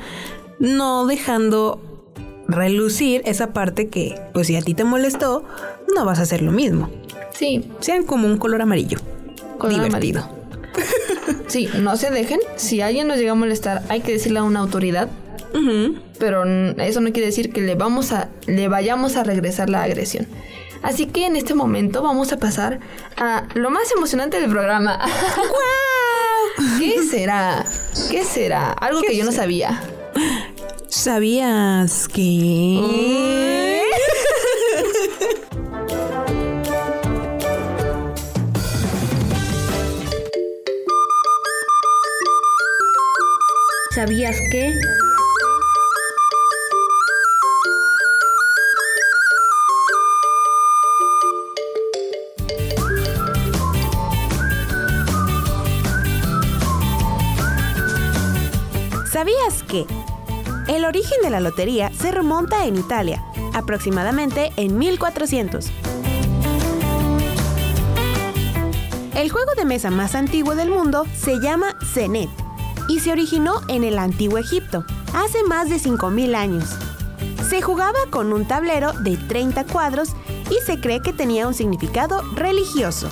no 0.59 1.05
dejando 1.05 1.79
relucir 2.47 3.21
esa 3.25 3.53
parte 3.53 3.87
que, 3.87 4.19
pues 4.33 4.47
si 4.47 4.55
a 4.55 4.61
ti 4.61 4.73
te 4.73 4.83
molestó, 4.83 5.43
no 5.95 6.05
vas 6.05 6.19
a 6.19 6.23
hacer 6.23 6.41
lo 6.41 6.51
mismo. 6.51 6.89
Sí. 7.33 7.71
Sean 7.79 8.03
como 8.03 8.27
un 8.27 8.37
color 8.37 8.61
amarillo. 8.61 8.97
Color 9.57 9.83
divertido. 9.83 10.29
Sí, 11.47 11.67
no 11.79 11.97
se 11.97 12.11
dejen. 12.11 12.39
Si 12.57 12.79
alguien 12.81 13.07
nos 13.07 13.17
llega 13.17 13.31
a 13.31 13.35
molestar, 13.35 13.81
hay 13.89 14.01
que 14.01 14.11
decirle 14.11 14.37
a 14.37 14.43
una 14.43 14.59
autoridad. 14.59 15.09
Pero 16.19 16.43
eso 16.77 17.01
no 17.01 17.11
quiere 17.11 17.25
decir 17.25 17.51
que 17.51 17.61
le 17.61 17.73
vamos 17.73 18.11
a, 18.11 18.29
le 18.45 18.67
vayamos 18.67 19.15
a 19.15 19.23
regresar 19.23 19.67
la 19.67 19.81
agresión. 19.81 20.27
Así 20.83 21.07
que 21.07 21.25
en 21.25 21.35
este 21.35 21.55
momento 21.55 22.03
vamos 22.03 22.31
a 22.31 22.37
pasar 22.37 22.79
a 23.17 23.47
lo 23.55 23.71
más 23.71 23.91
emocionante 23.91 24.39
del 24.39 24.49
programa. 24.49 24.99
¿Qué 26.79 27.01
será? 27.03 27.65
¿Qué 28.11 28.23
será? 28.23 28.71
Algo 28.71 29.01
que 29.01 29.17
yo 29.17 29.25
no 29.25 29.31
sabía. 29.31 29.81
¿Sabías 30.87 32.07
que...? 32.07 33.48
¿Sabías 43.99 44.37
que? 44.49 44.73
¿Sabías 59.11 59.63
que? 59.67 59.85
El 60.69 60.85
origen 60.85 61.17
de 61.21 61.29
la 61.29 61.41
lotería 61.41 61.91
se 61.91 62.11
remonta 62.11 62.65
en 62.67 62.77
Italia, 62.77 63.21
aproximadamente 63.53 64.53
en 64.55 64.77
1400. 64.77 65.69
El 69.13 69.29
juego 69.29 69.55
de 69.57 69.65
mesa 69.65 69.91
más 69.91 70.15
antiguo 70.15 70.55
del 70.55 70.69
mundo 70.69 71.05
se 71.13 71.41
llama 71.41 71.75
Zenet 71.83 72.29
y 72.89 72.99
se 72.99 73.11
originó 73.11 73.61
en 73.69 73.85
el 73.85 73.97
antiguo 73.97 74.39
Egipto, 74.39 74.83
hace 75.13 75.43
más 75.43 75.69
de 75.69 75.77
5.000 75.77 76.35
años. 76.35 76.65
Se 77.47 77.61
jugaba 77.61 77.99
con 78.09 78.33
un 78.33 78.45
tablero 78.45 78.91
de 78.93 79.15
30 79.15 79.63
cuadros 79.65 80.09
y 80.49 80.55
se 80.65 80.81
cree 80.81 80.99
que 80.99 81.13
tenía 81.13 81.47
un 81.47 81.53
significado 81.53 82.21
religioso. 82.33 83.09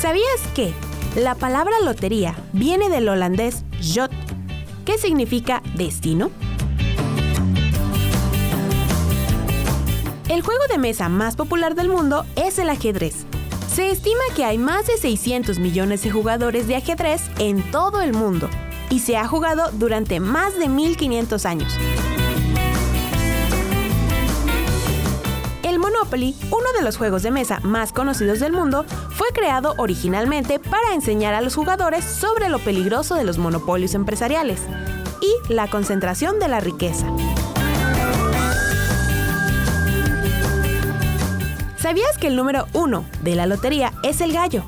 ¿Sabías 0.00 0.40
que 0.54 0.72
la 1.16 1.34
palabra 1.34 1.74
lotería 1.84 2.36
viene 2.52 2.88
del 2.88 3.08
holandés 3.08 3.64
jot, 3.82 4.12
que 4.84 4.96
significa 4.98 5.62
destino? 5.74 6.30
El 10.28 10.42
juego 10.42 10.62
de 10.70 10.78
mesa 10.78 11.08
más 11.08 11.34
popular 11.34 11.74
del 11.74 11.88
mundo 11.88 12.24
es 12.36 12.58
el 12.58 12.70
ajedrez. 12.70 13.26
Se 13.78 13.92
estima 13.92 14.24
que 14.34 14.44
hay 14.44 14.58
más 14.58 14.88
de 14.88 14.96
600 14.96 15.60
millones 15.60 16.02
de 16.02 16.10
jugadores 16.10 16.66
de 16.66 16.74
ajedrez 16.74 17.22
en 17.38 17.62
todo 17.70 18.00
el 18.00 18.12
mundo 18.12 18.50
y 18.90 18.98
se 18.98 19.16
ha 19.16 19.28
jugado 19.28 19.70
durante 19.70 20.18
más 20.18 20.58
de 20.58 20.68
1500 20.68 21.46
años. 21.46 21.72
El 25.62 25.78
Monopoly, 25.78 26.34
uno 26.50 26.72
de 26.76 26.82
los 26.82 26.96
juegos 26.96 27.22
de 27.22 27.30
mesa 27.30 27.60
más 27.62 27.92
conocidos 27.92 28.40
del 28.40 28.52
mundo, 28.52 28.84
fue 29.10 29.28
creado 29.32 29.76
originalmente 29.78 30.58
para 30.58 30.92
enseñar 30.92 31.34
a 31.34 31.40
los 31.40 31.54
jugadores 31.54 32.04
sobre 32.04 32.48
lo 32.48 32.58
peligroso 32.58 33.14
de 33.14 33.22
los 33.22 33.38
monopolios 33.38 33.94
empresariales 33.94 34.60
y 35.20 35.52
la 35.52 35.70
concentración 35.70 36.40
de 36.40 36.48
la 36.48 36.58
riqueza. 36.58 37.06
¿Sabías 41.88 42.18
que 42.18 42.26
el 42.26 42.36
número 42.36 42.66
1 42.74 43.02
de 43.22 43.34
la 43.34 43.46
lotería 43.46 43.94
es 44.02 44.20
el 44.20 44.34
gallo? 44.34 44.62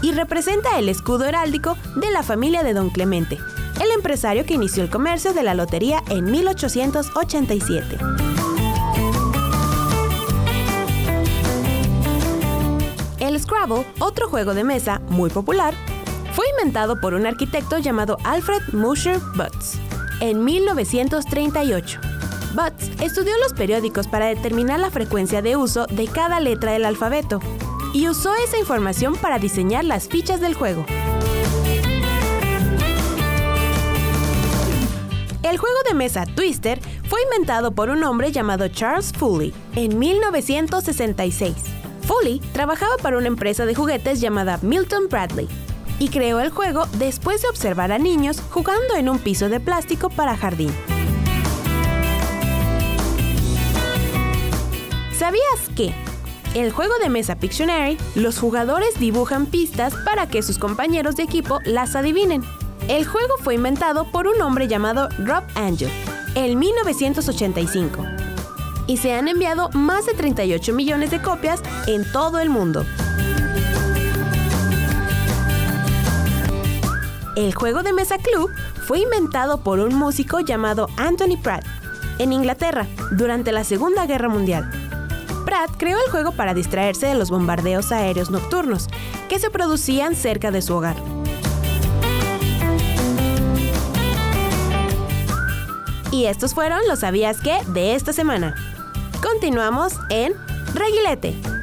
Y 0.00 0.12
representa 0.12 0.78
el 0.78 0.88
escudo 0.88 1.26
heráldico 1.26 1.76
de 1.96 2.10
la 2.10 2.22
familia 2.22 2.62
de 2.62 2.72
Don 2.72 2.88
Clemente, 2.88 3.36
el 3.78 3.90
empresario 3.90 4.46
que 4.46 4.54
inició 4.54 4.82
el 4.82 4.88
comercio 4.88 5.34
de 5.34 5.42
la 5.42 5.52
lotería 5.52 6.02
en 6.08 6.30
1887. 6.30 7.98
El 13.20 13.38
Scrabble, 13.38 13.86
otro 13.98 14.30
juego 14.30 14.54
de 14.54 14.64
mesa 14.64 15.02
muy 15.10 15.28
popular, 15.28 15.74
fue 16.32 16.46
inventado 16.56 16.98
por 17.02 17.12
un 17.12 17.26
arquitecto 17.26 17.76
llamado 17.76 18.16
Alfred 18.24 18.62
Musher 18.72 19.20
Butts 19.36 19.78
en 20.20 20.42
1938. 20.42 22.00
Butts 22.54 22.90
estudió 23.00 23.32
los 23.38 23.54
periódicos 23.54 24.06
para 24.06 24.26
determinar 24.26 24.78
la 24.78 24.90
frecuencia 24.90 25.40
de 25.40 25.56
uso 25.56 25.86
de 25.86 26.06
cada 26.06 26.38
letra 26.40 26.72
del 26.72 26.84
alfabeto 26.84 27.40
y 27.94 28.08
usó 28.08 28.34
esa 28.34 28.58
información 28.58 29.16
para 29.16 29.38
diseñar 29.38 29.84
las 29.84 30.08
fichas 30.08 30.40
del 30.40 30.54
juego. 30.54 30.84
El 35.42 35.58
juego 35.58 35.76
de 35.88 35.94
mesa 35.94 36.24
Twister 36.24 36.80
fue 37.08 37.20
inventado 37.22 37.72
por 37.72 37.90
un 37.90 38.04
hombre 38.04 38.32
llamado 38.32 38.68
Charles 38.68 39.12
Foley 39.12 39.52
en 39.74 39.98
1966. 39.98 41.54
Foley 42.02 42.40
trabajaba 42.52 42.96
para 43.02 43.18
una 43.18 43.28
empresa 43.28 43.66
de 43.66 43.74
juguetes 43.74 44.20
llamada 44.20 44.58
Milton 44.62 45.08
Bradley 45.08 45.48
y 45.98 46.08
creó 46.08 46.40
el 46.40 46.50
juego 46.50 46.86
después 46.98 47.42
de 47.42 47.48
observar 47.48 47.92
a 47.92 47.98
niños 47.98 48.42
jugando 48.50 48.96
en 48.96 49.08
un 49.08 49.18
piso 49.18 49.48
de 49.48 49.60
plástico 49.60 50.10
para 50.10 50.36
jardín. 50.36 50.72
¿Sabías 55.16 55.68
que? 55.76 55.94
El 56.54 56.70
juego 56.70 56.94
de 57.02 57.08
mesa 57.08 57.36
Pictionary, 57.36 57.96
los 58.14 58.38
jugadores 58.38 58.98
dibujan 58.98 59.46
pistas 59.46 59.94
para 60.04 60.28
que 60.28 60.42
sus 60.42 60.58
compañeros 60.58 61.16
de 61.16 61.22
equipo 61.22 61.60
las 61.64 61.96
adivinen. 61.96 62.42
El 62.88 63.06
juego 63.06 63.36
fue 63.38 63.54
inventado 63.54 64.10
por 64.10 64.26
un 64.26 64.40
hombre 64.42 64.68
llamado 64.68 65.08
Rob 65.18 65.44
Angel 65.54 65.90
en 66.34 66.58
1985 66.58 68.04
y 68.86 68.96
se 68.96 69.14
han 69.14 69.28
enviado 69.28 69.70
más 69.70 70.06
de 70.06 70.14
38 70.14 70.72
millones 70.74 71.10
de 71.10 71.22
copias 71.22 71.62
en 71.86 72.10
todo 72.10 72.38
el 72.40 72.50
mundo. 72.50 72.84
El 77.36 77.54
juego 77.54 77.82
de 77.82 77.92
mesa 77.92 78.18
Club 78.18 78.50
fue 78.86 79.00
inventado 79.00 79.62
por 79.62 79.78
un 79.78 79.94
músico 79.94 80.40
llamado 80.40 80.88
Anthony 80.98 81.40
Pratt 81.42 81.64
en 82.18 82.32
Inglaterra 82.32 82.86
durante 83.12 83.52
la 83.52 83.64
Segunda 83.64 84.06
Guerra 84.06 84.28
Mundial. 84.28 84.81
Creó 85.76 85.98
el 86.04 86.10
juego 86.10 86.32
para 86.32 86.54
distraerse 86.54 87.06
de 87.06 87.14
los 87.14 87.30
bombardeos 87.30 87.92
aéreos 87.92 88.30
nocturnos 88.30 88.88
que 89.28 89.38
se 89.38 89.50
producían 89.50 90.14
cerca 90.14 90.50
de 90.50 90.62
su 90.62 90.74
hogar. 90.74 90.96
Y 96.10 96.26
estos 96.26 96.54
fueron 96.54 96.80
los 96.88 97.00
sabías 97.00 97.40
que 97.40 97.58
de 97.68 97.94
esta 97.94 98.12
semana. 98.12 98.54
Continuamos 99.22 99.94
en 100.10 100.34
Reguilete. 100.74 101.61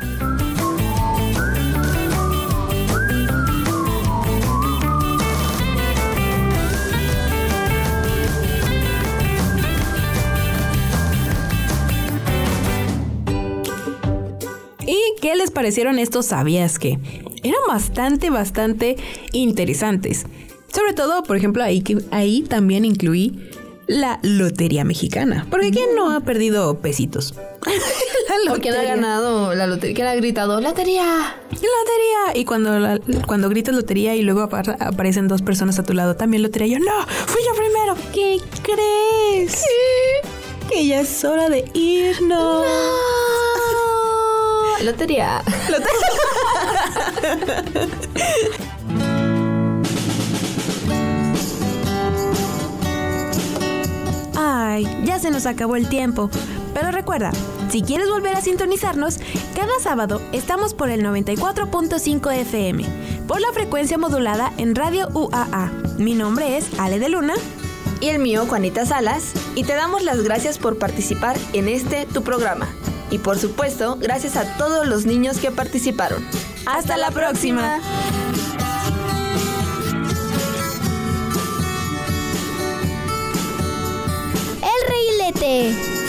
Qué 15.22 15.36
les 15.36 15.52
parecieron 15.52 16.00
estos 16.00 16.28
sabías 16.28 16.80
que? 16.80 17.00
Eran 17.44 17.62
bastante, 17.68 18.30
bastante 18.30 18.98
interesantes. 19.32 20.26
Sobre 20.74 20.94
todo, 20.94 21.24
por 21.24 21.36
ejemplo, 21.38 21.64
ahí, 21.64 22.44
también 22.48 22.86
incluí 22.86 23.50
la 23.88 24.20
Lotería 24.22 24.84
Mexicana. 24.84 25.48
Porque 25.50 25.72
¿quién 25.72 25.96
no 25.96 26.12
ha 26.12 26.20
perdido 26.20 26.80
pesitos? 26.80 27.34
la 28.46 28.54
¿O 28.54 28.58
quién 28.60 28.76
ha 28.76 28.84
ganado 28.84 29.56
la 29.56 29.66
lotería? 29.66 29.96
¿Quién 29.96 30.08
ha 30.08 30.16
gritado 30.16 30.62
¡Lotería! 30.62 31.36
¡Lotería! 31.50 32.36
Y 32.40 32.46
cuando, 32.46 32.78
la- 32.78 33.00
cuando 33.26 33.50
gritas 33.50 33.74
lotería 33.74 34.16
y 34.16 34.22
luego 34.22 34.42
apa- 34.42 34.78
aparecen 34.80 35.28
dos 35.28 35.42
personas 35.42 35.80
a 35.80 35.84
tu 35.84 35.94
lado, 35.94 36.16
también 36.16 36.44
lotería. 36.44 36.78
Yo, 36.78 36.86
no, 36.86 36.92
fui 37.26 37.42
yo 37.44 37.56
primero. 37.56 37.96
¿Qué 38.14 38.40
crees? 38.62 39.64
Que 40.72 40.86
ya 40.86 41.00
es 41.02 41.24
hora 41.26 41.50
de 41.50 41.66
irnos. 41.74 42.66
Lotería. 44.84 45.44
Ay, 54.36 54.88
ya 55.04 55.20
se 55.20 55.32
nos 55.32 55.46
acabó 55.46 55.76
el 55.76 55.90
tiempo. 55.90 56.30
Pero 56.74 56.92
recuerda, 56.92 57.32
si 57.70 57.82
quieres 57.82 58.10
volver 58.10 58.36
a 58.36 58.42
sintonizarnos, 58.42 59.20
cada 59.56 59.80
sábado 59.82 60.22
estamos 60.32 60.74
por 60.74 60.90
el 60.90 61.04
94.5 61.04 62.34
FM, 62.34 62.86
por 63.28 63.42
la 63.42 63.52
frecuencia 63.52 63.98
modulada 63.98 64.54
en 64.58 64.76
Radio 64.76 65.10
UAA. 65.14 65.72
Mi 65.98 66.14
nombre 66.14 66.58
es 66.58 66.68
Ale 66.80 67.00
de 67.00 67.10
Luna. 67.10 67.34
Y 68.00 68.08
el 68.08 68.20
mío, 68.20 68.46
Juanita 68.48 68.86
Salas. 68.86 69.34
Y 69.56 69.66
te 69.66 69.74
damos 69.74 70.04
las 70.04 70.24
gracias 70.24 70.58
por 70.58 70.78
participar 70.78 71.36
en 71.52 71.68
este 71.68 72.06
tu 72.06 72.24
programa. 72.24 72.70
Y 73.12 73.18
por 73.18 73.40
supuesto, 73.40 73.98
gracias 74.00 74.36
a 74.38 74.58
todos 74.58 74.88
los 74.88 75.06
niños 75.06 75.38
que 75.38 75.52
participaron. 75.52 76.26
Hasta 76.66 76.98
la 76.98 77.12
próxima. 77.12 77.82
El 84.62 84.88
reguilete. 84.88 86.09